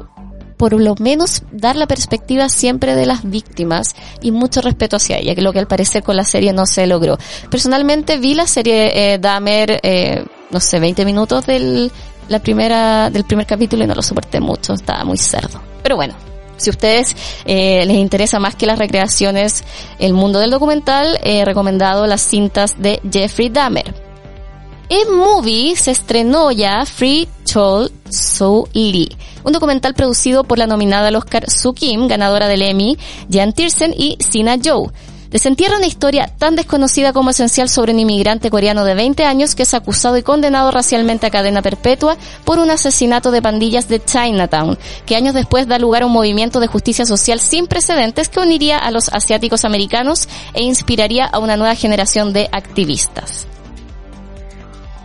por 0.57 0.73
lo 0.73 0.95
menos 0.99 1.43
dar 1.51 1.75
la 1.75 1.87
perspectiva 1.87 2.49
siempre 2.49 2.95
de 2.95 3.05
las 3.05 3.29
víctimas 3.29 3.95
y 4.21 4.31
mucho 4.31 4.61
respeto 4.61 4.97
hacia 4.97 5.17
ella, 5.17 5.35
que 5.35 5.41
lo 5.41 5.53
que 5.53 5.59
al 5.59 5.67
parecer 5.67 6.03
con 6.03 6.15
la 6.15 6.23
serie 6.23 6.53
no 6.53 6.65
se 6.65 6.87
logró. 6.87 7.17
Personalmente 7.49 8.17
vi 8.17 8.33
la 8.33 8.47
serie 8.47 9.13
eh, 9.13 9.17
Dahmer, 9.17 9.79
eh, 9.83 10.25
no 10.51 10.59
sé, 10.59 10.79
20 10.79 11.05
minutos 11.05 11.45
del, 11.45 11.91
la 12.29 12.39
primera, 12.39 13.09
del 13.09 13.23
primer 13.25 13.45
capítulo 13.45 13.83
y 13.83 13.87
no 13.87 13.95
lo 13.95 14.01
soporté 14.01 14.39
mucho, 14.39 14.73
estaba 14.73 15.03
muy 15.03 15.17
cerdo. 15.17 15.61
Pero 15.81 15.95
bueno, 15.95 16.15
si 16.57 16.69
a 16.69 16.71
ustedes 16.71 17.15
eh, 17.45 17.85
les 17.85 17.97
interesa 17.97 18.39
más 18.39 18.55
que 18.55 18.65
las 18.65 18.79
recreaciones, 18.79 19.63
el 19.99 20.13
mundo 20.13 20.39
del 20.39 20.51
documental, 20.51 21.19
he 21.23 21.43
recomendado 21.45 22.07
las 22.07 22.21
cintas 22.21 22.81
de 22.81 23.01
Jeffrey 23.11 23.49
Dahmer. 23.49 24.02
En 24.95 25.11
Movie 25.11 25.75
se 25.75 25.89
estrenó 25.89 26.51
ya 26.51 26.85
Free 26.85 27.27
Chol 27.45 27.91
So 28.11 28.69
Lee, 28.73 29.09
un 29.43 29.51
documental 29.51 29.95
producido 29.95 30.43
por 30.43 30.59
la 30.59 30.67
nominada 30.67 31.07
al 31.07 31.15
Oscar 31.15 31.49
Soo 31.49 31.73
Kim, 31.73 32.07
ganadora 32.07 32.47
del 32.47 32.61
Emmy, 32.61 32.95
Jan 33.27 33.53
Tiersen 33.53 33.91
y 33.97 34.19
Sina 34.19 34.55
Joe. 34.63 34.91
Desentierra 35.31 35.77
una 35.77 35.87
historia 35.87 36.31
tan 36.37 36.55
desconocida 36.55 37.11
como 37.11 37.31
esencial 37.31 37.69
sobre 37.69 37.91
un 37.91 38.01
inmigrante 38.01 38.51
coreano 38.51 38.85
de 38.85 38.93
20 38.93 39.25
años 39.25 39.55
que 39.55 39.63
es 39.63 39.73
acusado 39.73 40.15
y 40.15 40.21
condenado 40.21 40.69
racialmente 40.69 41.25
a 41.25 41.31
cadena 41.31 41.63
perpetua 41.63 42.15
por 42.45 42.59
un 42.59 42.69
asesinato 42.69 43.31
de 43.31 43.41
pandillas 43.41 43.87
de 43.87 43.99
Chinatown, 43.99 44.77
que 45.07 45.15
años 45.15 45.33
después 45.33 45.67
da 45.67 45.79
lugar 45.79 46.03
a 46.03 46.05
un 46.05 46.11
movimiento 46.11 46.59
de 46.59 46.67
justicia 46.67 47.07
social 47.07 47.39
sin 47.39 47.65
precedentes 47.65 48.29
que 48.29 48.41
uniría 48.41 48.77
a 48.77 48.91
los 48.91 49.09
asiáticos 49.09 49.65
americanos 49.65 50.29
e 50.53 50.61
inspiraría 50.61 51.25
a 51.25 51.39
una 51.39 51.57
nueva 51.57 51.73
generación 51.73 52.31
de 52.31 52.47
activistas. 52.51 53.47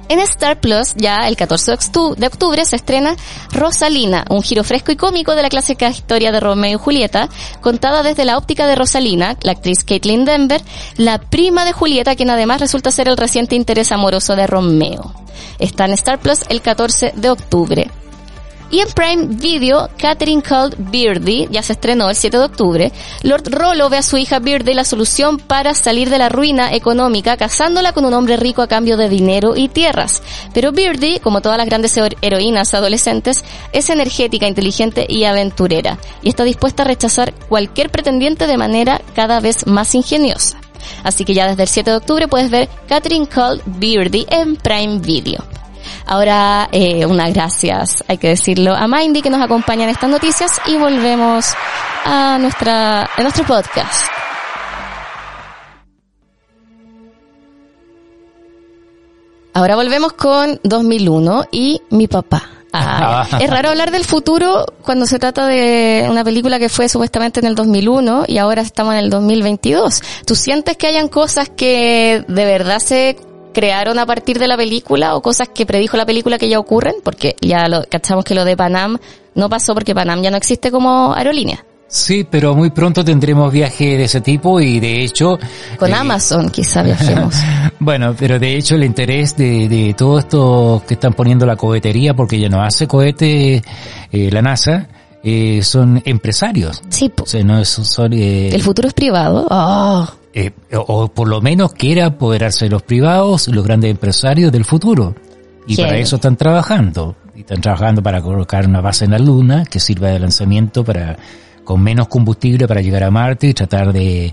En 0.09 0.21
Star 0.21 0.59
Plus, 0.59 0.94
ya 0.97 1.29
el 1.29 1.37
14 1.37 1.77
de 2.16 2.27
octubre, 2.27 2.64
se 2.64 2.77
estrena 2.77 3.14
Rosalina, 3.53 4.25
un 4.31 4.42
giro 4.42 4.64
fresco 4.64 4.90
y 4.90 4.97
cómico 4.97 5.35
de 5.35 5.42
la 5.42 5.51
clásica 5.51 5.90
historia 5.90 6.33
de 6.33 6.40
Romeo 6.40 6.79
y 6.79 6.83
Julieta, 6.83 7.29
contada 7.61 8.03
desde 8.03 8.25
la 8.25 8.38
óptica 8.38 8.66
de 8.66 8.75
Rosalina, 8.75 9.37
la 9.42 9.53
actriz 9.53 9.85
Caitlin 9.85 10.25
Denver, 10.25 10.62
la 10.97 11.18
prima 11.18 11.66
de 11.66 11.73
Julieta, 11.73 12.16
quien 12.16 12.31
además 12.31 12.61
resulta 12.61 12.90
ser 12.90 13.09
el 13.09 13.18
reciente 13.18 13.55
interés 13.55 13.92
amoroso 13.92 14.35
de 14.35 14.47
Romeo. 14.47 15.12
Está 15.59 15.85
en 15.85 15.92
Star 15.92 16.18
Plus 16.18 16.40
el 16.49 16.62
14 16.62 17.12
de 17.14 17.31
octubre. 17.31 17.90
Y 18.70 18.81
en 18.81 18.88
Prime 18.88 19.26
Video, 19.28 19.88
Catherine 19.96 20.42
Called 20.42 20.74
Beardy, 20.78 21.48
ya 21.50 21.62
se 21.62 21.72
estrenó 21.72 22.11
el 22.11 22.16
7 22.16 22.37
de 22.37 22.44
octubre, 22.44 22.92
Lord 23.22 23.50
Rollo 23.50 23.88
ve 23.88 23.96
a 23.96 24.02
su 24.02 24.18
hija 24.18 24.40
Beardy 24.40 24.74
la 24.74 24.85
solución 24.85 25.38
para 25.38 25.73
salir 25.75 26.10
de 26.10 26.19
la 26.19 26.29
ruina 26.29 26.75
económica 26.75 27.38
casándola 27.38 27.92
con 27.92 28.04
un 28.04 28.12
hombre 28.12 28.37
rico 28.37 28.60
a 28.60 28.69
cambio 28.69 28.98
de 28.98 29.08
dinero 29.08 29.56
y 29.56 29.69
tierras. 29.69 30.23
Pero 30.52 30.73
Beardy, 30.73 31.19
como 31.21 31.40
todas 31.40 31.56
las 31.56 31.66
grandes 31.66 31.98
heroínas 32.21 32.75
adolescentes, 32.75 33.42
es 33.73 33.88
energética, 33.88 34.46
inteligente 34.46 35.06
y 35.08 35.25
aventurera, 35.25 35.98
y 36.23 36.29
está 36.29 36.44
dispuesta 36.44 36.83
a 36.83 36.87
rechazar 36.87 37.33
cualquier 37.48 37.88
pretendiente 37.88 38.46
de 38.46 38.58
manera 38.58 39.00
cada 39.14 39.40
vez 39.40 39.66
más 39.66 39.94
ingeniosa. 39.94 40.58
Así 41.04 41.25
que 41.25 41.33
ya 41.33 41.48
desde 41.48 41.62
el 41.62 41.69
7 41.69 41.90
de 41.90 41.96
octubre 41.96 42.29
puedes 42.29 42.50
ver 42.50 42.69
Catherine 42.87 43.27
Called 43.27 43.62
Beardy 43.64 44.27
en 44.31 44.56
Prime 44.56 44.98
Video. 44.98 45.42
Ahora, 46.06 46.68
eh, 46.72 47.06
unas 47.06 47.32
gracias, 47.32 48.04
hay 48.08 48.18
que 48.18 48.28
decirlo, 48.28 48.74
a 48.74 48.86
Mindy 48.86 49.22
que 49.22 49.30
nos 49.30 49.42
acompaña 49.42 49.84
en 49.84 49.90
estas 49.90 50.10
noticias 50.10 50.60
y 50.66 50.76
volvemos 50.76 51.54
a 52.04 52.38
nuestra, 52.38 53.02
a 53.04 53.22
nuestro 53.22 53.44
podcast. 53.44 54.04
Ahora 59.58 59.74
volvemos 59.74 60.12
con 60.12 60.60
2001 60.62 61.46
y 61.50 61.82
mi 61.90 62.06
papá. 62.06 62.48
Ah, 62.72 63.26
es 63.40 63.50
raro 63.50 63.70
hablar 63.70 63.90
del 63.90 64.04
futuro 64.04 64.66
cuando 64.82 65.06
se 65.06 65.18
trata 65.18 65.46
de 65.46 66.06
una 66.08 66.22
película 66.22 66.58
que 66.58 66.68
fue 66.68 66.88
supuestamente 66.88 67.40
en 67.40 67.46
el 67.46 67.54
2001 67.54 68.24
y 68.28 68.38
ahora 68.38 68.62
estamos 68.62 68.94
en 68.94 69.00
el 69.00 69.10
2022. 69.10 70.02
¿Tú 70.26 70.34
sientes 70.34 70.76
que 70.76 70.86
hayan 70.86 71.08
cosas 71.08 71.48
que 71.48 72.24
de 72.28 72.44
verdad 72.44 72.78
se 72.78 73.16
crearon 73.53 73.99
a 73.99 74.07
partir 74.07 74.38
de 74.38 74.49
la 74.49 74.57
película 74.57 75.15
o 75.15 75.23
cosas 75.23 75.49
que 75.49 75.67
predijo 75.67 75.96
la 75.96 76.07
película 76.07 76.38
que 76.38 76.49
ya 76.49 76.59
ocurren? 76.59 76.96
Porque 77.03 77.37
ya 77.40 77.69
lo 77.69 77.85
cachamos 77.88 78.25
que 78.25 78.35
lo 78.35 78.44
de 78.44 78.57
Panam 78.57 78.99
no 79.35 79.49
pasó 79.49 79.75
porque 79.75 79.94
Panam 79.94 80.23
ya 80.23 80.31
no 80.31 80.37
existe 80.37 80.71
como 80.71 81.15
aerolínea. 81.15 81.65
Sí, 81.88 82.27
pero 82.31 82.55
muy 82.55 82.71
pronto 82.71 83.03
tendremos 83.03 83.51
viaje 83.51 83.96
de 83.96 84.05
ese 84.05 84.21
tipo 84.21 84.61
y 84.61 84.79
de 84.79 85.03
hecho... 85.03 85.38
Con 85.79 85.90
eh, 85.90 85.94
Amazon 85.94 86.51
quizá 86.51 86.83
viajemos. 86.85 87.35
bueno, 87.79 88.15
pero 88.19 88.38
de 88.38 88.57
hecho 88.57 88.75
el 88.75 88.85
interés 88.85 89.35
de, 89.37 89.69
de 89.69 89.94
todo 89.94 90.19
esto 90.19 90.83
que 90.87 90.94
están 90.94 91.15
poniendo 91.15 91.46
la 91.46 91.57
cohetería, 91.57 92.15
porque 92.15 92.38
ya 92.38 92.51
no 92.51 92.63
hace 92.63 92.87
cohete 92.87 93.63
eh, 94.13 94.31
la 94.31 94.42
NASA, 94.42 94.87
eh, 95.25 95.63
son 95.63 96.03
empresarios. 96.05 96.83
Sí. 96.90 97.11
O 97.21 97.27
sea, 97.27 97.42
no 97.42 97.65
son, 97.65 98.13
el 98.13 98.63
futuro 98.63 98.88
es 98.88 98.94
privado. 98.94 99.46
Oh. 99.51 100.07
Eh, 100.38 100.52
o, 100.76 101.08
por 101.08 101.26
lo 101.26 101.40
menos 101.40 101.72
quiera 101.72 102.06
apoderarse 102.06 102.66
de 102.66 102.70
los 102.70 102.82
privados, 102.82 103.48
los 103.48 103.64
grandes 103.64 103.90
empresarios 103.90 104.52
del 104.52 104.64
futuro. 104.64 105.16
Y 105.66 105.76
para 105.76 105.96
eso 105.98 106.14
están 106.14 106.36
trabajando. 106.36 107.16
Y 107.34 107.40
están 107.40 107.60
trabajando 107.60 108.04
para 108.04 108.22
colocar 108.22 108.64
una 108.64 108.80
base 108.80 109.04
en 109.04 109.10
la 109.10 109.18
Luna 109.18 109.64
que 109.64 109.80
sirva 109.80 110.10
de 110.10 110.20
lanzamiento 110.20 110.84
para 110.84 111.16
con 111.64 111.82
menos 111.82 112.06
combustible 112.06 112.68
para 112.68 112.80
llegar 112.80 113.02
a 113.02 113.10
Marte 113.10 113.48
y 113.48 113.54
tratar 113.54 113.92
de 113.92 114.32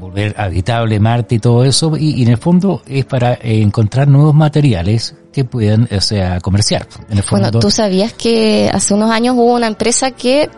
volver 0.00 0.34
habitable 0.36 0.98
Marte 0.98 1.36
y 1.36 1.38
todo 1.38 1.64
eso. 1.64 1.96
Y, 1.96 2.22
en 2.24 2.28
el 2.28 2.38
fondo 2.38 2.82
es 2.86 3.04
para 3.04 3.38
encontrar 3.40 4.08
nuevos 4.08 4.34
materiales 4.34 5.14
que 5.32 5.44
puedan, 5.44 5.88
o 5.96 6.00
sea, 6.00 6.40
comerciar. 6.40 6.88
En 7.08 7.18
el 7.18 7.22
fondo, 7.22 7.44
bueno, 7.44 7.60
tú 7.60 7.70
sabías 7.70 8.12
que 8.14 8.68
hace 8.72 8.94
unos 8.94 9.12
años 9.12 9.36
hubo 9.36 9.54
una 9.54 9.68
empresa 9.68 10.10
que 10.10 10.50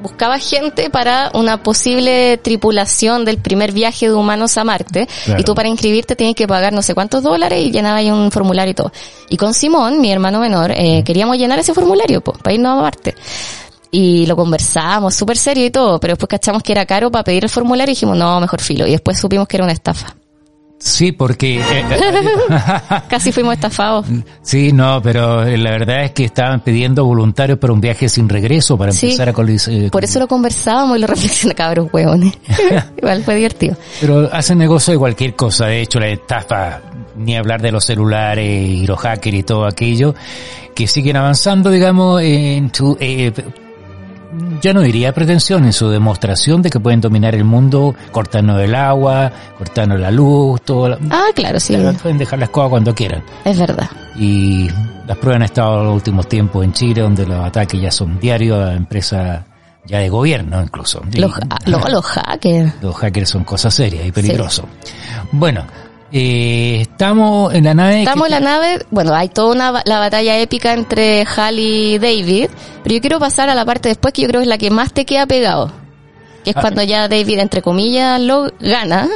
buscaba 0.00 0.38
gente 0.38 0.90
para 0.90 1.30
una 1.34 1.62
posible 1.62 2.38
tripulación 2.38 3.24
del 3.24 3.38
primer 3.38 3.72
viaje 3.72 4.08
de 4.08 4.14
humanos 4.14 4.56
a 4.58 4.64
Marte. 4.64 5.08
Y 5.38 5.42
tú 5.44 5.54
para 5.54 5.68
inscribirte 5.68 6.16
tienes 6.16 6.34
que 6.34 6.46
pagar 6.46 6.72
no 6.72 6.82
sé 6.82 6.94
cuántos 6.94 7.22
dólares 7.22 7.64
y 7.64 7.70
llenaba 7.70 7.98
ahí 7.98 8.10
un 8.10 8.30
formulario 8.30 8.72
y 8.72 8.74
todo. 8.74 8.92
Y 9.28 9.36
con 9.36 9.54
Simón, 9.54 10.00
mi 10.00 10.10
hermano 10.10 10.40
menor, 10.40 10.72
eh, 10.72 11.02
queríamos 11.04 11.36
llenar 11.36 11.58
ese 11.58 11.74
formulario 11.74 12.20
para 12.20 12.52
irnos 12.52 12.78
a 12.78 12.82
Marte 12.82 13.14
y 13.90 14.26
lo 14.26 14.36
conversábamos 14.36 15.14
súper 15.14 15.36
serio 15.36 15.66
y 15.66 15.70
todo, 15.70 15.98
pero 15.98 16.12
después 16.12 16.28
cachamos 16.28 16.62
que 16.62 16.72
era 16.72 16.86
caro 16.86 17.10
para 17.10 17.24
pedir 17.24 17.44
el 17.44 17.50
formulario 17.50 17.92
y 17.92 17.94
dijimos, 17.94 18.16
no, 18.16 18.40
mejor 18.40 18.60
filo. 18.60 18.86
Y 18.86 18.92
después 18.92 19.18
supimos 19.18 19.48
que 19.48 19.56
era 19.56 19.64
una 19.64 19.72
estafa. 19.72 20.14
Sí, 20.80 21.12
porque... 21.12 21.60
Eh, 21.60 21.62
eh, 21.90 22.24
Casi 23.08 23.32
fuimos 23.32 23.52
estafados. 23.52 24.06
Sí, 24.40 24.72
no, 24.72 25.02
pero 25.02 25.44
la 25.44 25.70
verdad 25.72 26.04
es 26.04 26.12
que 26.12 26.24
estaban 26.24 26.60
pidiendo 26.60 27.04
voluntarios 27.04 27.58
para 27.58 27.74
un 27.74 27.82
viaje 27.82 28.08
sin 28.08 28.30
regreso, 28.30 28.78
para 28.78 28.90
empezar 28.90 29.28
a... 29.28 29.32
Eh, 29.32 29.90
por 29.92 30.04
eso 30.04 30.18
lo 30.18 30.26
conversábamos 30.26 30.96
y 30.96 31.00
lo 31.02 31.06
reflexionamos, 31.06 31.54
cabros 31.54 31.88
huevones. 31.92 32.32
Igual 32.96 33.22
fue 33.22 33.36
divertido. 33.36 33.76
Pero 34.00 34.30
hacen 34.32 34.56
negocio 34.56 34.94
de 34.94 34.98
cualquier 34.98 35.36
cosa, 35.36 35.66
de 35.66 35.82
hecho 35.82 36.00
la 36.00 36.08
estafa, 36.08 36.80
ni 37.14 37.36
hablar 37.36 37.60
de 37.60 37.72
los 37.72 37.84
celulares 37.84 38.46
y 38.48 38.86
los 38.86 38.98
hackers 38.98 39.36
y 39.36 39.42
todo 39.42 39.66
aquello, 39.66 40.14
que 40.74 40.86
siguen 40.86 41.16
avanzando, 41.16 41.70
digamos, 41.70 42.22
en 42.22 42.72
su 42.74 42.96
ya 44.60 44.72
no 44.72 44.80
diría 44.80 45.12
pretensión 45.12 45.64
en 45.64 45.72
su 45.72 45.88
demostración 45.88 46.62
de 46.62 46.70
que 46.70 46.80
pueden 46.80 47.00
dominar 47.00 47.34
el 47.34 47.44
mundo 47.44 47.94
cortando 48.12 48.58
el 48.58 48.74
agua, 48.74 49.32
cortando 49.58 49.96
la 49.96 50.10
luz, 50.10 50.60
todo. 50.62 50.96
ah, 51.10 51.28
claro, 51.34 51.58
sí. 51.58 51.76
Pueden 52.02 52.18
dejar 52.18 52.38
las 52.38 52.50
cosas 52.50 52.70
cuando 52.70 52.94
quieran. 52.94 53.22
Es 53.44 53.58
verdad. 53.58 53.88
Y 54.16 54.68
las 55.06 55.16
pruebas 55.18 55.36
han 55.36 55.42
estado 55.42 55.80
en 55.80 55.86
los 55.86 55.94
últimos 55.94 56.28
tiempos 56.28 56.64
en 56.64 56.72
Chile, 56.72 57.02
donde 57.02 57.26
los 57.26 57.44
ataques 57.44 57.80
ya 57.80 57.90
son 57.90 58.18
diarios 58.20 58.58
a 58.58 58.74
empresas 58.74 59.44
ya 59.86 59.98
de 59.98 60.08
gobierno 60.08 60.62
incluso. 60.62 61.02
Los, 61.12 61.32
los, 61.66 62.04
hackers. 62.06 62.72
Los 62.82 62.94
hackers 62.96 63.30
son 63.30 63.44
cosas 63.44 63.74
serias 63.74 64.06
y 64.06 64.12
peligrosas. 64.12 64.66
Bueno, 65.32 65.64
eh, 66.12 66.78
estamos 66.82 67.54
en 67.54 67.64
la 67.64 67.74
nave. 67.74 68.00
Estamos 68.00 68.26
en 68.26 68.32
la 68.32 68.40
nave. 68.40 68.84
Bueno, 68.90 69.14
hay 69.14 69.28
toda 69.28 69.52
una, 69.52 69.82
la 69.84 69.98
batalla 69.98 70.38
épica 70.38 70.72
entre 70.72 71.24
Hal 71.24 71.58
y 71.58 71.98
David. 71.98 72.48
Pero 72.82 72.94
yo 72.94 73.00
quiero 73.00 73.18
pasar 73.18 73.48
a 73.48 73.54
la 73.54 73.64
parte 73.64 73.88
después 73.88 74.12
que 74.12 74.22
yo 74.22 74.28
creo 74.28 74.40
es 74.40 74.46
la 74.46 74.58
que 74.58 74.70
más 74.70 74.92
te 74.92 75.04
queda 75.04 75.26
pegado. 75.26 75.72
Que 76.44 76.50
es 76.50 76.56
ah. 76.56 76.60
cuando 76.60 76.82
ya 76.82 77.08
David, 77.08 77.38
entre 77.38 77.62
comillas, 77.62 78.20
lo 78.20 78.52
gana. 78.60 79.08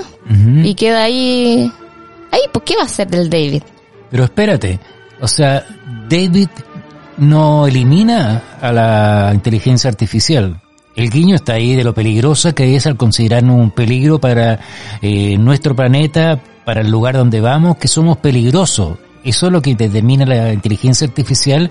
Y 0.62 0.74
queda 0.74 1.04
ahí. 1.04 1.70
Ahí, 2.30 2.40
pues, 2.52 2.64
¿qué 2.64 2.76
va 2.76 2.82
a 2.82 2.86
hacer 2.86 3.08
del 3.08 3.28
David? 3.28 3.62
Pero 4.10 4.24
espérate. 4.24 4.78
O 5.20 5.28
sea, 5.28 5.64
David 6.08 6.48
no 7.18 7.66
elimina 7.66 8.42
a 8.60 8.72
la 8.72 9.30
inteligencia 9.34 9.88
artificial. 9.90 10.60
El 10.96 11.10
guiño 11.10 11.34
está 11.34 11.54
ahí 11.54 11.74
de 11.74 11.82
lo 11.82 11.92
peligrosa 11.92 12.52
que 12.52 12.76
es 12.76 12.86
al 12.86 12.96
considerarnos 12.96 13.58
un 13.58 13.70
peligro 13.70 14.20
para 14.20 14.60
eh, 15.02 15.36
nuestro 15.38 15.74
planeta, 15.74 16.40
para 16.64 16.82
el 16.82 16.90
lugar 16.90 17.16
donde 17.16 17.40
vamos, 17.40 17.76
que 17.78 17.88
somos 17.88 18.18
peligrosos. 18.18 18.98
Eso 19.24 19.46
es 19.46 19.52
lo 19.52 19.60
que 19.60 19.74
determina 19.74 20.24
la 20.24 20.52
inteligencia 20.52 21.06
artificial 21.06 21.70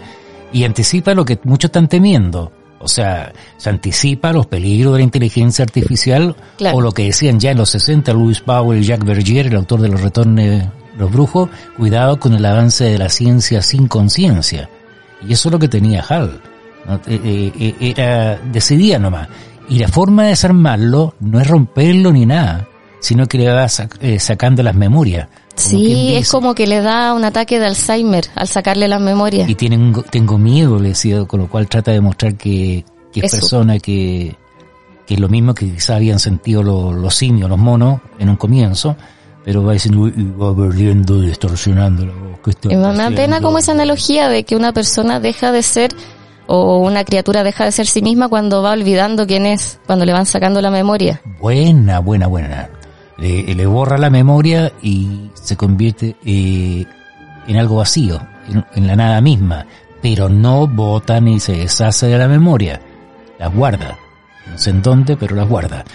y 0.52 0.66
anticipa 0.66 1.14
lo 1.14 1.24
que 1.24 1.40
muchos 1.44 1.70
están 1.70 1.88
temiendo. 1.88 2.52
O 2.80 2.88
sea, 2.90 3.32
se 3.56 3.70
anticipa 3.70 4.34
los 4.34 4.48
peligros 4.48 4.94
de 4.94 5.00
la 5.00 5.04
inteligencia 5.04 5.64
artificial 5.64 6.36
o 6.74 6.82
lo 6.82 6.92
que 6.92 7.06
decían 7.06 7.40
ya 7.40 7.52
en 7.52 7.58
los 7.58 7.70
60 7.70 8.12
Louis 8.12 8.42
Powell 8.42 8.82
y 8.82 8.86
Jacques 8.86 9.08
Bergier, 9.08 9.48
el 9.48 9.56
autor 9.56 9.80
de 9.80 9.88
Los 9.88 10.02
Retornos 10.02 10.66
los 10.98 11.12
Brujos, 11.12 11.50
cuidado 11.78 12.20
con 12.20 12.34
el 12.34 12.46
avance 12.46 12.84
de 12.84 12.98
la 12.98 13.10
ciencia 13.10 13.62
sin 13.62 13.88
conciencia. 13.88 14.70
Y 15.28 15.34
eso 15.34 15.50
es 15.50 15.54
lo 15.54 15.60
que 15.60 15.70
tenía 15.70 16.04
Hall. 16.04 16.42
Eh, 17.08 17.20
eh, 17.24 17.76
eh, 17.80 17.94
era, 17.98 18.38
decidía 18.38 19.00
nomás. 19.00 19.30
Y 19.70 19.80
la 19.80 19.88
forma 19.88 20.24
de 20.24 20.30
desarmarlo 20.30 21.16
no 21.20 21.40
es 21.40 21.48
romperlo 21.48 22.12
ni 22.12 22.26
nada, 22.26 22.68
sino 23.00 23.26
que 23.28 23.38
le 23.38 23.50
va 23.50 23.68
sacando 23.68 24.62
las 24.64 24.76
memorias. 24.76 25.30
Sí, 25.56 26.16
es 26.16 26.30
como 26.30 26.56
que 26.56 26.68
le 26.68 26.82
da 26.82 27.14
un 27.14 27.24
ataque 27.24 27.60
de 27.60 27.68
Alzheimer 27.68 28.26
al 28.36 28.48
sacarle 28.48 28.88
las 28.88 29.00
memorias. 29.00 29.48
Y 29.48 29.56
tienen, 29.56 29.94
tengo 30.10 30.38
miedo, 30.38 30.80
le 30.80 30.90
decía, 30.90 31.24
con 31.26 31.42
lo 31.42 31.48
cual 31.48 31.68
trata 31.68 31.92
de 31.92 32.02
mostrar 32.02 32.36
que, 32.36 32.84
es 33.14 33.32
persona 33.32 33.80
que, 33.80 34.36
que 35.06 35.14
es 35.14 35.20
lo 35.20 35.30
mismo 35.30 35.54
que 35.54 35.72
quizás 35.72 35.92
habían 35.92 36.20
sentido 36.20 36.64
los, 36.64 36.96
los 36.96 37.16
simios, 37.16 37.50
los 37.50 37.60
monos, 37.60 38.02
en 38.20 38.30
un 38.30 38.36
comienzo, 38.36 38.98
pero 39.44 39.64
va 39.64 39.74
diciendo, 39.74 40.08
y 40.08 40.24
va 40.24 40.56
perdiendo, 40.56 41.22
distorsionando 41.22 42.06
la 42.06 42.14
voz. 42.14 42.96
me 42.96 43.04
da 43.04 43.12
pena 43.12 43.42
como 43.42 43.58
esa 43.60 43.74
analogía 43.74 44.30
de 44.30 44.44
que 44.44 44.56
una 44.56 44.74
persona 44.74 45.20
deja 45.20 45.52
de 45.52 45.64
ser 45.64 45.92
o 46.48 46.78
una 46.80 47.04
criatura 47.04 47.44
deja 47.44 47.66
de 47.66 47.72
ser 47.72 47.88
sí 47.88 48.02
misma 48.02 48.28
cuando 48.28 48.62
va 48.62 48.72
olvidando 48.72 49.26
quién 49.26 49.46
es, 49.46 49.80
cuando 49.86 50.06
le 50.06 50.14
van 50.14 50.26
sacando 50.26 50.62
la 50.62 50.72
memoria. 50.72 51.22
Buena, 51.40 52.00
buena, 52.00 52.28
buena. 52.28 52.70
Le, 53.18 53.66
borra 53.66 53.98
la 53.98 54.10
memoria 54.10 54.74
y 54.82 55.30
se 55.34 55.56
convierte 55.56 56.16
eh, 56.26 56.86
en 57.48 57.58
algo 57.58 57.78
vacío, 57.78 58.20
en, 58.76 58.88
la 58.88 58.96
nada 58.96 59.22
misma, 59.22 59.66
pero 60.02 60.28
no 60.28 60.68
bota 60.68 61.22
ni 61.22 61.40
se 61.40 61.54
deshace 61.54 62.08
de 62.08 62.18
la 62.18 62.28
memoria, 62.28 62.82
la 63.40 63.48
guarda. 63.48 63.98
No 64.52 64.58
sé 64.58 64.72
en 64.72 64.82
dónde, 64.82 65.16
pero 65.16 65.36
la 65.36 65.44
guarda. 65.44 65.86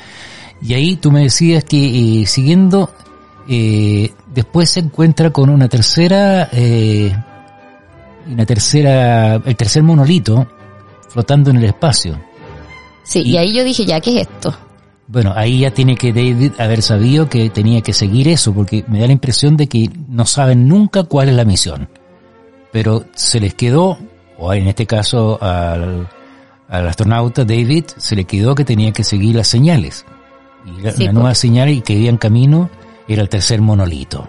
Y 0.63 0.75
ahí 0.75 0.97
tú 0.97 1.11
me 1.11 1.25
decías 1.25 1.65
que 1.65 2.23
eh, 2.23 2.27
siguiendo, 2.27 2.91
eh, 3.49 4.13
después 4.33 4.71
se 4.71 4.81
encuentra 4.81 5.31
con 5.31 5.51
una 5.51 5.69
tercera 5.69 6.49
una 8.29 8.47
tercera, 8.47 9.35
el 9.37 9.57
tercer 9.57 9.83
monolito 9.83 10.47
flotando 11.09 11.51
en 11.51 11.57
el 11.57 11.65
espacio. 11.65 12.21
Sí, 13.05 13.23
y, 13.23 13.37
ahí 13.37 13.55
yo 13.55 13.65
dije, 13.65 13.85
ya, 13.87 14.01
¿qué 14.01 14.21
es 14.21 14.29
esto? 14.29 14.55
Bueno, 15.07 15.33
ahí 15.35 15.61
ya 15.61 15.71
tiene 15.71 15.97
que 15.97 16.13
David 16.13 16.53
haber 16.59 16.83
sabido 16.83 17.29
que 17.29 17.49
tenía 17.49 17.81
que 17.81 17.95
seguir 17.95 18.29
eso, 18.29 18.53
porque 18.53 18.85
me 18.89 19.01
da 19.01 19.07
la 19.07 19.13
impresión 19.13 19.57
de 19.57 19.67
que 19.67 19.91
no 20.09 20.27
saben 20.27 20.69
nunca 20.69 21.05
cuál 21.05 21.31
es 21.31 21.35
la 21.35 21.47
misión. 21.47 21.89
Pero 22.71 23.07
se 23.15 23.41
les 23.41 23.55
quedó, 23.55 23.99
o 24.37 24.53
en 24.53 24.69
este 24.69 24.87
caso 24.87 25.43
al, 25.43 26.07
al 26.69 26.89
astronauta 26.89 27.45
David, 27.45 27.85
se 27.97 28.15
le 28.15 28.25
quedó 28.25 28.55
que 28.55 28.65
tenía 28.65 28.93
que 28.93 29.05
seguir 29.05 29.37
las 29.37 29.49
señales. 29.49 30.05
Y 30.67 31.05
la, 31.05 31.13
nueva 31.13 31.35
señal 31.35 31.71
y 31.71 31.81
que 31.81 31.95
iba 31.95 32.11
en 32.11 32.19
camino 32.19 32.69
era 33.07 33.23
el 33.23 33.29
tercer 33.29 33.63
monolito. 33.63 34.29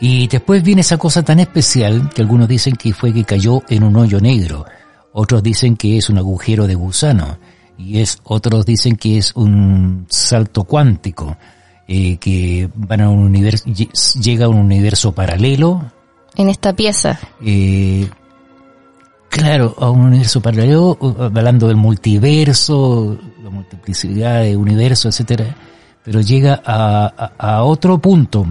Y 0.00 0.28
después 0.28 0.62
viene 0.62 0.82
esa 0.82 0.96
cosa 0.96 1.22
tan 1.22 1.40
especial 1.40 2.10
que 2.14 2.22
algunos 2.22 2.48
dicen 2.48 2.76
que 2.76 2.92
fue 2.92 3.12
que 3.12 3.24
cayó 3.24 3.62
en 3.68 3.82
un 3.82 3.96
hoyo 3.96 4.20
negro, 4.20 4.64
otros 5.12 5.42
dicen 5.42 5.76
que 5.76 5.96
es 5.96 6.08
un 6.08 6.18
agujero 6.18 6.66
de 6.66 6.76
gusano, 6.76 7.38
y 7.76 8.00
es, 8.00 8.18
otros 8.24 8.64
dicen 8.64 8.96
que 8.96 9.18
es 9.18 9.34
un 9.34 10.06
salto 10.08 10.64
cuántico, 10.64 11.36
eh, 11.88 12.16
que 12.18 12.68
van 12.74 13.00
a 13.00 13.10
un 13.10 13.20
universo, 13.20 13.64
llega 14.20 14.46
a 14.46 14.48
un 14.48 14.58
universo 14.58 15.12
paralelo. 15.12 15.90
En 16.36 16.48
esta 16.48 16.72
pieza. 16.74 17.18
Eh, 17.44 18.08
claro, 19.28 19.74
a 19.78 19.90
un 19.90 20.02
universo 20.02 20.40
paralelo, 20.40 20.96
hablando 21.18 21.66
del 21.66 21.76
multiverso, 21.76 23.18
la 23.42 23.50
multiplicidad 23.50 24.42
de 24.42 24.56
universos, 24.56 25.12
etcétera, 25.14 25.56
pero 26.04 26.20
llega 26.20 26.62
a, 26.64 27.32
a 27.36 27.64
otro 27.64 27.98
punto 27.98 28.46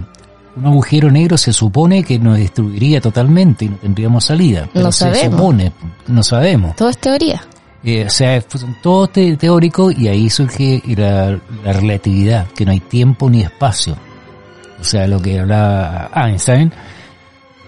un 0.58 0.66
agujero 0.66 1.12
negro 1.12 1.38
se 1.38 1.54
supone 1.54 2.04
que 2.04 2.20
nos 2.20 2.38
destruiría 2.38 3.00
totalmente 3.00 3.66
y 3.66 3.70
no 3.70 3.78
tendríamos 3.78 4.26
salida. 4.26 4.68
Pero 4.74 4.86
no 4.86 4.92
se 4.92 5.06
sabemos. 5.06 5.40
supone, 5.40 5.72
no 6.08 6.24
sabemos. 6.24 6.76
Todo 6.76 6.90
es 6.90 6.98
teoría. 6.98 7.42
Eh, 7.84 8.06
o 8.06 8.10
sea, 8.10 8.42
todo 8.82 9.08
te 9.08 9.38
teórico 9.38 9.92
y 9.92 10.08
ahí 10.08 10.30
surge 10.30 10.82
la, 10.88 11.40
la, 11.64 11.74
relatividad, 11.74 12.48
que 12.48 12.66
no 12.66 12.72
hay 12.72 12.80
tiempo 12.80 13.30
ni 13.30 13.42
espacio. 13.42 13.96
O 14.80 14.84
sea, 14.84 15.08
lo 15.08 15.22
que 15.22 15.40
hablaba 15.40 16.10
Einstein, 16.14 16.72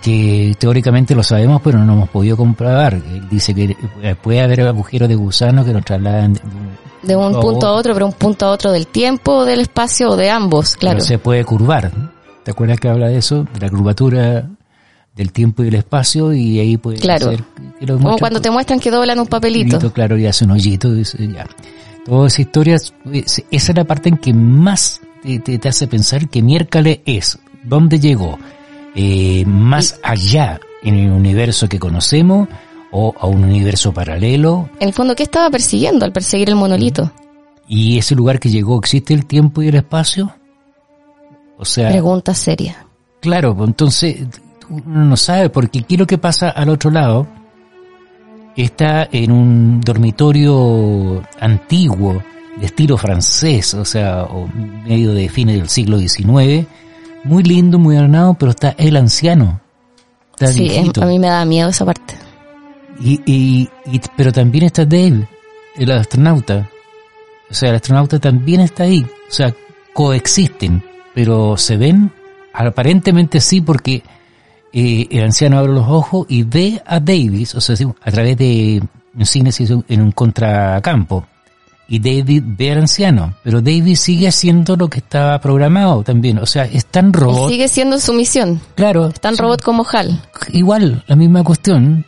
que 0.02 0.56
teóricamente 0.58 1.16
lo 1.16 1.24
sabemos, 1.24 1.62
pero 1.64 1.80
no 1.80 1.86
lo 1.86 1.94
hemos 1.94 2.10
podido 2.10 2.36
comprobar. 2.36 2.96
Él 2.96 3.28
dice 3.30 3.54
que 3.54 3.76
puede 4.22 4.42
haber 4.42 4.62
agujeros 4.62 5.08
de 5.08 5.16
gusano 5.16 5.64
que 5.64 5.74
nos 5.74 5.86
trasladan 5.86 6.34
de 6.34 6.42
un, 6.44 6.72
de 7.04 7.16
un 7.16 7.42
punto 7.42 7.68
a 7.68 7.72
otro, 7.74 7.94
pero 7.94 8.06
un 8.06 8.14
punto 8.14 8.46
a 8.46 8.52
otro 8.52 8.72
del 8.72 8.88
tiempo, 8.88 9.46
del 9.46 9.62
espacio 9.62 10.10
o 10.10 10.16
de 10.16 10.30
ambos, 10.30 10.76
claro. 10.76 10.98
Pero 10.98 11.06
se 11.06 11.20
puede 11.20 11.46
curvar. 11.46 11.92
¿Te 12.50 12.54
acuerdas 12.54 12.80
que 12.80 12.90
habla 12.90 13.10
de 13.10 13.18
eso? 13.20 13.46
De 13.54 13.60
la 13.60 13.70
curvatura 13.70 14.50
del 15.16 15.32
tiempo 15.32 15.62
y 15.62 15.66
del 15.66 15.76
espacio 15.76 16.34
y 16.34 16.58
ahí 16.58 16.78
puede 16.78 16.98
claro. 16.98 17.32
como 17.86 18.18
cuando 18.18 18.42
te 18.42 18.50
muestran 18.50 18.80
que 18.80 18.90
doblan 18.90 19.20
un 19.20 19.28
papelito. 19.28 19.76
papelito 19.76 19.94
claro, 19.94 20.18
y 20.18 20.26
hace 20.26 20.46
un 20.46 20.52
hoyito, 20.52 20.90
y 20.96 21.04
ya. 21.32 21.46
Toda 22.08 22.26
esa 22.26 22.42
historia, 22.42 22.78
esa 22.78 23.44
es 23.52 23.76
la 23.76 23.84
parte 23.84 24.10
en 24.10 24.18
que 24.18 24.34
más 24.34 25.00
te, 25.22 25.38
te, 25.38 25.60
te 25.60 25.70
hace 25.70 25.86
pensar 25.86 26.28
que 26.28 26.42
miércoles 26.42 27.02
es, 27.06 27.38
dónde 27.64 28.00
llegó, 28.00 28.40
eh, 28.96 29.46
más 29.46 30.00
y, 30.04 30.08
allá 30.08 30.60
en 30.82 30.96
el 30.96 31.12
universo 31.12 31.70
que 31.70 31.78
conocemos 31.78 32.50
o 32.90 33.14
a 33.20 33.28
un 33.28 33.44
universo 33.44 33.94
paralelo. 33.94 34.72
En 34.80 34.88
el 34.88 34.94
fondo, 34.96 35.16
¿qué 35.16 35.22
estaba 35.22 35.52
persiguiendo 35.52 36.04
al 36.04 36.12
perseguir 36.12 36.50
el 36.50 36.56
monolito? 36.56 37.12
¿Y 37.68 38.00
ese 38.00 38.16
lugar 38.16 38.40
que 38.40 38.50
llegó, 38.50 38.80
existe 38.80 39.14
el 39.14 39.28
tiempo 39.28 39.62
y 39.62 39.68
el 39.68 39.76
espacio? 39.76 40.34
O 41.60 41.66
sea... 41.66 41.90
Pregunta 41.90 42.34
seria. 42.34 42.88
Claro, 43.20 43.56
pues 43.56 43.68
entonces 43.68 44.18
uno 44.70 45.06
no 45.06 45.18
sabe, 45.18 45.50
porque 45.50 45.80
aquí 45.80 45.98
lo 45.98 46.08
que 46.08 46.18
pasa 46.18 46.50
al 46.50 46.70
otro 46.70 46.90
lado 46.90 47.28
está 48.56 49.08
en 49.12 49.32
un 49.32 49.82
dormitorio 49.82 51.22
antiguo, 51.40 52.24
de 52.58 52.66
estilo 52.66 52.98
francés, 52.98 53.74
o 53.74 53.86
sea, 53.86 54.24
o 54.24 54.48
medio 54.86 55.14
de 55.14 55.30
fines 55.30 55.58
del 55.58 55.70
siglo 55.70 55.98
XIX, 55.98 56.66
muy 57.24 57.44
lindo, 57.44 57.78
muy 57.78 57.98
ordenado, 57.98 58.34
pero 58.34 58.52
está 58.52 58.76
el 58.78 58.98
anciano. 58.98 59.62
Está 60.32 60.48
sí, 60.48 60.62
viejito. 60.62 61.04
a 61.04 61.06
mí 61.06 61.20
me 61.20 61.28
da 61.28 61.44
miedo 61.46 61.70
esa 61.70 61.86
parte. 61.86 62.16
Y, 63.02 63.22
y, 63.26 63.70
y, 63.86 64.02
pero 64.16 64.32
también 64.32 64.66
está 64.66 64.86
Dave, 64.86 65.28
el 65.76 65.92
astronauta. 65.92 66.70
O 67.50 67.54
sea, 67.54 67.70
el 67.70 67.76
astronauta 67.76 68.20
también 68.20 68.62
está 68.62 68.84
ahí. 68.84 69.04
O 69.04 69.32
sea, 69.32 69.54
coexisten, 69.94 70.84
pero 71.14 71.58
se 71.58 71.78
ven, 71.78 72.12
aparentemente 72.54 73.40
sí, 73.42 73.62
porque 73.62 74.04
eh, 74.74 75.08
el 75.12 75.24
anciano 75.24 75.58
abre 75.58 75.74
los 75.74 75.88
ojos 75.88 76.26
y 76.30 76.44
ve 76.44 76.82
a 76.86 77.00
Davis, 77.00 77.56
o 77.56 77.62
sea, 77.62 77.76
a 78.02 78.12
través 78.12 78.38
de 78.38 78.82
un 79.16 79.26
cine 79.26 79.52
en 79.88 80.02
un 80.02 80.12
contracampo. 80.12 81.26
Y 81.92 81.98
David 81.98 82.44
ve 82.46 82.72
al 82.72 82.82
anciano, 82.82 83.34
pero 83.44 83.62
Davis 83.62 84.00
sigue 84.00 84.28
haciendo 84.28 84.76
lo 84.76 84.88
que 84.88 85.00
estaba 85.00 85.42
programado 85.42 86.04
también. 86.04 86.38
O 86.38 86.46
sea, 86.46 86.66
es 86.66 86.86
tan 86.86 87.12
robot. 87.12 87.50
Y 87.50 87.54
sigue 87.54 87.68
siendo 87.68 88.00
su 88.00 88.14
misión. 88.14 88.62
Claro. 88.76 89.08
Es 89.08 89.20
tan 89.20 89.36
robot 89.36 89.64
como 89.64 89.84
Hal. 89.92 90.22
Igual, 90.54 91.04
la 91.08 91.16
misma 91.16 91.44
cuestión. 91.44 92.06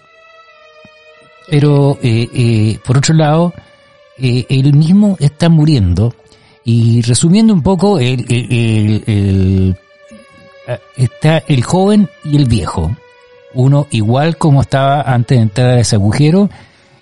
Pero, 1.50 1.98
eh, 2.04 2.30
eh, 2.32 2.80
por 2.86 3.00
otro 3.00 3.16
lado, 3.16 3.54
eh, 4.20 4.46
él 4.50 4.74
mismo 4.74 5.18
está 5.20 5.50
muriendo. 5.50 6.14
Y 6.64 7.02
resumiendo 7.02 7.54
un 7.54 7.64
poco, 7.64 8.00
el, 8.00 8.26
el, 8.30 8.48
el, 8.52 9.04
el 9.08 9.78
está 10.96 11.40
el 11.48 11.64
joven 11.64 12.10
y 12.24 12.38
el 12.38 12.46
viejo. 12.46 12.96
Uno 13.54 13.88
igual 13.92 14.38
como 14.38 14.62
estaba 14.62 15.02
antes 15.02 15.38
de 15.38 15.44
entrar 15.44 15.70
a 15.72 15.80
ese 15.80 15.96
agujero 15.96 16.50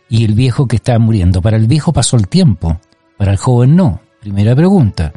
y 0.09 0.25
el 0.25 0.33
viejo 0.33 0.67
que 0.67 0.77
estaba 0.77 0.99
muriendo. 0.99 1.41
Para 1.41 1.57
el 1.57 1.67
viejo 1.67 1.93
pasó 1.93 2.17
el 2.17 2.27
tiempo, 2.27 2.79
para 3.17 3.31
el 3.31 3.37
joven 3.37 3.75
no. 3.75 4.01
Primera 4.19 4.55
pregunta. 4.55 5.13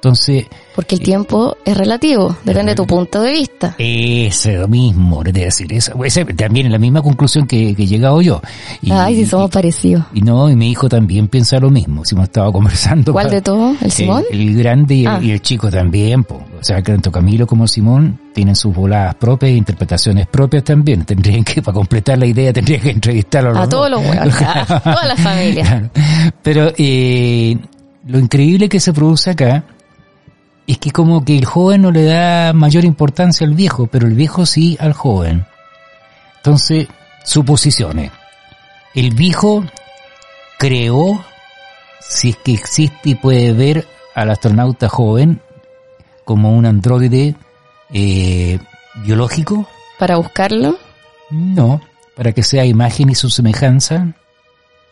Entonces... 0.00 0.46
Porque 0.74 0.94
el 0.94 1.02
tiempo 1.02 1.58
es 1.62 1.76
relativo, 1.76 2.34
depende 2.42 2.72
de 2.72 2.76
tu 2.76 2.86
punto 2.86 3.20
de 3.20 3.32
vista. 3.32 3.74
Ese 3.76 4.56
lo 4.56 4.66
mismo, 4.66 5.22
es 5.22 5.34
decir, 5.34 5.70
esa, 5.74 5.92
esa, 6.04 6.24
también 6.24 6.66
es 6.66 6.72
la 6.72 6.78
misma 6.78 7.02
conclusión 7.02 7.46
que, 7.46 7.74
que 7.74 7.82
he 7.82 7.86
llegado 7.86 8.22
yo. 8.22 8.40
Y, 8.80 8.90
Ay, 8.90 9.16
si 9.16 9.26
somos 9.26 9.50
y, 9.50 9.52
parecidos. 9.52 10.04
Y 10.14 10.22
no, 10.22 10.48
y 10.48 10.56
mi 10.56 10.70
hijo 10.70 10.88
también 10.88 11.28
piensa 11.28 11.60
lo 11.60 11.68
mismo, 11.70 12.04
si 12.06 12.14
hemos 12.14 12.24
estado 12.28 12.50
conversando. 12.50 13.12
¿Cuál 13.12 13.28
de 13.30 13.42
todos? 13.42 13.76
¿El 13.82 13.90
Simón? 13.90 14.24
El, 14.30 14.40
el 14.40 14.56
grande 14.56 14.94
y 14.94 15.04
el, 15.04 15.10
Ah. 15.10 15.18
y 15.20 15.30
el 15.32 15.42
chico 15.42 15.70
también, 15.70 16.24
po. 16.24 16.36
o 16.36 16.64
sea, 16.64 16.80
que 16.82 16.92
tanto 16.92 17.10
Camilo 17.12 17.46
como 17.46 17.66
Simón 17.66 18.18
tienen 18.32 18.54
sus 18.56 18.74
voladas 18.74 19.14
propias 19.16 19.50
e 19.52 19.56
interpretaciones 19.56 20.26
propias 20.28 20.64
también. 20.64 21.04
Tendrían 21.04 21.44
que, 21.44 21.60
para 21.60 21.74
completar 21.74 22.16
la 22.18 22.26
idea, 22.26 22.52
tendrían 22.52 22.80
que 22.80 22.90
entrevistarlo 22.90 23.58
A 23.58 23.68
todos 23.68 23.90
los 23.90 24.00
huevos, 24.00 24.34
a 24.40 24.80
toda 24.84 25.04
la 25.06 25.16
familia. 25.16 25.90
Pero 26.42 26.72
eh, 26.78 27.58
lo 28.06 28.18
increíble 28.18 28.68
que 28.68 28.80
se 28.80 28.92
produce 28.92 29.30
acá 29.30 29.64
es 30.72 30.78
que 30.78 30.90
como 30.90 31.24
que 31.24 31.36
el 31.36 31.44
joven 31.44 31.82
no 31.82 31.90
le 31.90 32.04
da 32.04 32.52
mayor 32.52 32.84
importancia 32.84 33.46
al 33.46 33.54
viejo, 33.54 33.86
pero 33.86 34.06
el 34.06 34.14
viejo 34.14 34.46
sí 34.46 34.76
al 34.80 34.92
joven. 34.92 35.46
Entonces, 36.36 36.88
suposiciones. 37.24 38.10
El 38.94 39.14
viejo 39.14 39.64
creó, 40.58 41.24
si 42.00 42.30
es 42.30 42.36
que 42.36 42.52
existe 42.52 43.10
y 43.10 43.14
puede 43.14 43.52
ver 43.52 43.86
al 44.14 44.30
astronauta 44.30 44.88
joven 44.88 45.40
como 46.24 46.52
un 46.52 46.66
androide 46.66 47.34
eh, 47.92 48.58
biológico. 49.04 49.66
Para 49.98 50.16
buscarlo, 50.16 50.78
No, 51.30 51.80
para 52.16 52.32
que 52.32 52.42
sea 52.42 52.64
imagen 52.64 53.10
y 53.10 53.14
su 53.14 53.28
semejanza. 53.30 54.08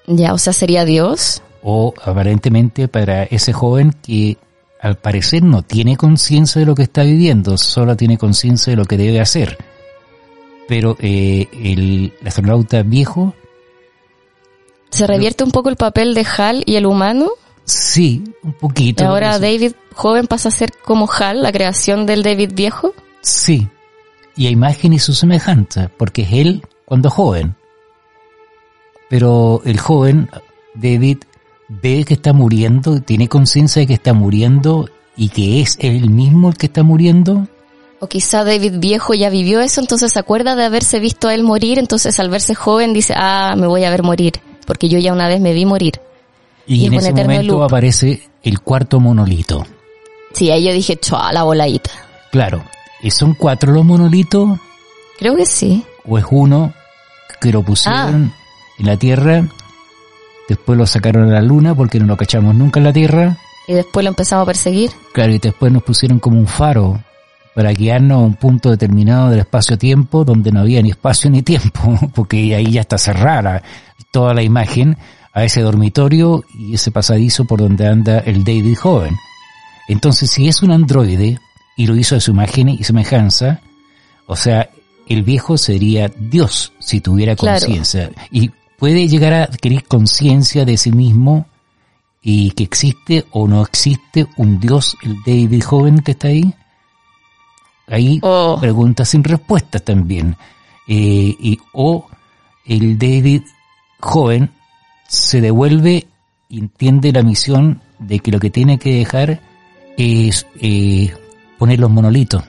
ya, 0.06 0.32
o 0.32 0.38
sea, 0.38 0.52
sería 0.52 0.84
Dios. 0.84 1.42
o 1.62 1.92
aparentemente 2.04 2.88
para 2.88 3.24
ese 3.24 3.52
joven 3.52 3.92
que 4.02 4.36
al 4.80 4.96
parecer 4.96 5.42
no 5.42 5.62
tiene 5.62 5.96
conciencia 5.96 6.60
de 6.60 6.66
lo 6.66 6.74
que 6.74 6.82
está 6.82 7.02
viviendo, 7.02 7.58
solo 7.58 7.96
tiene 7.96 8.18
conciencia 8.18 8.70
de 8.70 8.76
lo 8.76 8.84
que 8.84 8.96
debe 8.96 9.20
hacer. 9.20 9.58
Pero 10.68 10.96
eh, 11.00 11.48
el, 11.52 12.12
astronauta 12.24 12.82
viejo, 12.82 13.34
Se 14.90 15.06
revierte 15.06 15.44
un 15.44 15.50
poco 15.50 15.68
el 15.68 15.76
papel 15.76 16.14
de 16.14 16.26
Hal 16.36 16.62
y 16.66 16.76
el 16.76 16.86
humano. 16.86 17.30
sí, 17.64 18.24
un 18.42 18.52
poquito. 18.52 19.02
Y 19.02 19.06
ahora 19.06 19.38
David 19.38 19.72
joven 19.94 20.26
pasa 20.26 20.48
a 20.48 20.52
ser 20.52 20.72
como 20.84 21.08
Hal, 21.10 21.42
la 21.42 21.52
creación 21.52 22.06
del 22.06 22.22
David 22.22 22.52
viejo. 22.54 22.94
Sí, 23.20 23.68
y 24.36 24.46
a 24.46 24.50
imagen 24.50 24.92
y 24.92 24.98
su 24.98 25.14
semejanza, 25.14 25.90
porque 25.96 26.22
es 26.22 26.32
él 26.32 26.62
cuando 26.84 27.10
joven. 27.10 27.56
Pero 29.10 29.62
el 29.64 29.80
joven, 29.80 30.30
David, 30.74 31.18
ve 31.68 32.04
que 32.04 32.14
está 32.14 32.32
muriendo, 32.32 33.00
tiene 33.00 33.28
conciencia 33.28 33.80
de 33.80 33.86
que 33.86 33.94
está 33.94 34.12
muriendo 34.12 34.88
y 35.16 35.28
que 35.28 35.60
es 35.60 35.76
él 35.80 36.10
mismo 36.10 36.48
el 36.48 36.56
que 36.56 36.66
está 36.66 36.82
muriendo. 36.82 37.46
O 38.00 38.06
quizá 38.06 38.44
David 38.44 38.74
viejo 38.78 39.12
ya 39.14 39.28
vivió 39.28 39.60
eso, 39.60 39.80
entonces 39.80 40.12
se 40.12 40.18
acuerda 40.18 40.54
de 40.54 40.64
haberse 40.64 41.00
visto 41.00 41.28
a 41.28 41.34
él 41.34 41.42
morir, 41.42 41.78
entonces 41.78 42.18
al 42.20 42.30
verse 42.30 42.54
joven 42.54 42.92
dice, 42.92 43.14
ah, 43.16 43.54
me 43.56 43.66
voy 43.66 43.84
a 43.84 43.90
ver 43.90 44.02
morir, 44.04 44.34
porque 44.66 44.88
yo 44.88 44.98
ya 44.98 45.12
una 45.12 45.26
vez 45.26 45.40
me 45.40 45.52
vi 45.52 45.64
morir. 45.66 46.00
Y, 46.66 46.82
Y 46.82 46.86
en 46.86 46.94
es 46.94 47.04
ese 47.04 47.12
momento 47.12 47.52
loop. 47.54 47.62
aparece 47.64 48.22
el 48.42 48.60
cuarto 48.60 49.00
monolito. 49.00 49.66
Sí, 50.32 50.50
ahí 50.50 50.64
yo 50.64 50.72
dije, 50.72 50.96
chua, 50.96 51.32
la 51.32 51.42
voladita. 51.42 51.90
Claro, 52.30 52.62
¿y 53.02 53.10
son 53.10 53.34
cuatro 53.34 53.72
los 53.72 53.84
monolitos 53.84 54.60
Creo 55.18 55.34
que 55.34 55.46
sí. 55.46 55.82
o 56.06 56.18
es 56.18 56.24
uno 56.30 56.72
que 57.40 57.50
lo 57.50 57.62
pusieron 57.64 58.32
en 58.78 58.86
la 58.86 58.96
Tierra, 58.96 59.48
después 60.48 60.78
lo 60.78 60.86
sacaron 60.86 61.28
a 61.30 61.34
la 61.34 61.42
Luna 61.42 61.74
porque 61.74 61.98
no 62.00 62.06
lo 62.06 62.16
cachamos 62.16 62.54
nunca 62.54 62.80
en 62.80 62.84
la 62.84 62.92
Tierra, 62.92 63.36
Y 63.66 63.74
después 63.74 64.02
lo 64.04 64.08
empezamos 64.10 64.42
a 64.44 64.46
perseguir. 64.46 64.90
claro, 65.12 65.32
y 65.34 65.38
después 65.38 65.70
nos 65.72 65.82
pusieron 65.82 66.18
como 66.18 66.38
un 66.38 66.46
faro 66.46 67.00
para 67.54 67.72
guiarnos 67.72 68.16
a 68.16 68.24
un 68.24 68.34
punto 68.34 68.70
determinado 68.70 69.30
del 69.30 69.40
espacio-tiempo 69.40 70.24
donde 70.24 70.52
no 70.52 70.60
había 70.60 70.80
ni 70.80 70.90
espacio 70.90 71.28
ni 71.30 71.42
tiempo, 71.42 71.98
porque 72.14 72.54
ahí 72.54 72.72
ya 72.72 72.80
está 72.82 72.98
cerrada 72.98 73.62
toda 74.10 74.32
la 74.32 74.42
imagen 74.42 74.96
a 75.34 75.44
ese 75.44 75.60
dormitorio 75.60 76.44
y 76.58 76.74
ese 76.74 76.90
pasadizo 76.90 77.44
por 77.44 77.58
donde 77.60 77.86
anda 77.86 78.20
el 78.20 78.42
David 78.44 78.76
joven. 78.76 79.14
Entonces, 79.88 80.30
si 80.30 80.48
es 80.48 80.62
un 80.62 80.70
androide 80.70 81.38
y 81.76 81.86
lo 81.86 81.96
hizo 81.96 82.16
a 82.16 82.20
su 82.20 82.30
imagen 82.32 82.68
y 82.68 82.82
semejanza, 82.84 83.60
o 84.26 84.36
sea, 84.36 84.70
el 85.08 85.22
viejo 85.22 85.56
sería 85.58 86.10
Dios 86.18 86.72
si 86.78 87.00
tuviera 87.00 87.34
Claro. 87.36 87.58
conciencia. 87.60 88.10
Y 88.30 88.50
puede 88.78 89.08
llegar 89.08 89.34
a 89.34 89.42
adquirir 89.44 89.84
conciencia 89.84 90.64
de 90.64 90.76
sí 90.76 90.92
mismo 90.92 91.46
y 92.22 92.52
que 92.52 92.64
existe 92.64 93.26
o 93.32 93.48
no 93.48 93.62
existe 93.62 94.26
un 94.36 94.60
Dios, 94.60 94.96
el 95.02 95.16
David 95.26 95.62
joven 95.62 95.98
que 96.00 96.12
está 96.12 96.28
ahí. 96.28 96.54
Ahí 97.86 98.18
Oh. 98.22 98.58
preguntas 98.60 99.08
sin 99.08 99.24
respuestas 99.24 99.82
también. 99.82 100.36
Eh, 100.86 101.34
y, 101.38 101.58
o 101.72 102.06
el 102.66 102.98
David 102.98 103.42
joven 104.00 104.50
se 105.08 105.40
devuelve 105.40 106.06
y 106.48 106.58
entiende 106.58 107.12
la 107.12 107.22
misión 107.22 107.80
de 107.98 108.20
que 108.20 108.30
lo 108.30 108.38
que 108.38 108.50
tiene 108.50 108.78
que 108.78 108.94
dejar 108.94 109.40
es 109.96 110.46
eh, 110.60 111.12
poner 111.58 111.80
los 111.80 111.90
monolitos. 111.90 112.44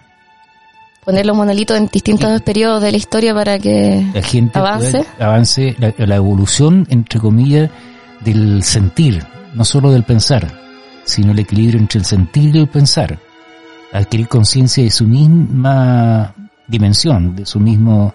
Poner 1.04 1.26
los 1.26 1.36
monolitos 1.36 1.78
en 1.78 1.88
distintos 1.88 2.42
periodos 2.42 2.82
de 2.82 2.92
la 2.92 2.98
historia 2.98 3.34
para 3.34 3.60
que 3.60 4.06
la 4.14 4.22
gente 4.22 4.60
avance. 4.60 5.06
avance 5.20 5.76
la, 5.78 5.94
la, 5.98 6.16
evolución, 6.16 6.86
entre 6.90 7.20
comillas, 7.20 7.70
del 8.22 8.64
sentir, 8.64 9.26
no 9.54 9.66
solo 9.66 9.92
del 9.92 10.04
pensar, 10.04 10.48
sino 11.04 11.32
el 11.32 11.40
equilibrio 11.40 11.80
entre 11.80 12.00
el 12.00 12.06
sentir 12.06 12.56
y 12.56 12.60
el 12.60 12.68
pensar. 12.68 13.18
Adquirir 13.92 14.28
conciencia 14.28 14.84
de 14.84 14.92
su 14.92 15.06
misma 15.06 16.36
dimensión, 16.68 17.36
de 17.36 17.46
su 17.46 17.60
mismo 17.60 18.14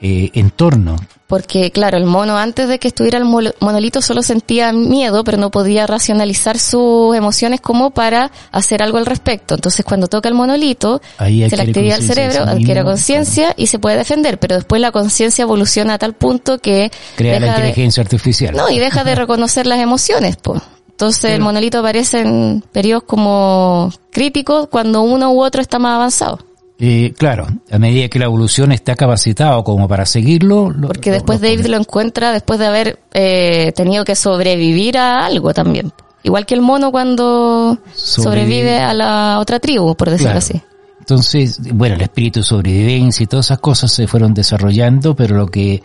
eh, 0.00 0.30
entorno. 0.34 0.96
Porque, 1.26 1.72
claro, 1.72 1.96
el 1.96 2.04
mono 2.04 2.38
antes 2.38 2.68
de 2.68 2.78
que 2.78 2.86
estuviera 2.86 3.18
el 3.18 3.24
monolito 3.24 4.00
solo 4.00 4.22
sentía 4.22 4.72
miedo, 4.72 5.24
pero 5.24 5.38
no 5.38 5.50
podía 5.50 5.84
racionalizar 5.84 6.56
sus 6.58 7.16
emociones 7.16 7.60
como 7.60 7.90
para 7.90 8.30
hacer 8.52 8.80
algo 8.80 8.98
al 8.98 9.06
respecto. 9.06 9.56
Entonces, 9.56 9.84
cuando 9.84 10.06
toca 10.06 10.28
el 10.28 10.36
monolito, 10.36 11.00
se 11.18 11.30
le 11.30 11.62
activa 11.62 11.96
el 11.96 12.02
cerebro, 12.02 12.44
adquiere 12.44 12.84
conciencia 12.84 13.54
y 13.56 13.66
se 13.66 13.80
puede 13.80 13.96
defender. 13.96 14.38
Pero 14.38 14.54
después 14.54 14.80
la 14.80 14.92
conciencia 14.92 15.42
evoluciona 15.42 15.94
a 15.94 15.98
tal 15.98 16.12
punto 16.12 16.58
que... 16.58 16.92
Crea 17.16 17.40
la 17.40 17.48
inteligencia 17.48 18.02
artificial. 18.02 18.54
No, 18.54 18.70
y 18.70 18.78
deja 18.78 19.02
de 19.02 19.14
reconocer 19.16 19.66
las 19.66 19.80
emociones, 19.80 20.36
pues. 20.36 20.62
Entonces 20.96 21.32
el 21.32 21.40
monolito 21.40 21.80
aparece 21.80 22.20
en 22.20 22.64
periodos 22.72 23.02
como 23.02 23.92
críticos 24.10 24.68
cuando 24.68 25.02
uno 25.02 25.30
u 25.30 25.42
otro 25.42 25.60
está 25.60 25.78
más 25.78 25.96
avanzado. 25.96 26.38
Eh, 26.78 27.14
claro, 27.16 27.46
a 27.70 27.78
medida 27.78 28.08
que 28.08 28.18
la 28.18 28.26
evolución 28.26 28.70
está 28.70 28.94
capacitado 28.94 29.64
como 29.64 29.88
para 29.88 30.04
seguirlo. 30.04 30.74
Porque 30.86 31.10
después 31.10 31.40
David 31.40 31.66
lo 31.66 31.78
encuentra 31.78 32.32
después 32.32 32.58
de 32.58 32.66
haber 32.66 32.98
eh, 33.14 33.72
tenido 33.74 34.04
que 34.04 34.14
sobrevivir 34.14 34.98
a 34.98 35.24
algo 35.24 35.54
también. 35.54 35.92
Igual 36.22 36.44
que 36.44 36.54
el 36.54 36.60
mono 36.60 36.90
cuando 36.90 37.78
sobrevive, 37.94 38.78
a 38.78 38.92
la 38.92 39.38
otra 39.38 39.60
tribu, 39.60 39.94
por 39.94 40.10
decirlo 40.10 40.38
así. 40.38 40.60
Entonces, 40.98 41.60
bueno, 41.72 41.94
el 41.94 42.02
espíritu 42.02 42.40
de 42.40 42.44
sobrevivencia 42.44 43.22
y 43.22 43.26
todas 43.28 43.46
esas 43.46 43.60
cosas 43.60 43.92
se 43.92 44.08
fueron 44.08 44.34
desarrollando, 44.34 45.14
pero 45.14 45.36
lo 45.36 45.46
que 45.46 45.80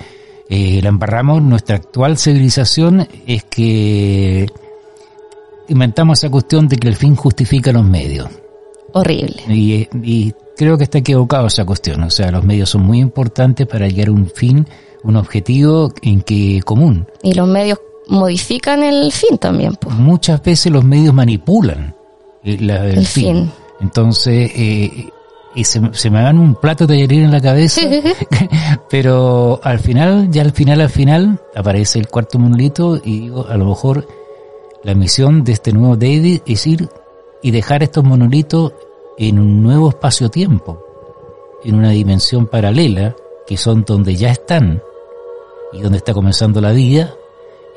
eh, 0.50 0.80
la 0.82 0.90
embarramos 0.90 1.44
nuestra 1.44 1.76
actual 1.76 2.18
civilización 2.18 3.08
es 3.28 3.44
que 3.44 4.48
inventamos 5.70 6.18
esa 6.18 6.32
cuestión 6.32 6.68
de 6.68 6.78
que 6.78 6.88
el 6.88 6.96
fin 6.96 7.16
justifica 7.16 7.72
los 7.72 7.86
medios. 7.86 8.28
Horrible. 8.94 9.44
Y, 9.48 9.88
y 10.04 10.34
creo 10.62 10.78
que 10.78 10.84
está 10.84 11.00
equivocado 11.00 11.48
esa 11.48 11.66
cuestión. 11.66 12.04
O 12.04 12.12
sea, 12.12 12.30
los 12.30 12.44
medios 12.44 12.70
son 12.70 12.84
muy 12.84 13.00
importantes 13.00 13.66
para 13.66 13.88
llegar 13.88 14.10
a 14.10 14.12
un 14.12 14.30
fin, 14.30 14.68
un 15.02 15.16
objetivo 15.16 15.92
en 16.04 16.22
que 16.22 16.62
común. 16.64 17.08
Y 17.24 17.34
los 17.34 17.48
medios 17.48 17.80
modifican 18.08 18.84
el 18.84 19.12
fin 19.12 19.40
también. 19.40 19.76
Muchas 19.90 20.44
veces 20.44 20.72
los 20.72 20.84
medios 20.84 21.16
manipulan 21.16 21.96
el, 22.44 23.08
fin. 23.08 23.50
Entonces, 23.80 24.52
eh, 24.54 25.10
y 25.56 25.64
se, 25.64 25.80
me 25.80 26.22
dan 26.22 26.38
un 26.38 26.54
plato 26.54 26.86
de 26.86 26.94
tallerín 26.94 27.24
en 27.24 27.32
la 27.32 27.42
cabeza, 27.42 27.82
pero 28.92 29.60
al 29.64 29.80
final, 29.80 30.30
ya 30.30 30.44
al 30.44 30.52
final, 30.52 30.80
al 30.80 30.92
final, 30.92 31.42
aparece 31.56 31.98
el 31.98 32.08
cuarto 32.08 32.38
monolito 32.38 33.02
y 33.04 33.22
digo, 33.22 33.48
a 33.48 33.58
lo 33.58 33.66
mejor 33.66 34.08
la 34.84 34.94
misión 34.94 35.44
de 35.44 35.54
este 35.54 35.74
nuevo 35.74 35.96
David 35.96 36.42
es 36.46 36.68
ir 36.68 36.88
y 37.42 37.50
dejar 37.50 37.82
estos 37.82 38.04
monolitos 38.04 38.74
en 39.28 39.38
un 39.38 39.62
nuevo 39.62 39.90
espacio-tiempo, 39.90 40.84
en 41.64 41.76
una 41.76 41.92
dimensión 41.92 42.48
paralela, 42.48 43.16
que 43.46 43.56
son 43.56 43.84
donde 43.86 44.16
ya 44.16 44.32
están 44.32 44.82
y 45.72 45.80
donde 45.80 46.00
está 46.00 46.12
comenzando 46.12 46.60
la 46.60 46.72
vida, 46.72 47.14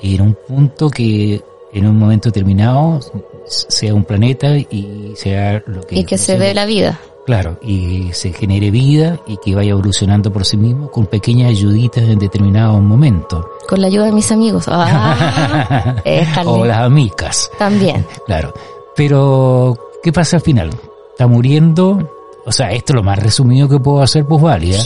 en 0.01 0.23
un 0.23 0.39
punto 0.49 0.89
que 0.89 1.43
en 1.71 1.87
un 1.87 1.99
momento 1.99 2.31
determinado 2.31 2.99
sea 3.47 3.93
un 3.93 4.05
planeta 4.05 4.57
y 4.57 5.13
sea 5.17 5.63
lo 5.67 5.83
que... 5.83 5.97
Y 5.97 6.05
que 6.05 6.17
se 6.17 6.39
dé 6.39 6.55
la 6.55 6.65
vida. 6.65 6.99
Claro, 7.27 7.59
y 7.63 8.09
se 8.13 8.33
genere 8.33 8.71
vida 8.71 9.21
y 9.27 9.37
que 9.37 9.55
vaya 9.55 9.73
evolucionando 9.73 10.33
por 10.33 10.47
sí 10.47 10.57
mismo 10.57 10.91
con 10.91 11.07
pequeñas 11.07 11.51
ayuditas 11.51 12.05
en 12.05 12.19
determinados 12.19 12.81
momentos. 12.81 13.45
Con 13.69 13.83
la 13.83 13.89
ayuda 13.89 14.07
de 14.07 14.13
mis 14.13 14.33
amigos. 14.33 14.65
Ah, 14.69 15.97
o 16.47 16.65
las 16.65 16.79
amigas. 16.79 17.51
También. 17.59 18.07
Claro. 18.27 18.55
Pero, 18.97 19.77
¿qué 20.03 20.11
pasa 20.11 20.37
al 20.37 20.43
final? 20.43 20.71
Está 21.15 21.29
muriendo, 21.29 22.11
o 22.45 22.51
sea, 22.51 22.73
esto 22.73 22.93
es 22.93 22.97
lo 22.97 23.05
más 23.05 23.21
resumido 23.21 23.69
que 23.69 23.79
puedo 23.79 24.03
hacer, 24.03 24.27
pues 24.27 24.43
válida. 24.43 24.79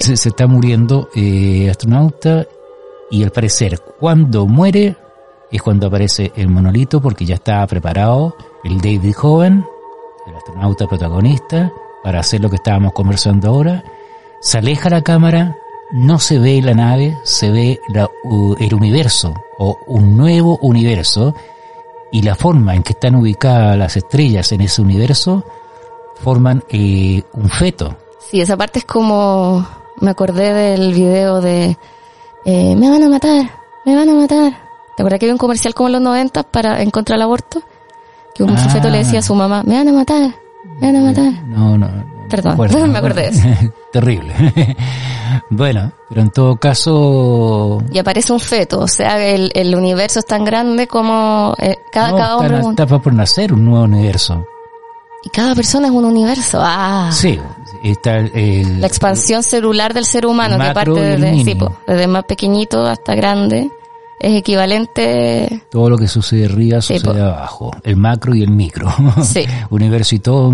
se, 0.00 0.16
se, 0.16 0.28
está 0.28 0.48
muriendo 0.48 1.08
eh, 1.14 1.70
astronauta 1.70 2.44
y 3.08 3.22
al 3.22 3.30
parecer 3.30 3.80
cuando 4.00 4.46
muere 4.46 4.96
es 5.52 5.62
cuando 5.62 5.86
aparece 5.86 6.32
el 6.34 6.48
monolito 6.48 7.00
porque 7.00 7.24
ya 7.24 7.36
está 7.36 7.64
preparado 7.68 8.34
el 8.64 8.78
David 8.78 9.14
joven, 9.14 9.64
el 10.26 10.34
astronauta 10.34 10.88
protagonista, 10.88 11.72
para 12.02 12.18
hacer 12.18 12.40
lo 12.40 12.50
que 12.50 12.56
estábamos 12.56 12.92
conversando 12.92 13.50
ahora. 13.50 13.84
Se 14.40 14.58
aleja 14.58 14.90
la 14.90 15.02
cámara, 15.02 15.56
no 15.92 16.18
se 16.18 16.40
ve 16.40 16.60
la 16.60 16.74
nave, 16.74 17.16
se 17.22 17.52
ve 17.52 17.78
la, 17.90 18.10
el 18.58 18.74
universo 18.74 19.32
o 19.58 19.78
un 19.86 20.16
nuevo 20.16 20.58
universo 20.62 21.32
y 22.14 22.22
la 22.22 22.36
forma 22.36 22.76
en 22.76 22.84
que 22.84 22.92
están 22.92 23.16
ubicadas 23.16 23.76
las 23.76 23.96
estrellas 23.96 24.52
en 24.52 24.60
ese 24.60 24.80
universo 24.80 25.44
forman 26.22 26.62
eh, 26.68 27.24
un 27.32 27.48
feto. 27.50 27.96
Sí, 28.20 28.40
esa 28.40 28.56
parte 28.56 28.78
es 28.78 28.84
como, 28.84 29.66
me 30.00 30.10
acordé 30.12 30.54
del 30.54 30.94
video 30.94 31.40
de, 31.40 31.76
eh, 32.44 32.76
me 32.76 32.88
van 32.88 33.02
a 33.02 33.08
matar, 33.08 33.50
me 33.84 33.96
van 33.96 34.08
a 34.08 34.14
matar. 34.14 34.52
¿Te 34.96 35.02
acuerdas 35.02 35.18
que 35.18 35.26
había 35.26 35.34
un 35.34 35.38
comercial 35.38 35.74
como 35.74 35.88
en 35.88 35.94
los 35.94 36.02
90 36.02 36.44
para 36.44 36.82
en 36.82 36.92
contra 36.92 37.16
del 37.16 37.22
aborto? 37.22 37.64
Que 38.32 38.44
un 38.44 38.56
feto 38.56 38.90
le 38.90 38.98
decía 38.98 39.18
a 39.18 39.22
su 39.22 39.34
mamá, 39.34 39.64
me 39.64 39.74
van 39.74 39.88
a 39.88 39.92
matar, 39.92 40.36
me 40.80 40.92
van 40.92 40.96
a 40.96 41.00
matar. 41.00 41.44
No, 41.48 41.76
no. 41.76 42.13
Perdón, 42.28 42.56
me 42.92 42.98
acordé 42.98 43.22
de 43.22 43.28
eso. 43.28 43.48
Terrible. 43.92 44.34
bueno, 45.50 45.92
pero 46.08 46.20
en 46.20 46.30
todo 46.30 46.56
caso... 46.56 47.82
Y 47.92 47.98
aparece 47.98 48.32
un 48.32 48.40
feto, 48.40 48.80
o 48.80 48.88
sea, 48.88 49.24
el, 49.24 49.50
el 49.54 49.74
universo 49.74 50.18
es 50.18 50.26
tan 50.26 50.44
grande 50.44 50.86
como 50.86 51.54
eh, 51.58 51.76
cada, 51.92 52.16
cada 52.16 52.36
hombre... 52.36 52.58
Está, 52.58 52.84
está 52.84 52.98
por 52.98 53.12
nacer 53.12 53.52
un 53.52 53.64
nuevo 53.64 53.84
universo. 53.84 54.44
Y 55.24 55.30
cada 55.30 55.54
persona 55.54 55.88
es 55.88 55.92
un 55.92 56.04
universo. 56.04 56.58
Ah. 56.62 57.10
Sí, 57.10 57.38
está 57.82 58.18
el, 58.18 58.80
la 58.80 58.86
expansión 58.86 59.42
celular 59.42 59.94
del 59.94 60.04
ser 60.04 60.26
humano 60.26 60.58
que 60.58 60.70
parte 60.74 61.00
desde, 61.00 61.44
sí, 61.44 61.58
desde 61.86 62.06
más 62.06 62.24
pequeñito 62.24 62.84
hasta 62.84 63.14
grande 63.14 63.70
es 64.20 64.38
equivalente. 64.38 65.62
Todo 65.70 65.90
lo 65.90 65.96
que 65.96 66.08
sucede 66.08 66.44
arriba 66.44 66.82
sucede 66.82 67.22
abajo, 67.22 67.70
el 67.84 67.96
macro 67.96 68.34
y 68.34 68.42
el 68.42 68.50
micro. 68.50 68.92
Sí. 69.22 69.46
universo 69.70 70.14
y 70.14 70.18
todo 70.18 70.52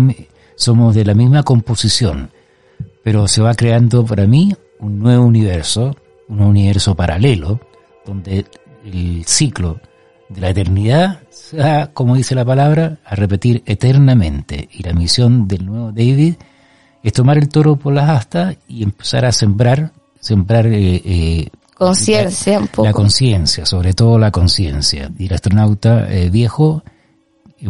somos 0.55 0.95
de 0.95 1.05
la 1.05 1.13
misma 1.13 1.43
composición, 1.43 2.31
pero 3.03 3.27
se 3.27 3.41
va 3.41 3.53
creando 3.53 4.05
para 4.05 4.27
mí 4.27 4.55
un 4.79 4.99
nuevo 4.99 5.25
universo, 5.25 5.95
un 6.27 6.41
universo 6.41 6.95
paralelo, 6.95 7.59
donde 8.05 8.45
el 8.85 9.23
ciclo 9.25 9.79
de 10.29 10.41
la 10.41 10.49
eternidad 10.49 11.21
se 11.29 11.57
va, 11.57 11.87
como 11.87 12.15
dice 12.15 12.35
la 12.35 12.45
palabra, 12.45 12.97
a 13.05 13.15
repetir 13.15 13.63
eternamente. 13.65 14.69
Y 14.71 14.83
la 14.83 14.93
misión 14.93 15.47
del 15.47 15.65
nuevo 15.65 15.91
David 15.91 16.35
es 17.03 17.13
tomar 17.13 17.37
el 17.37 17.49
toro 17.49 17.75
por 17.75 17.93
las 17.93 18.09
astas 18.09 18.57
y 18.67 18.83
empezar 18.83 19.25
a 19.25 19.31
sembrar, 19.31 19.91
sembrar 20.19 20.67
eh, 20.67 21.01
eh, 21.03 21.49
conciencia 21.75 22.59
un 22.59 22.67
poco. 22.67 22.85
La 22.85 22.93
conciencia, 22.93 23.65
sobre 23.65 23.93
todo 23.93 24.17
la 24.17 24.31
conciencia. 24.31 25.11
Y 25.17 25.25
el 25.27 25.33
astronauta 25.33 26.11
eh, 26.11 26.29
viejo 26.29 26.83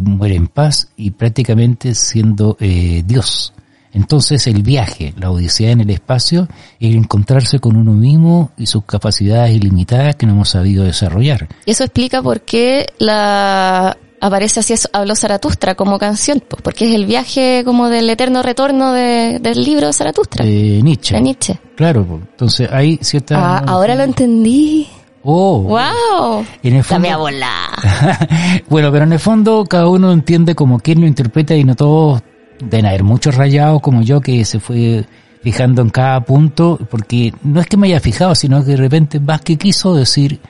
muere 0.00 0.34
en 0.34 0.48
paz 0.48 0.88
y 0.96 1.10
prácticamente 1.10 1.94
siendo 1.94 2.56
eh, 2.60 3.02
Dios. 3.06 3.52
Entonces 3.92 4.46
el 4.46 4.62
viaje, 4.62 5.12
la 5.18 5.30
odisea 5.30 5.70
en 5.70 5.82
el 5.82 5.90
espacio, 5.90 6.48
es 6.80 6.94
encontrarse 6.94 7.58
con 7.58 7.76
uno 7.76 7.92
mismo 7.92 8.50
y 8.56 8.66
sus 8.66 8.84
capacidades 8.84 9.54
ilimitadas 9.54 10.16
que 10.16 10.26
no 10.26 10.32
hemos 10.32 10.48
sabido 10.48 10.84
desarrollar. 10.84 11.48
Y 11.66 11.72
eso 11.72 11.84
explica 11.84 12.22
por 12.22 12.40
qué 12.40 12.86
la 12.98 13.96
aparece 14.22 14.60
así 14.60 14.74
habló 14.92 15.16
Zaratustra 15.16 15.74
como 15.74 15.98
canción, 15.98 16.42
pues, 16.46 16.62
porque 16.62 16.88
es 16.88 16.94
el 16.94 17.06
viaje 17.06 17.62
como 17.64 17.88
del 17.88 18.08
eterno 18.08 18.42
retorno 18.42 18.92
del 18.92 19.64
libro 19.64 19.88
de 19.88 19.92
Zaratustra. 19.92 20.44
De 20.44 20.80
Nietzsche. 20.82 21.16
De 21.16 21.20
Nietzsche. 21.20 21.58
Claro, 21.76 22.06
pues, 22.06 22.22
entonces 22.30 22.68
hay 22.70 22.98
cierta... 23.02 23.58
Ah, 23.58 23.64
ahora 23.66 23.96
lo 23.96 24.04
entendí. 24.04 24.88
Oh. 25.24 25.60
Wow. 25.60 26.44
En 26.62 26.76
el 26.76 26.84
fondo, 26.84 27.08
bueno, 28.68 28.90
pero 28.90 29.04
en 29.04 29.12
el 29.12 29.18
fondo 29.18 29.64
cada 29.64 29.88
uno 29.88 30.12
entiende 30.12 30.54
como 30.54 30.80
quien 30.80 31.00
lo 31.00 31.06
interpreta 31.06 31.54
y 31.54 31.64
no 31.64 31.74
todos 31.76 32.22
deben 32.58 32.86
haber 32.86 33.04
muchos 33.04 33.34
rayados 33.34 33.80
como 33.80 34.02
yo 34.02 34.20
que 34.20 34.44
se 34.44 34.58
fue 34.60 35.04
fijando 35.42 35.82
en 35.82 35.90
cada 35.90 36.20
punto, 36.24 36.78
porque 36.90 37.32
no 37.42 37.60
es 37.60 37.66
que 37.66 37.76
me 37.76 37.88
haya 37.88 38.00
fijado, 38.00 38.34
sino 38.34 38.64
que 38.64 38.72
de 38.72 38.76
repente 38.76 39.20
que 39.44 39.56
quiso 39.56 39.94
decir 39.94 40.40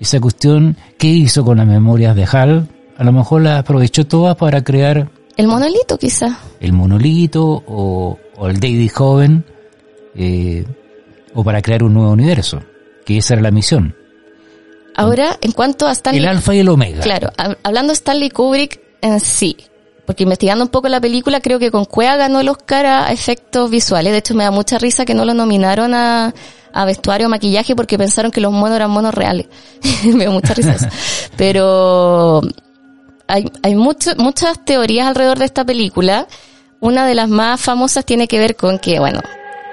esa 0.00 0.20
cuestión, 0.20 0.76
¿qué 0.98 1.06
hizo 1.06 1.44
con 1.44 1.58
las 1.58 1.66
memorias 1.66 2.16
de 2.16 2.26
Hal? 2.30 2.68
A 2.96 3.04
lo 3.04 3.12
mejor 3.12 3.42
la 3.42 3.58
aprovechó 3.58 4.06
todas 4.06 4.36
para 4.36 4.62
crear... 4.62 5.08
El 5.36 5.46
monolito 5.46 5.98
quizá. 5.98 6.38
El 6.60 6.72
monolito 6.72 7.62
o, 7.66 8.18
el 8.48 8.58
David 8.58 8.90
joven, 8.92 9.44
eh, 10.16 10.64
o 11.32 11.42
para 11.44 11.62
crear 11.62 11.82
un 11.82 11.94
nuevo 11.94 12.12
universo, 12.12 12.60
que 13.04 13.18
esa 13.18 13.34
era 13.34 13.42
la 13.42 13.50
misión. 13.50 13.94
Ahora, 14.94 15.38
en 15.40 15.52
cuanto 15.52 15.86
a 15.86 15.92
Stanley... 15.92 16.22
El 16.22 16.28
alfa 16.28 16.54
y 16.54 16.60
el 16.60 16.68
omega. 16.68 17.00
Claro, 17.00 17.30
hablando 17.62 17.92
de 17.92 17.94
Stanley 17.94 18.30
Kubrick 18.30 18.80
en 19.00 19.20
sí, 19.20 19.56
porque 20.06 20.22
investigando 20.22 20.64
un 20.64 20.70
poco 20.70 20.88
la 20.88 21.00
película, 21.00 21.40
creo 21.40 21.58
que 21.58 21.70
con 21.70 21.84
Cuea 21.84 22.16
ganó 22.16 22.40
el 22.40 22.48
Oscar 22.48 22.86
a 22.86 23.12
efectos 23.12 23.70
visuales. 23.70 24.12
De 24.12 24.18
hecho, 24.18 24.34
me 24.34 24.44
da 24.44 24.50
mucha 24.50 24.78
risa 24.78 25.04
que 25.04 25.14
no 25.14 25.24
lo 25.24 25.34
nominaron 25.34 25.94
a, 25.94 26.34
a 26.72 26.84
vestuario 26.84 27.26
o 27.26 27.30
maquillaje 27.30 27.74
porque 27.74 27.96
pensaron 27.96 28.30
que 28.30 28.40
los 28.40 28.52
monos 28.52 28.76
eran 28.76 28.90
monos 28.90 29.14
reales. 29.14 29.46
me 30.04 30.24
da 30.24 30.30
mucha 30.30 30.54
risa 30.54 30.72
eso. 30.74 30.86
Pero 31.36 32.42
hay, 33.26 33.50
hay 33.62 33.74
muchas 33.74 34.64
teorías 34.64 35.06
alrededor 35.06 35.38
de 35.38 35.46
esta 35.46 35.64
película. 35.64 36.26
Una 36.80 37.06
de 37.06 37.14
las 37.14 37.28
más 37.28 37.60
famosas 37.60 38.04
tiene 38.04 38.28
que 38.28 38.38
ver 38.38 38.56
con 38.56 38.78
que, 38.78 38.98
bueno, 38.98 39.20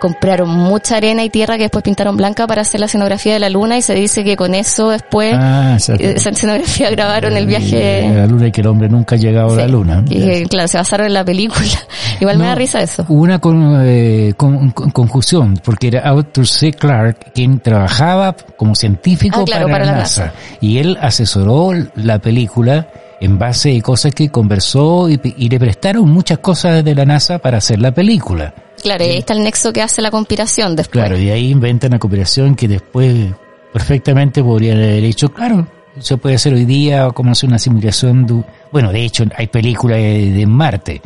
compraron 0.01 0.49
mucha 0.49 0.97
arena 0.97 1.23
y 1.23 1.29
tierra 1.29 1.57
que 1.57 1.65
después 1.65 1.83
pintaron 1.83 2.17
blanca 2.17 2.47
para 2.47 2.63
hacer 2.63 2.79
la 2.79 2.87
escenografía 2.87 3.33
de 3.33 3.39
la 3.39 3.51
luna 3.51 3.77
y 3.77 3.83
se 3.83 3.93
dice 3.93 4.23
que 4.23 4.35
con 4.35 4.55
eso 4.55 4.89
después 4.89 5.35
ah, 5.37 5.75
esa 5.77 5.93
escenografía 6.31 6.89
grabaron 6.89 7.37
el 7.37 7.45
viaje 7.45 8.11
la 8.11 8.25
luna 8.25 8.47
y 8.47 8.51
que 8.51 8.61
el 8.61 8.67
hombre 8.67 8.89
nunca 8.89 9.13
ha 9.13 9.19
llegado 9.19 9.53
a 9.53 9.57
la 9.57 9.67
luna. 9.67 10.03
y 10.09 10.43
claro 10.45 10.67
se 10.67 10.79
basaron 10.79 11.05
en 11.05 11.13
la 11.13 11.23
película. 11.23 11.67
Igual 12.19 12.39
me 12.39 12.45
da 12.45 12.55
risa 12.55 12.81
eso. 12.81 13.05
una 13.09 13.37
con, 13.37 13.79
eh, 13.85 14.33
con, 14.35 14.71
confusión 14.71 15.59
porque 15.63 15.89
era 15.89 15.99
Arthur 16.01 16.47
C. 16.47 16.73
Clarke 16.73 17.31
quien 17.31 17.59
trabajaba 17.59 18.35
como 18.57 18.73
científico 18.73 19.45
ah, 19.47 19.65
para, 19.67 19.85
la, 19.85 19.91
NASA. 19.91 20.33
y 20.61 20.79
él 20.79 20.97
asesoró 20.99 21.73
la 21.93 22.17
película 22.17 22.87
en 23.22 23.39
base 23.39 23.78
a 23.78 23.82
cosas 23.82 24.13
que 24.13 24.30
conversó 24.30 25.09
y, 25.09 25.19
y 25.38 25.47
le 25.47 25.59
prestaron 25.59 26.09
muchas 26.09 26.39
cosas 26.39 26.84
de 26.84 26.95
la 26.95 27.05
NASA 27.05 27.39
para 27.39 27.59
hacer 27.59 27.80
la 27.80 27.93
película 27.93 28.53
Claro, 28.82 29.03
y 29.05 29.09
ahí 29.09 29.17
está 29.17 29.34
el 29.34 29.43
nexo 29.43 29.72
que 29.72 29.82
hace 29.82 30.01
la 30.01 30.11
conspiración 30.11 30.76
después. 30.76 31.05
Claro, 31.05 31.17
y 31.17 31.30
ahí 31.30 31.51
inventan 31.51 31.91
la 31.91 31.99
conspiración 31.99 32.55
que 32.55 32.67
después 32.67 33.32
perfectamente 33.72 34.43
podrían 34.43 34.78
haber 34.78 35.03
hecho, 35.03 35.32
claro, 35.32 35.67
eso 35.95 36.17
puede 36.17 36.38
ser 36.38 36.53
hoy 36.53 36.65
día 36.65 37.09
como 37.11 37.32
hacer 37.32 37.49
una 37.49 37.59
simulación 37.59 38.26
de, 38.26 38.43
bueno, 38.72 38.91
de 38.91 39.05
hecho 39.05 39.24
hay 39.36 39.47
películas 39.47 39.99
de, 39.99 40.45
Marte. 40.47 41.01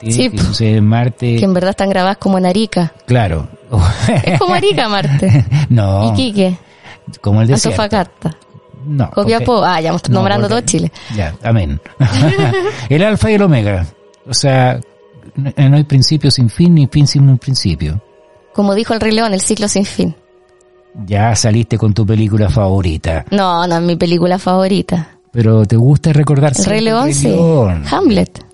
Sí, 0.00 0.30
que 0.30 0.76
en 0.76 0.86
Marte. 0.86 1.36
Que 1.36 1.44
en 1.44 1.52
verdad 1.52 1.70
están 1.70 1.90
grabadas 1.90 2.16
como 2.16 2.38
en 2.38 2.46
Arica. 2.46 2.92
Claro. 3.06 3.48
es 4.24 4.38
como 4.38 4.54
Arica, 4.54 4.88
Marte. 4.88 5.44
no. 5.68 6.12
Iquique. 6.12 6.56
Como 7.20 7.42
el 7.42 7.48
desierto. 7.48 7.82
Antofagasta. 7.82 8.36
No. 8.86 9.10
Copiapó. 9.10 9.64
Ah, 9.64 9.80
ya 9.80 9.94
estamos 9.94 10.10
nombrando 10.10 10.48
todo 10.48 10.60
Chile. 10.62 10.92
Ya, 11.16 11.34
amén. 11.42 11.80
el 12.88 13.02
alfa 13.02 13.30
y 13.30 13.34
el 13.34 13.42
omega. 13.42 13.86
O 14.26 14.34
sea, 14.34 14.80
no 15.36 15.76
hay 15.76 15.84
principio 15.84 16.30
sin 16.30 16.48
fin 16.48 16.74
ni 16.74 16.86
fin 16.86 17.06
sin 17.06 17.28
un 17.28 17.38
principio. 17.38 18.02
Como 18.52 18.74
dijo 18.74 18.94
el 18.94 19.00
Rey 19.00 19.12
León, 19.12 19.34
el 19.34 19.40
ciclo 19.40 19.68
sin 19.68 19.84
fin. 19.84 20.14
Ya 21.06 21.34
saliste 21.34 21.76
con 21.76 21.92
tu 21.92 22.06
película 22.06 22.48
favorita. 22.48 23.24
No, 23.30 23.66
no 23.66 23.76
es 23.76 23.82
mi 23.82 23.96
película 23.96 24.38
favorita. 24.38 25.18
Pero 25.32 25.66
te 25.66 25.76
gusta 25.76 26.12
recordarse. 26.12 26.62
El 26.62 26.70
Rey 26.70 26.80
León, 26.80 27.12
sí. 27.12 27.36
Hamlet. 27.90 28.44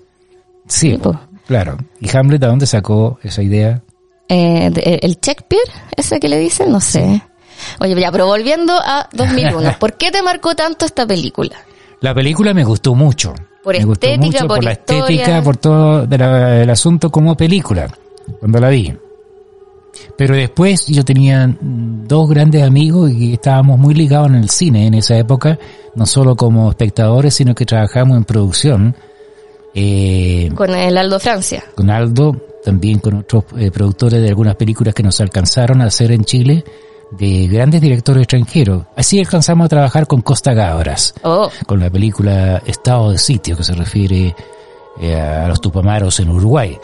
Sí, 0.67 0.99
claro. 1.45 1.77
¿Y 1.99 2.15
Hamlet 2.15 2.43
a 2.43 2.47
dónde 2.47 2.65
sacó 2.65 3.19
esa 3.21 3.43
idea? 3.43 3.83
Eh, 4.27 4.71
eh, 4.75 4.99
¿El 5.03 5.19
Shakespeare? 5.21 5.69
¿Ese 5.95 6.19
que 6.19 6.29
le 6.29 6.39
dicen? 6.39 6.71
No 6.71 6.79
sé. 6.79 7.21
Oye, 7.79 7.99
ya, 7.99 8.11
pero 8.11 8.25
volviendo 8.25 8.73
a 8.73 9.07
2001. 9.13 9.75
¿Por 9.79 9.93
qué 9.93 10.11
te 10.11 10.21
marcó 10.21 10.55
tanto 10.55 10.85
esta 10.85 11.05
película? 11.05 11.55
La 12.01 12.13
película 12.13 12.53
me 12.53 12.63
gustó 12.63 12.95
mucho. 12.95 13.33
Por 13.63 13.75
me 13.75 13.91
estética, 13.93 14.17
gustó 14.17 14.25
mucho, 14.25 14.47
por, 14.47 14.63
la 14.63 14.71
historia. 14.71 15.03
estética, 15.03 15.43
por 15.43 15.57
todo 15.57 16.03
el 16.03 16.69
asunto 16.69 17.11
como 17.11 17.37
película, 17.37 17.87
cuando 18.39 18.59
la 18.59 18.69
vi. 18.69 18.93
Pero 20.17 20.35
después 20.35 20.87
yo 20.87 21.03
tenía 21.03 21.55
dos 21.61 22.29
grandes 22.29 22.63
amigos 22.63 23.11
y 23.11 23.33
estábamos 23.33 23.77
muy 23.77 23.93
ligados 23.93 24.27
en 24.29 24.35
el 24.35 24.49
cine 24.49 24.87
en 24.87 24.95
esa 24.95 25.17
época, 25.17 25.59
no 25.95 26.05
solo 26.05 26.35
como 26.35 26.69
espectadores, 26.69 27.33
sino 27.33 27.53
que 27.53 27.65
trabajamos 27.65 28.17
en 28.17 28.23
producción. 28.23 28.95
Eh, 29.73 30.49
con 30.55 30.73
el 30.73 30.97
Aldo 30.97 31.19
Francia. 31.19 31.63
Con 31.75 31.89
Aldo, 31.89 32.35
también 32.63 32.99
con 32.99 33.15
otros 33.15 33.45
eh, 33.57 33.71
productores 33.71 34.21
de 34.21 34.29
algunas 34.29 34.55
películas 34.55 34.93
que 34.93 35.03
nos 35.03 35.19
alcanzaron 35.21 35.81
a 35.81 35.85
hacer 35.85 36.11
en 36.11 36.25
Chile 36.25 36.63
de 37.11 37.47
grandes 37.47 37.81
directores 37.81 38.23
extranjeros. 38.23 38.83
Así 38.95 39.19
alcanzamos 39.19 39.65
a 39.65 39.69
trabajar 39.69 40.07
con 40.07 40.21
Costa 40.21 40.53
Gabras, 40.53 41.13
oh. 41.23 41.49
con 41.67 41.79
la 41.79 41.89
película 41.89 42.61
Estado 42.65 43.11
de 43.11 43.17
Sitio, 43.17 43.57
que 43.57 43.63
se 43.63 43.73
refiere 43.73 44.35
eh, 44.99 45.15
a 45.15 45.47
los 45.47 45.61
Tupamaros 45.61 46.19
en 46.19 46.29
Uruguay. 46.29 46.77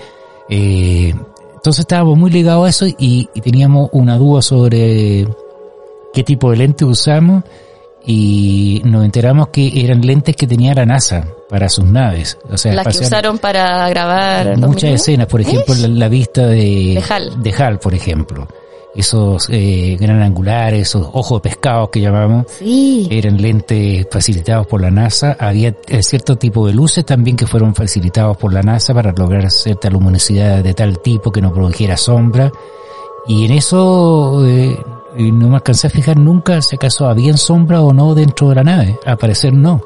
Eh, 0.49 1.13
entonces 1.55 1.79
estábamos 1.79 2.17
muy 2.17 2.29
ligados 2.29 2.65
a 2.65 2.69
eso 2.69 2.85
y, 2.97 3.27
teníamos 3.41 3.89
una 3.93 4.17
duda 4.17 4.41
sobre 4.41 5.27
qué 6.13 6.23
tipo 6.23 6.51
de 6.51 6.57
lente 6.57 6.85
usamos 6.85 7.43
y 8.05 8.81
nos 8.85 9.03
enteramos 9.03 9.49
que 9.49 9.71
eran 9.83 10.01
lentes 10.01 10.35
que 10.35 10.47
tenía 10.47 10.73
la 10.73 10.85
NASA 10.85 11.27
para 11.49 11.67
sus 11.67 11.85
naves. 11.85 12.37
O 12.49 12.57
sea, 12.57 12.73
Las 12.73 12.97
que 12.97 13.03
usaron 13.03 13.37
para 13.37 13.87
grabar. 13.89 14.57
Muchas 14.57 14.91
escenas, 14.91 15.27
por 15.27 15.41
ejemplo, 15.41 15.73
la, 15.75 16.07
vista 16.07 16.47
de, 16.47 17.03
de 17.37 17.53
Hal, 17.53 17.79
por 17.79 17.93
ejemplo 17.93 18.47
esos 18.97 19.47
eh, 19.49 19.95
gran 19.99 20.21
angulares, 20.21 20.81
esos 20.89 21.07
ojos 21.13 21.41
de 21.41 21.49
pescado 21.49 21.91
que 21.91 22.01
llamamos, 22.01 22.47
eran 22.59 23.39
lentes 23.39 24.07
facilitados 24.11 24.65
por 24.65 24.81
la 24.81 24.89
NASA. 24.89 25.37
Había 25.39 25.75
eh, 25.87 26.01
cierto 26.01 26.35
tipo 26.35 26.65
de 26.65 26.73
luces 26.73 27.05
también 27.05 27.37
que 27.37 27.45
fueron 27.45 27.75
facilitados 27.75 28.35
por 28.37 28.51
la 28.51 28.63
NASA 28.63 28.93
para 28.93 29.11
lograr 29.11 29.51
cierta 29.51 29.89
luminosidad 29.89 30.63
de 30.63 30.73
tal 30.73 30.99
tipo 30.99 31.31
que 31.31 31.41
no 31.41 31.53
produjera 31.53 31.95
sombra. 31.95 32.51
Y 33.27 33.45
en 33.45 33.51
eso 33.51 34.45
eh, 34.47 34.77
no 35.17 35.49
me 35.49 35.55
alcancé 35.57 35.87
a 35.87 35.89
fijar 35.91 36.17
nunca 36.17 36.61
si 36.61 36.75
acaso 36.75 37.05
había 37.05 37.35
sombra 37.37 37.81
o 37.81 37.93
no 37.93 38.15
dentro 38.15 38.49
de 38.49 38.55
la 38.55 38.63
nave. 38.63 38.99
Al 39.05 39.17
parecer 39.17 39.53
no. 39.53 39.81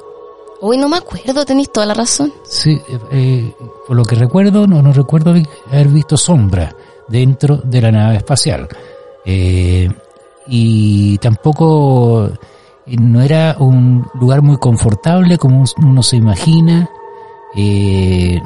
Uy, 0.61 0.77
no 0.77 0.87
me 0.87 0.97
acuerdo, 0.97 1.43
tenéis 1.43 1.71
toda 1.71 1.87
la 1.87 1.95
razón. 1.95 2.31
Sí, 2.43 2.79
eh, 3.11 3.51
por 3.87 3.97
lo 3.97 4.05
que 4.05 4.15
recuerdo, 4.15 4.67
no, 4.67 4.81
no 4.81 4.93
recuerdo 4.93 5.33
haber 5.71 5.87
visto 5.87 6.17
sombra 6.17 6.75
dentro 7.07 7.57
de 7.57 7.81
la 7.81 7.91
nave 7.91 8.17
espacial. 8.17 8.67
Eh, 9.25 9.89
y 10.47 11.17
tampoco 11.19 12.29
eh, 12.85 12.95
no 12.99 13.21
era 13.21 13.55
un 13.59 14.05
lugar 14.15 14.41
muy 14.41 14.57
confortable 14.57 15.37
como 15.37 15.63
uno 15.77 16.03
se 16.03 16.17
imagina. 16.17 16.89
Eh, 17.55 18.41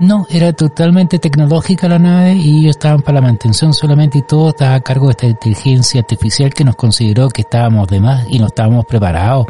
no, 0.00 0.26
era 0.30 0.54
totalmente 0.54 1.18
tecnológica 1.18 1.86
la 1.86 1.98
nave 1.98 2.34
y 2.34 2.60
ellos 2.60 2.70
estaban 2.70 3.02
para 3.02 3.16
la 3.16 3.20
mantención 3.20 3.74
solamente 3.74 4.18
y 4.18 4.22
todo 4.22 4.48
estaba 4.48 4.74
a 4.74 4.80
cargo 4.80 5.06
de 5.06 5.10
esta 5.10 5.26
inteligencia 5.26 6.00
artificial 6.00 6.54
que 6.54 6.64
nos 6.64 6.76
consideró 6.76 7.28
que 7.28 7.42
estábamos 7.42 7.86
de 7.88 8.00
más 8.00 8.24
y 8.30 8.38
no 8.38 8.46
estábamos 8.46 8.86
preparados 8.86 9.46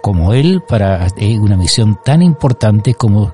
como 0.00 0.32
él 0.32 0.60
para 0.66 1.06
eh, 1.16 1.38
una 1.38 1.56
misión 1.56 2.00
tan 2.04 2.20
importante 2.20 2.94
como 2.94 3.32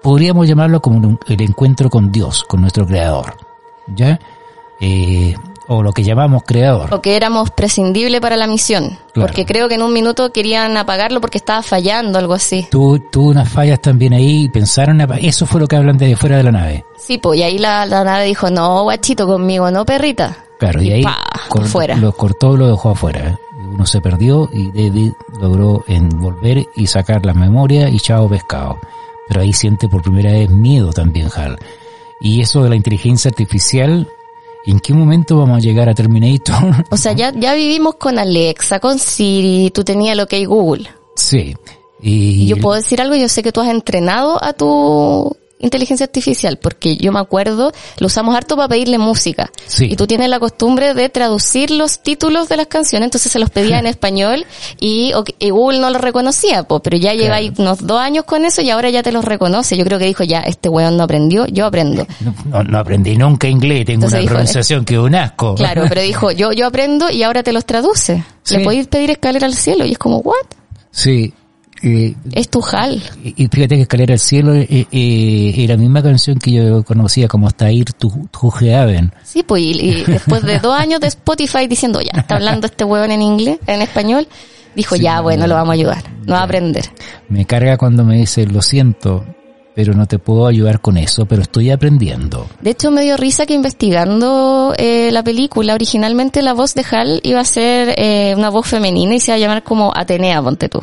podríamos 0.00 0.46
llamarlo 0.46 0.80
como 0.80 1.18
el 1.26 1.42
encuentro 1.42 1.90
con 1.90 2.12
Dios, 2.12 2.44
con 2.44 2.60
nuestro 2.60 2.86
creador. 2.86 3.34
¿Ya? 3.88 4.20
Eh, 4.80 5.34
o 5.66 5.82
lo 5.82 5.92
que 5.92 6.02
llamamos 6.02 6.42
creador. 6.44 6.92
O 6.92 7.00
que 7.00 7.16
éramos 7.16 7.50
prescindible 7.50 8.20
para 8.20 8.36
la 8.36 8.46
misión. 8.46 8.98
Porque 9.14 9.46
creo 9.46 9.68
que 9.68 9.76
en 9.76 9.82
un 9.82 9.92
minuto 9.92 10.32
querían 10.32 10.76
apagarlo 10.76 11.20
porque 11.20 11.38
estaba 11.38 11.62
fallando, 11.62 12.18
algo 12.18 12.34
así. 12.34 12.66
Tuvo, 12.70 12.98
tuvo 12.98 13.30
unas 13.30 13.48
fallas 13.48 13.80
también 13.80 14.12
ahí 14.12 14.44
y 14.44 14.48
pensaron, 14.48 15.00
eso 15.20 15.46
fue 15.46 15.60
lo 15.60 15.68
que 15.68 15.76
hablan 15.76 15.96
de 15.96 16.16
fuera 16.16 16.36
de 16.36 16.42
la 16.42 16.52
nave. 16.52 16.84
Sí, 16.98 17.18
pues 17.18 17.40
y 17.40 17.42
ahí 17.42 17.58
la, 17.58 17.86
nave 17.86 18.26
dijo, 18.26 18.50
no, 18.50 18.82
guachito 18.82 19.26
conmigo, 19.26 19.70
no, 19.70 19.84
perrita. 19.84 20.36
Claro, 20.58 20.82
y, 20.82 20.92
ahí 20.92 21.04
fuera. 21.66 21.96
lo 21.96 22.12
cortó, 22.12 22.56
lo 22.56 22.68
dejó 22.68 22.90
afuera. 22.90 23.38
Uno 23.72 23.86
se 23.86 24.00
perdió 24.00 24.48
y 24.52 24.70
David 24.70 25.12
logró 25.40 25.84
envolver 25.88 26.66
y 26.76 26.86
sacar 26.86 27.24
la 27.24 27.34
memoria 27.34 27.88
y 27.88 27.98
chao 27.98 28.28
pescado. 28.28 28.78
Pero 29.26 29.40
ahí 29.40 29.52
siente 29.52 29.88
por 29.88 30.02
primera 30.02 30.32
vez 30.32 30.50
miedo 30.50 30.92
también 30.92 31.28
Hal. 31.34 31.58
Y 32.20 32.40
eso 32.40 32.62
de 32.62 32.70
la 32.70 32.76
inteligencia 32.76 33.30
artificial 33.30 34.08
¿En 34.66 34.80
qué 34.80 34.94
momento 34.94 35.38
vamos 35.38 35.58
a 35.58 35.60
llegar 35.60 35.88
a 35.88 35.94
Terminator? 35.94 36.86
O 36.90 36.96
sea, 36.96 37.12
ya, 37.12 37.32
ya 37.34 37.54
vivimos 37.54 37.96
con 37.96 38.18
Alexa, 38.18 38.80
con 38.80 38.98
Siri, 38.98 39.70
tú 39.70 39.84
tenías 39.84 40.16
lo 40.16 40.26
que 40.26 40.36
hay 40.36 40.44
Google. 40.44 40.88
Sí. 41.16 41.54
Y... 42.00 42.46
Yo 42.46 42.56
puedo 42.58 42.76
decir 42.76 43.00
algo, 43.00 43.14
yo 43.14 43.28
sé 43.28 43.42
que 43.42 43.52
tú 43.52 43.60
has 43.60 43.68
entrenado 43.68 44.42
a 44.42 44.52
tu 44.52 45.36
inteligencia 45.64 46.04
artificial, 46.04 46.58
porque 46.58 46.96
yo 46.96 47.12
me 47.12 47.20
acuerdo, 47.20 47.72
lo 47.98 48.06
usamos 48.06 48.36
harto 48.36 48.56
para 48.56 48.68
pedirle 48.68 48.98
música. 48.98 49.50
Y 49.80 49.96
tú 49.96 50.06
tienes 50.06 50.28
la 50.28 50.38
costumbre 50.38 50.94
de 50.94 51.08
traducir 51.08 51.70
los 51.70 52.00
títulos 52.00 52.48
de 52.48 52.56
las 52.56 52.66
canciones, 52.66 53.06
entonces 53.06 53.32
se 53.32 53.38
los 53.38 53.50
pedía 53.50 53.78
en 53.78 53.86
español 53.94 54.44
y, 54.80 55.12
Google 55.54 55.78
no 55.78 55.90
lo 55.90 55.98
reconocía, 55.98 56.64
pero 56.64 56.96
ya 56.96 57.14
lleva 57.14 57.38
unos 57.58 57.86
dos 57.86 58.00
años 58.00 58.24
con 58.24 58.44
eso 58.44 58.60
y 58.60 58.70
ahora 58.70 58.90
ya 58.90 59.02
te 59.02 59.12
los 59.12 59.24
reconoce. 59.24 59.76
Yo 59.76 59.84
creo 59.84 59.98
que 59.98 60.06
dijo, 60.06 60.24
ya, 60.24 60.40
este 60.40 60.68
weón 60.68 60.96
no 60.96 61.04
aprendió, 61.04 61.46
yo 61.46 61.66
aprendo. 61.66 62.06
No, 62.44 62.78
aprendí 62.78 63.16
nunca 63.16 63.48
inglés, 63.48 63.84
tengo 63.86 64.06
una 64.06 64.22
pronunciación 64.22 64.84
que 64.84 64.98
un 64.98 65.14
asco. 65.14 65.54
Claro, 65.64 65.84
pero 65.88 66.02
dijo, 66.02 66.30
yo, 66.30 66.52
yo 66.52 66.66
aprendo 66.66 67.10
y 67.10 67.22
ahora 67.22 67.42
te 67.42 67.52
los 67.52 67.64
traduce. 67.64 68.22
Le 68.50 68.60
podéis 68.60 68.86
pedir 68.88 69.10
escalera 69.10 69.46
al 69.46 69.54
cielo 69.54 69.84
y 69.86 69.92
es 69.92 69.98
como, 69.98 70.18
¿what? 70.18 70.46
Sí, 70.90 71.32
es 72.32 72.48
tu 72.48 72.60
jal. 72.60 73.02
Y, 73.22 73.48
fíjate 73.48 73.76
que 73.76 73.82
Escalera 73.82 74.14
al 74.14 74.20
Cielo 74.20 74.54
es 74.54 74.70
eh, 74.70 74.86
eh, 74.90 75.66
la 75.68 75.76
misma 75.76 76.02
canción 76.02 76.38
que 76.38 76.52
yo 76.52 76.82
conocía 76.84 77.28
como 77.28 77.46
Hasta 77.46 77.70
ir 77.70 77.92
tu, 77.92 78.28
tu 78.30 78.52
Sí, 79.22 79.42
pues 79.42 79.62
y, 79.62 80.04
después 80.06 80.42
de 80.42 80.58
dos 80.58 80.74
años 80.78 81.00
de 81.00 81.08
Spotify 81.08 81.66
diciendo, 81.66 82.00
ya, 82.00 82.20
está 82.20 82.36
hablando 82.36 82.66
este 82.66 82.84
huevón 82.84 83.10
en 83.10 83.22
inglés, 83.22 83.58
en 83.66 83.82
español, 83.82 84.26
dijo, 84.74 84.96
ya, 84.96 85.20
bueno, 85.20 85.46
lo 85.46 85.54
vamos 85.54 85.70
a 85.70 85.74
ayudar, 85.74 86.04
no 86.26 86.34
va 86.34 86.40
a 86.40 86.44
aprender. 86.44 86.84
Me 87.28 87.44
carga 87.44 87.76
cuando 87.76 88.04
me 88.04 88.16
dice, 88.16 88.46
lo 88.46 88.62
siento, 88.62 89.24
pero 89.74 89.94
no 89.94 90.06
te 90.06 90.18
puedo 90.18 90.46
ayudar 90.46 90.80
con 90.80 90.96
eso, 90.96 91.26
pero 91.26 91.42
estoy 91.42 91.70
aprendiendo. 91.70 92.46
De 92.60 92.70
hecho, 92.70 92.90
me 92.90 93.02
dio 93.02 93.16
risa 93.16 93.44
que 93.44 93.54
investigando 93.54 94.74
eh, 94.78 95.10
la 95.12 95.22
película, 95.22 95.74
originalmente 95.74 96.42
la 96.42 96.54
voz 96.54 96.74
de 96.74 96.84
Hal 96.90 97.20
iba 97.24 97.40
a 97.40 97.44
ser 97.44 97.94
eh, 97.96 98.34
una 98.36 98.50
voz 98.50 98.66
femenina 98.66 99.14
y 99.14 99.20
se 99.20 99.32
iba 99.32 99.36
a 99.36 99.38
llamar 99.38 99.62
como 99.62 99.92
Atenea, 99.94 100.40
ponte 100.42 100.68
tú. 100.68 100.80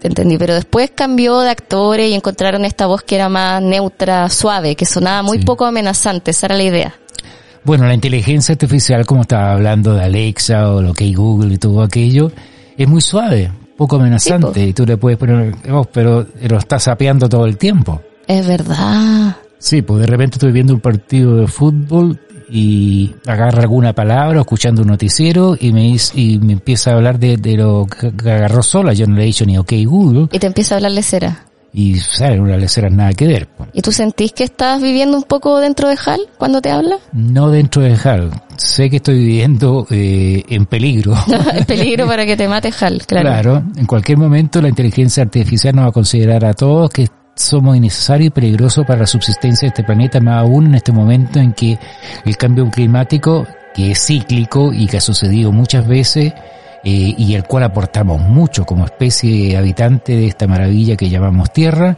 Te 0.00 0.08
entendí, 0.08 0.38
pero 0.38 0.54
después 0.54 0.90
cambió 0.94 1.40
de 1.40 1.50
actores 1.50 2.10
y 2.10 2.14
encontraron 2.14 2.64
esta 2.64 2.86
voz 2.86 3.02
que 3.02 3.16
era 3.16 3.28
más 3.28 3.60
neutra, 3.62 4.30
suave, 4.30 4.74
que 4.74 4.86
sonaba 4.86 5.22
muy 5.22 5.40
poco 5.40 5.66
amenazante, 5.66 6.30
esa 6.30 6.46
era 6.46 6.56
la 6.56 6.62
idea. 6.62 6.94
Bueno, 7.64 7.86
la 7.86 7.92
inteligencia 7.92 8.54
artificial, 8.54 9.04
como 9.04 9.22
estaba 9.22 9.52
hablando 9.52 9.92
de 9.92 10.02
Alexa 10.02 10.70
o 10.70 10.80
lo 10.80 10.94
que 10.94 11.04
hay 11.04 11.12
Google 11.14 11.52
y 11.52 11.58
todo 11.58 11.82
aquello, 11.82 12.32
es 12.78 12.88
muy 12.88 13.02
suave, 13.02 13.52
poco 13.76 13.96
amenazante, 13.96 14.64
y 14.64 14.72
tú 14.72 14.86
le 14.86 14.96
puedes 14.96 15.18
poner, 15.18 15.54
oh, 15.70 15.84
pero 15.84 16.26
lo 16.40 16.56
estás 16.56 16.84
sapeando 16.84 17.28
todo 17.28 17.44
el 17.44 17.58
tiempo. 17.58 18.00
Es 18.26 18.46
verdad. 18.46 19.36
Sí, 19.60 19.82
pues 19.82 20.00
de 20.00 20.06
repente 20.06 20.36
estoy 20.36 20.52
viendo 20.52 20.72
un 20.72 20.80
partido 20.80 21.36
de 21.36 21.46
fútbol 21.46 22.18
y 22.48 23.14
agarra 23.26 23.60
alguna 23.60 23.92
palabra, 23.92 24.40
escuchando 24.40 24.82
un 24.82 24.88
noticiero 24.88 25.54
y 25.60 25.70
me 25.70 25.96
y 26.14 26.38
me 26.38 26.54
empieza 26.54 26.90
a 26.90 26.94
hablar 26.94 27.18
de, 27.18 27.36
lo 27.56 27.86
que 27.86 28.30
agarró 28.30 28.62
sola. 28.62 28.94
Yo 28.94 29.06
no 29.06 29.16
le 29.16 29.22
he 29.22 29.26
dicho 29.26 29.44
ni 29.44 29.58
OK 29.58 29.72
Google. 29.84 30.28
Y 30.32 30.38
te 30.38 30.46
empieza 30.46 30.74
a 30.74 30.78
hablar 30.78 30.92
lecera. 30.92 31.44
Y 31.72 31.96
sale 31.96 32.40
una 32.40 32.56
lecera 32.56 32.88
nada 32.88 33.12
que 33.12 33.26
ver. 33.28 33.48
¿Y 33.74 33.82
tú 33.82 33.92
sentís 33.92 34.32
que 34.32 34.42
estás 34.42 34.80
viviendo 34.82 35.16
un 35.16 35.22
poco 35.22 35.60
dentro 35.60 35.88
de 35.88 35.96
HAL 36.04 36.22
cuando 36.38 36.60
te 36.60 36.70
habla? 36.70 36.96
No 37.12 37.50
dentro 37.50 37.82
de 37.82 37.96
HAL. 38.02 38.30
Sé 38.56 38.90
que 38.90 38.96
estoy 38.96 39.18
viviendo 39.18 39.86
eh, 39.90 40.42
en 40.48 40.64
peligro. 40.66 41.14
en 41.54 41.64
peligro 41.66 42.06
para 42.06 42.24
que 42.24 42.36
te 42.36 42.48
mate 42.48 42.72
HAL, 42.76 43.06
claro. 43.06 43.28
Claro, 43.28 43.62
en 43.76 43.86
cualquier 43.86 44.18
momento 44.18 44.60
la 44.60 44.70
inteligencia 44.70 45.22
artificial 45.22 45.76
nos 45.76 45.84
va 45.84 45.88
a 45.90 45.92
considerar 45.92 46.44
a 46.46 46.54
todos 46.54 46.90
que 46.90 47.06
somos 47.40 47.76
innecesarios 47.76 48.28
y 48.28 48.30
peligrosos 48.30 48.86
para 48.86 49.00
la 49.00 49.06
subsistencia 49.06 49.66
de 49.66 49.70
este 49.70 49.84
planeta, 49.84 50.20
más 50.20 50.42
aún 50.42 50.66
en 50.66 50.74
este 50.74 50.92
momento 50.92 51.38
en 51.40 51.52
que 51.52 51.78
el 52.24 52.36
cambio 52.36 52.70
climático, 52.70 53.46
que 53.74 53.92
es 53.92 54.06
cíclico 54.06 54.72
y 54.72 54.86
que 54.86 54.98
ha 54.98 55.00
sucedido 55.00 55.50
muchas 55.50 55.86
veces, 55.86 56.32
eh, 56.84 57.14
y 57.16 57.34
el 57.34 57.44
cual 57.44 57.64
aportamos 57.64 58.20
mucho 58.20 58.64
como 58.64 58.84
especie 58.84 59.56
habitante 59.56 60.16
de 60.16 60.26
esta 60.26 60.46
maravilla 60.46 60.96
que 60.96 61.08
llamamos 61.08 61.52
Tierra, 61.52 61.96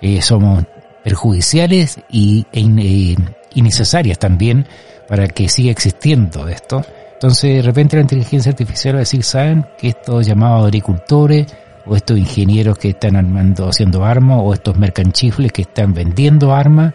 eh, 0.00 0.20
somos 0.22 0.64
perjudiciales 1.02 2.00
y 2.10 2.46
e 2.52 2.60
eh, 2.60 3.16
innecesarias 3.54 4.18
también 4.18 4.66
para 5.08 5.26
que 5.28 5.48
siga 5.48 5.70
existiendo 5.70 6.48
esto. 6.48 6.84
Entonces, 7.14 7.56
de 7.56 7.62
repente 7.62 7.96
la 7.96 8.02
inteligencia 8.02 8.50
artificial 8.50 8.94
va 8.94 8.98
a 8.98 9.00
decir, 9.00 9.24
¿saben 9.24 9.66
que 9.78 9.88
estos 9.88 10.26
llamados 10.26 10.66
agricultores 10.66 11.46
o 11.88 11.96
estos 11.96 12.18
ingenieros 12.18 12.78
que 12.78 12.90
están 12.90 13.16
armando, 13.16 13.68
haciendo 13.68 14.04
armas, 14.04 14.40
o 14.42 14.52
estos 14.52 14.76
mercanchifles 14.76 15.52
que 15.52 15.62
están 15.62 15.94
vendiendo 15.94 16.52
armas. 16.52 16.94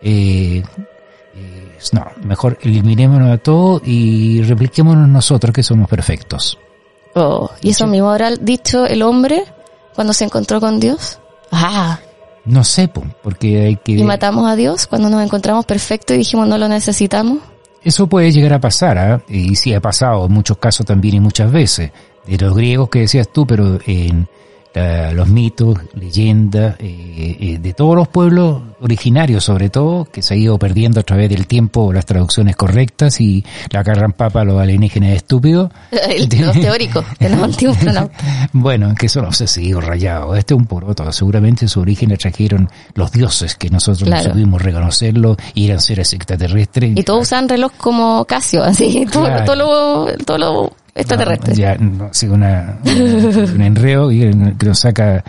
Eh, 0.00 0.62
eh, 1.34 1.78
no, 1.92 2.06
mejor 2.24 2.58
eliminémonos 2.62 3.30
a 3.30 3.38
todos 3.38 3.82
y 3.84 4.42
repliquémonos 4.42 5.08
nosotros 5.08 5.54
que 5.54 5.62
somos 5.62 5.88
perfectos. 5.88 6.58
Oh, 7.14 7.50
¿y 7.60 7.70
eso 7.70 7.86
mismo 7.86 8.10
habrá 8.10 8.30
dicho 8.30 8.86
el 8.86 9.02
hombre 9.02 9.44
cuando 9.94 10.12
se 10.12 10.24
encontró 10.24 10.60
con 10.60 10.80
Dios? 10.80 11.18
Ah. 11.50 11.98
No 12.44 12.64
sé, 12.64 12.88
porque 12.88 13.66
hay 13.66 13.76
que... 13.76 13.92
¿Y 13.92 14.02
matamos 14.02 14.50
a 14.50 14.56
Dios 14.56 14.86
cuando 14.86 15.08
nos 15.08 15.22
encontramos 15.22 15.64
perfectos 15.64 16.14
y 16.14 16.18
dijimos 16.18 16.48
no 16.48 16.58
lo 16.58 16.68
necesitamos? 16.68 17.38
Eso 17.84 18.06
puede 18.06 18.32
llegar 18.32 18.54
a 18.54 18.60
pasar, 18.60 18.98
¿ah? 18.98 19.22
y 19.28 19.54
sí 19.56 19.74
ha 19.74 19.80
pasado 19.80 20.26
en 20.26 20.32
muchos 20.32 20.56
casos 20.58 20.86
también 20.86 21.16
y 21.16 21.20
muchas 21.20 21.52
veces 21.52 21.90
de 22.26 22.38
los 22.38 22.54
griegos 22.54 22.88
que 22.88 23.00
decías 23.00 23.28
tú, 23.32 23.46
pero 23.46 23.78
en 23.86 24.28
los 25.14 25.28
mitos, 25.28 25.78
leyendas, 25.94 26.76
eh, 26.78 27.36
eh, 27.40 27.58
de 27.60 27.72
todos 27.74 27.94
los 27.94 28.08
pueblos 28.08 28.62
originarios 28.80 29.44
sobre 29.44 29.68
todo, 29.68 30.06
que 30.06 30.22
se 30.22 30.34
ha 30.34 30.36
ido 30.36 30.58
perdiendo 30.58 31.00
a 31.00 31.02
través 31.02 31.28
del 31.28 31.46
tiempo 31.46 31.92
las 31.92 32.06
traducciones 32.06 32.56
correctas 32.56 33.20
y 33.20 33.44
la 33.70 33.80
agarran 33.80 34.12
papa 34.12 34.40
a 34.40 34.44
los 34.44 34.60
alienígenas 34.60 35.10
estúpidos. 35.10 35.70
los 36.40 36.52
teóricos, 36.60 37.04
de 37.18 37.28
los 37.28 37.42
antiguos 37.42 37.76
Bueno, 38.52 38.94
que 38.94 39.08
son 39.08 39.26
obsesivos, 39.26 39.84
rayados. 39.84 40.38
Este 40.38 40.54
es 40.54 40.58
un 40.58 40.66
poroto. 40.66 41.10
Seguramente 41.12 41.68
su 41.68 41.80
origen 41.80 42.08
le 42.08 42.16
trajeron 42.16 42.68
los 42.94 43.12
dioses, 43.12 43.54
que 43.56 43.68
nosotros 43.70 44.08
no 44.08 44.20
supimos 44.22 44.62
reconocerlo 44.62 45.36
y 45.54 45.66
eran 45.66 45.80
seres 45.80 46.12
extraterrestres. 46.12 46.96
Y 46.96 47.02
todos 47.02 47.22
usan 47.22 47.48
reloj 47.48 47.72
como 47.76 48.24
Casio, 48.24 48.64
así. 48.64 49.06
Todo, 49.12 49.28
todo, 49.44 49.56
lo, 49.56 50.16
todo 50.24 50.38
lo 50.38 50.72
extraterrestre. 50.94 51.54
ya, 51.54 51.76
no, 51.76 52.10
sí, 52.12 52.26
una, 52.26 52.78
un 52.84 53.62
enreo 53.62 54.10
y 54.10 54.20
que 54.58 54.66
nos 54.66 54.78
saca... 54.78 55.24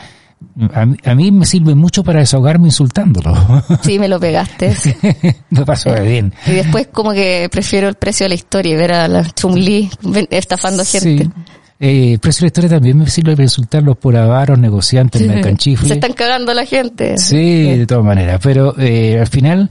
A, 0.73 1.15
mí 1.15 1.31
me 1.31 1.45
sirve 1.45 1.73
mucho 1.73 2.03
para 2.03 2.19
desahogarme 2.19 2.67
insultándolo. 2.67 3.33
Sí, 3.81 3.97
me 3.97 4.07
lo 4.07 4.19
pegaste. 4.19 4.75
me 5.49 5.65
pasó 5.65 5.93
bien. 6.03 6.33
Y 6.45 6.51
después 6.51 6.89
como 6.91 7.13
que 7.13 7.47
prefiero 7.49 7.87
el 7.87 7.95
precio 7.95 8.25
de 8.25 8.29
la 8.29 8.35
historia 8.35 8.73
y 8.73 8.75
ver 8.75 8.91
a 8.91 9.07
la 9.07 9.23
Chumli 9.31 9.89
estafando 10.29 10.83
gente. 10.85 11.23
Sí. 11.23 11.31
Eh, 11.79 12.13
el 12.13 12.19
precio 12.19 12.41
de 12.41 12.45
la 12.45 12.47
historia 12.47 12.69
también 12.69 12.97
me 12.97 13.09
sirve 13.09 13.33
para 13.33 13.43
insultarlos 13.43 13.97
por 13.97 14.15
avaros, 14.15 14.59
negociantes, 14.59 15.21
sí. 15.59 15.75
Se 15.75 15.93
están 15.93 16.13
cagando 16.13 16.53
la 16.53 16.65
gente. 16.65 17.17
Sí, 17.17 17.77
de 17.77 17.85
todas 17.85 18.05
maneras. 18.05 18.39
Pero 18.43 18.73
eh, 18.77 19.19
al 19.19 19.27
final 19.27 19.69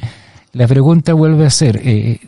la 0.53 0.67
pregunta 0.67 1.15
vuelve 1.15 1.47
a 1.47 1.51
ser, 1.51 1.81
eh, 1.83 2.21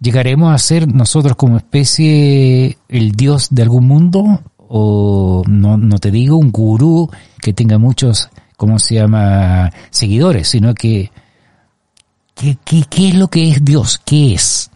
¿Llegaremos 0.00 0.54
a 0.54 0.58
ser 0.58 0.92
nosotros 0.92 1.36
como 1.36 1.56
especie 1.56 2.78
el 2.88 3.12
dios 3.12 3.48
de 3.50 3.62
algún 3.62 3.86
mundo? 3.86 4.40
O 4.68 5.42
no, 5.46 5.76
no 5.76 5.98
te 5.98 6.10
digo 6.10 6.36
un 6.36 6.52
gurú 6.52 7.10
que 7.40 7.52
tenga 7.52 7.78
muchos, 7.78 8.28
¿cómo 8.56 8.78
se 8.78 8.96
llama?, 8.96 9.70
seguidores, 9.90 10.48
sino 10.48 10.74
que, 10.74 11.10
¿qué, 12.34 12.56
qué, 12.64 13.08
es 13.08 13.14
lo 13.14 13.28
que 13.28 13.50
es 13.50 13.64
Dios? 13.64 14.00
¿Qué 14.04 14.34
es? 14.34 14.70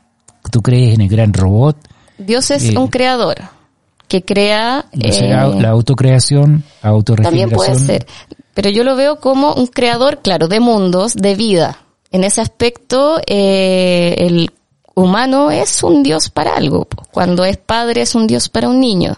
¿Tú 0.50 0.62
crees 0.62 0.94
en 0.94 1.02
el 1.02 1.08
gran 1.08 1.32
robot? 1.32 1.76
Dios 2.18 2.50
es 2.50 2.64
eh, 2.70 2.78
un 2.78 2.88
creador 2.88 3.36
que 4.08 4.24
crea... 4.24 4.86
Eh, 4.92 5.28
la 5.28 5.70
autocreación, 5.70 6.64
autorregeneración. 6.82 7.50
También 7.50 7.50
puede 7.50 7.78
ser. 7.78 8.06
Pero 8.54 8.70
yo 8.70 8.84
lo 8.84 8.94
veo 8.94 9.20
como 9.20 9.54
un 9.54 9.66
creador, 9.66 10.20
claro, 10.22 10.48
de 10.48 10.60
mundos, 10.60 11.14
de 11.14 11.34
vida. 11.34 11.78
En 12.12 12.22
ese 12.22 12.40
aspecto, 12.40 13.20
eh, 13.26 14.14
el 14.18 14.50
humano 14.94 15.50
es 15.50 15.82
un 15.82 16.02
Dios 16.02 16.30
para 16.30 16.56
algo. 16.56 16.86
Cuando 17.10 17.44
es 17.44 17.56
padre 17.56 18.02
es 18.02 18.14
un 18.14 18.26
Dios 18.26 18.48
para 18.48 18.68
un 18.68 18.80
niño. 18.80 19.16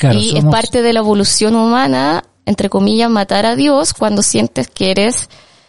y 0.00 0.36
es 0.36 0.44
parte 0.44 0.82
de 0.82 0.92
la 0.92 1.00
evolución 1.00 1.54
humana, 1.54 2.24
entre 2.44 2.68
comillas, 2.68 3.08
matar 3.08 3.46
a 3.46 3.54
Dios 3.54 3.94
cuando 3.94 4.22
sientes 4.22 4.68
que 4.68 4.90
eres, 4.90 5.28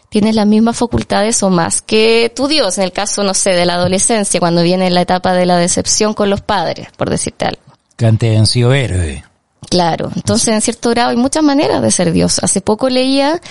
tienes 0.09 0.35
las 0.35 0.47
mismas 0.47 0.77
facultades 0.77 1.41
o 1.43 1.49
más 1.49 1.81
que 1.81 2.31
tu 2.35 2.47
Dios, 2.47 2.77
en 2.77 2.85
el 2.85 2.91
caso, 2.91 3.23
no 3.23 3.33
sé, 3.33 3.51
de 3.51 3.65
la 3.65 3.75
adolescencia, 3.75 4.39
cuando 4.39 4.63
viene 4.63 4.89
la 4.89 5.01
etapa 5.01 5.33
de 5.33 5.45
la 5.45 5.57
decepción 5.57 6.13
con 6.13 6.29
los 6.29 6.41
padres, 6.41 6.87
por 6.97 7.09
decirte 7.09 7.45
algo. 7.45 7.61
Que 7.95 8.05
antes 8.07 8.37
han 8.37 8.47
sido 8.47 8.73
héroes. 8.73 9.23
Claro, 9.69 10.11
entonces 10.15 10.49
en 10.49 10.61
cierto 10.61 10.89
grado 10.89 11.11
hay 11.11 11.15
muchas 11.15 11.43
maneras 11.43 11.81
de 11.81 11.91
ser 11.91 12.11
Dios. 12.11 12.39
Hace 12.43 12.61
poco 12.61 12.89
leía 12.89 13.41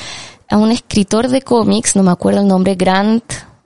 a 0.49 0.57
un 0.57 0.71
escritor 0.71 1.29
de 1.29 1.43
cómics, 1.43 1.97
no 1.97 2.03
me 2.03 2.11
acuerdo 2.11 2.41
el 2.41 2.49
nombre, 2.49 2.75
Grant, 2.75 3.25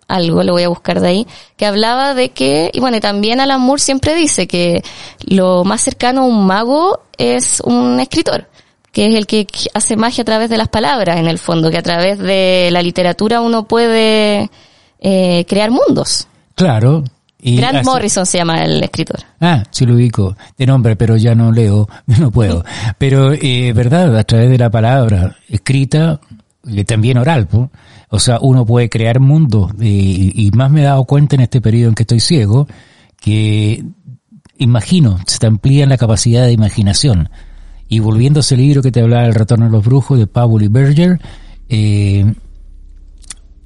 algo, 0.09 0.43
lo 0.43 0.53
voy 0.53 0.63
a 0.63 0.69
buscar 0.69 1.01
de 1.01 1.09
ahí, 1.09 1.27
que 1.57 1.67
hablaba 1.67 2.15
de 2.15 2.31
que, 2.31 2.71
y 2.73 2.81
bueno, 2.81 2.97
y 2.97 3.01
también 3.01 3.41
Alan 3.41 3.61
Moore 3.61 3.81
siempre 3.81 4.15
dice 4.15 4.47
que 4.47 4.83
lo 5.25 5.65
más 5.65 5.81
cercano 5.81 6.23
a 6.23 6.27
un 6.27 6.47
mago 6.47 7.01
es 7.19 7.61
un 7.65 7.99
escritor, 8.01 8.49
que 8.93 9.07
es 9.07 9.15
el 9.15 9.27
que 9.27 9.47
hace 9.75 9.97
magia 9.97 10.23
a 10.23 10.25
través 10.25 10.51
de 10.51 10.57
las 10.57 10.69
palabras, 10.69 11.19
en 11.19 11.27
el 11.27 11.39
fondo, 11.39 11.71
que 11.71 11.79
a 11.79 11.83
través 11.83 12.19
de 12.19 12.69
la 12.71 12.83
literatura 12.83 13.41
uno 13.41 13.67
puede 13.67 14.51
eh, 15.01 15.45
crear 15.49 15.71
mundos. 15.71 16.29
Claro. 16.55 17.05
Y 17.39 17.57
Grant 17.57 17.85
Morrison 17.85 18.25
se 18.25 18.39
llama 18.39 18.65
el 18.65 18.83
escritor. 18.83 19.21
Ah, 19.41 19.63
sí 19.71 19.85
lo 19.85 19.95
ubico, 19.95 20.37
de 20.57 20.67
nombre, 20.67 20.97
pero 20.97 21.17
ya 21.17 21.35
no 21.35 21.53
leo, 21.53 21.89
no 22.07 22.31
puedo. 22.31 22.65
Pero, 22.99 23.33
eh, 23.33 23.73
verdad, 23.75 24.17
a 24.17 24.25
través 24.25 24.51
de 24.51 24.59
la 24.59 24.71
palabra 24.71 25.37
escrita, 25.49 26.19
y 26.65 26.85
también 26.85 27.19
oral, 27.19 27.47
pues 27.47 27.69
o 28.17 28.19
sea, 28.19 28.39
uno 28.41 28.65
puede 28.65 28.89
crear 28.89 29.21
mundos 29.21 29.73
y, 29.79 30.51
más 30.55 30.71
me 30.71 30.81
he 30.81 30.85
dado 30.85 31.05
cuenta 31.05 31.37
en 31.37 31.43
este 31.43 31.61
periodo 31.61 31.91
en 31.91 31.95
que 31.95 32.05
estoy 32.05 32.21
ciego 32.21 32.67
que 33.21 33.85
imagino, 34.57 35.19
se 35.27 35.39
te 35.39 35.47
amplía 35.47 35.85
la 35.85 35.99
capacidad 35.99 36.47
de 36.47 36.53
imaginación. 36.53 37.29
Y 37.89 37.99
volviendo 37.99 38.41
a 38.41 38.41
ese 38.41 38.57
libro 38.57 38.81
que 38.81 38.91
te 38.91 39.03
hablaba 39.03 39.27
El 39.27 39.35
retorno 39.35 39.67
de 39.67 39.71
los 39.71 39.85
brujos 39.85 40.19
de 40.19 40.27
Powell 40.27 40.65
y 40.65 40.69
Berger, 40.69 41.21
eh, 41.69 42.33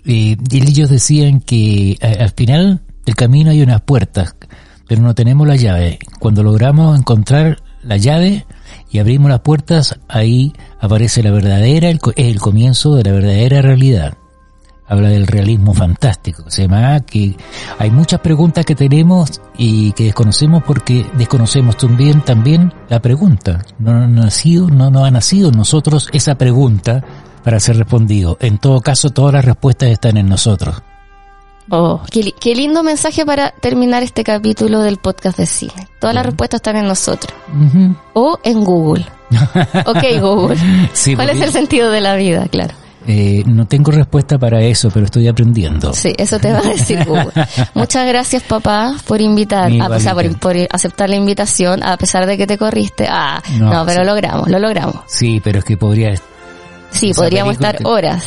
eh, 0.05 0.37
ellos 0.51 0.91
decían 0.91 1.41
que 1.41 1.97
al 2.03 2.31
final 2.31 2.81
del 3.07 3.15
camino 3.15 3.51
hay 3.51 3.63
unas 3.63 3.83
puertas, 3.83 4.35
pero 4.89 5.01
no 5.01 5.15
tenemos 5.15 5.47
la 5.47 5.55
llave. 5.55 6.01
Cuando 6.19 6.43
logramos 6.43 6.99
encontrar 6.99 7.63
la 7.85 7.99
llave 7.99 8.47
y 8.91 8.99
abrimos 8.99 9.31
las 9.31 9.41
puertas, 9.41 10.01
ahí 10.09 10.53
aparece 10.81 11.23
la 11.23 11.31
verdadera, 11.31 11.89
es 11.89 12.01
el 12.17 12.41
comienzo 12.41 12.97
de 12.97 13.05
la 13.05 13.13
verdadera 13.13 13.63
realidad 13.63 14.15
habla 14.91 15.09
del 15.09 15.29
realismo 15.29 15.73
fantástico, 15.73 16.45
se 16.49 16.63
llama 16.63 16.99
que 17.01 17.37
hay 17.79 17.91
muchas 17.91 18.21
preguntas 18.21 18.67
que 18.67 18.75
tenemos 18.75 19.41
y 19.57 19.93
que 19.93 20.05
desconocemos 20.05 20.65
porque 20.65 21.07
desconocemos 21.17 21.77
también 21.77 22.21
también 22.23 22.75
la 22.89 23.01
pregunta. 23.01 23.65
No 23.79 23.93
ha 23.93 24.07
nacido, 24.09 24.69
no, 24.69 24.91
no 24.91 25.05
ha 25.05 25.11
nacido 25.13 25.51
en 25.51 25.57
nosotros 25.57 26.09
esa 26.13 26.35
pregunta 26.35 27.05
para 27.45 27.61
ser 27.61 27.77
respondido. 27.77 28.37
En 28.41 28.59
todo 28.59 28.81
caso, 28.81 29.11
todas 29.11 29.33
las 29.33 29.45
respuestas 29.45 29.91
están 29.91 30.17
en 30.17 30.29
nosotros. 30.29 30.83
Oh, 31.71 32.03
qué, 32.11 32.55
lindo 32.57 32.83
mensaje 32.83 33.25
para 33.25 33.53
terminar 33.53 34.03
este 34.03 34.25
capítulo 34.25 34.81
del 34.81 34.97
podcast 34.97 35.39
de 35.39 35.47
cine. 35.47 35.87
Todas 36.01 36.17
las 36.17 36.27
respuestas 36.27 36.59
están 36.59 36.75
en 36.75 36.89
nosotros. 36.89 37.33
O 38.15 38.41
en 38.43 38.65
Google. 38.65 39.07
ok, 39.87 40.21
Google. 40.21 40.59
¿Cuál 41.15 41.31
es 41.31 41.41
el 41.41 41.53
sentido 41.53 41.93
de 41.93 42.01
la 42.01 42.17
vida? 42.17 42.49
Claro. 42.49 42.75
Eh, 43.07 43.43
no 43.47 43.67
tengo 43.67 43.91
respuesta 43.91 44.39
para 44.39 44.61
eso, 44.63 44.91
pero 44.91 45.07
estoy 45.07 45.27
aprendiendo. 45.27 45.93
Sí, 45.95 46.13
eso 46.17 46.39
te 46.39 46.53
va 46.53 46.59
a 46.59 46.69
decir 46.69 47.05
Google. 47.07 47.33
Muchas 47.75 48.07
gracias, 48.07 48.43
papá, 48.43 48.95
por 49.07 49.21
invitar, 49.21 49.73
a, 49.81 49.89
pesar 49.89 50.15
por, 50.39 50.57
aceptar 50.71 51.09
la 51.09 51.17
invitación, 51.17 51.83
a 51.83 51.97
pesar 51.97 52.27
de 52.27 52.37
que 52.37 52.47
te 52.47 52.59
corriste. 52.59 53.07
Ah, 53.09 53.43
no, 53.59 53.85
pero 53.87 54.05
lo 54.05 54.11
logramos, 54.11 54.49
lo 54.49 54.59
logramos. 54.59 54.97
Sí, 55.07 55.41
pero 55.43 55.61
es 55.61 55.65
que 55.65 55.77
podría... 55.77 56.15
Sí, 56.91 57.13
podríamos 57.15 57.55
estar 57.55 57.79
horas. 57.85 58.25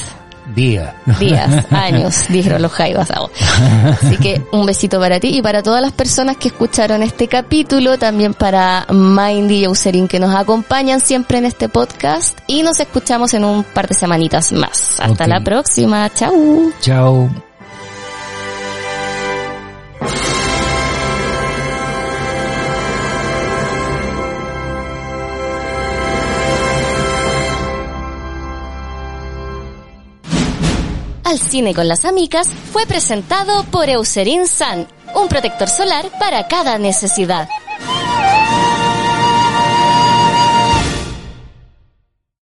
Días. 0.55 0.93
Días, 1.19 1.65
años, 1.71 2.25
dijeron 2.29 2.61
los 2.61 2.71
jaivas. 2.71 3.09
Así 3.11 4.17
que 4.17 4.41
un 4.51 4.65
besito 4.65 4.99
para 4.99 5.19
ti 5.19 5.37
y 5.37 5.41
para 5.41 5.63
todas 5.63 5.81
las 5.81 5.91
personas 5.91 6.37
que 6.37 6.49
escucharon 6.49 7.03
este 7.03 7.27
capítulo, 7.27 7.97
también 7.97 8.33
para 8.33 8.85
Mindy 8.89 9.59
y 9.59 9.63
Euserin 9.65 10.07
que 10.07 10.19
nos 10.19 10.35
acompañan 10.35 10.99
siempre 10.99 11.37
en 11.37 11.45
este 11.45 11.69
podcast 11.69 12.37
y 12.47 12.63
nos 12.63 12.79
escuchamos 12.79 13.33
en 13.33 13.45
un 13.45 13.63
par 13.63 13.87
de 13.87 13.95
semanitas 13.95 14.51
más. 14.51 14.99
Hasta 14.99 15.27
la 15.27 15.41
próxima, 15.41 16.09
chao. 16.13 16.33
Chao. 16.81 17.52
Al 31.33 31.39
cine 31.39 31.73
con 31.73 31.87
las 31.87 32.05
amigas 32.05 32.47
fue 32.71 32.85
presentado 32.85 33.63
por 33.71 33.89
Eucerin 33.89 34.45
Sun, 34.47 34.87
un 35.15 35.27
protector 35.27 35.67
solar 35.67 36.05
para 36.19 36.47
cada 36.47 36.77
necesidad. 36.77 37.49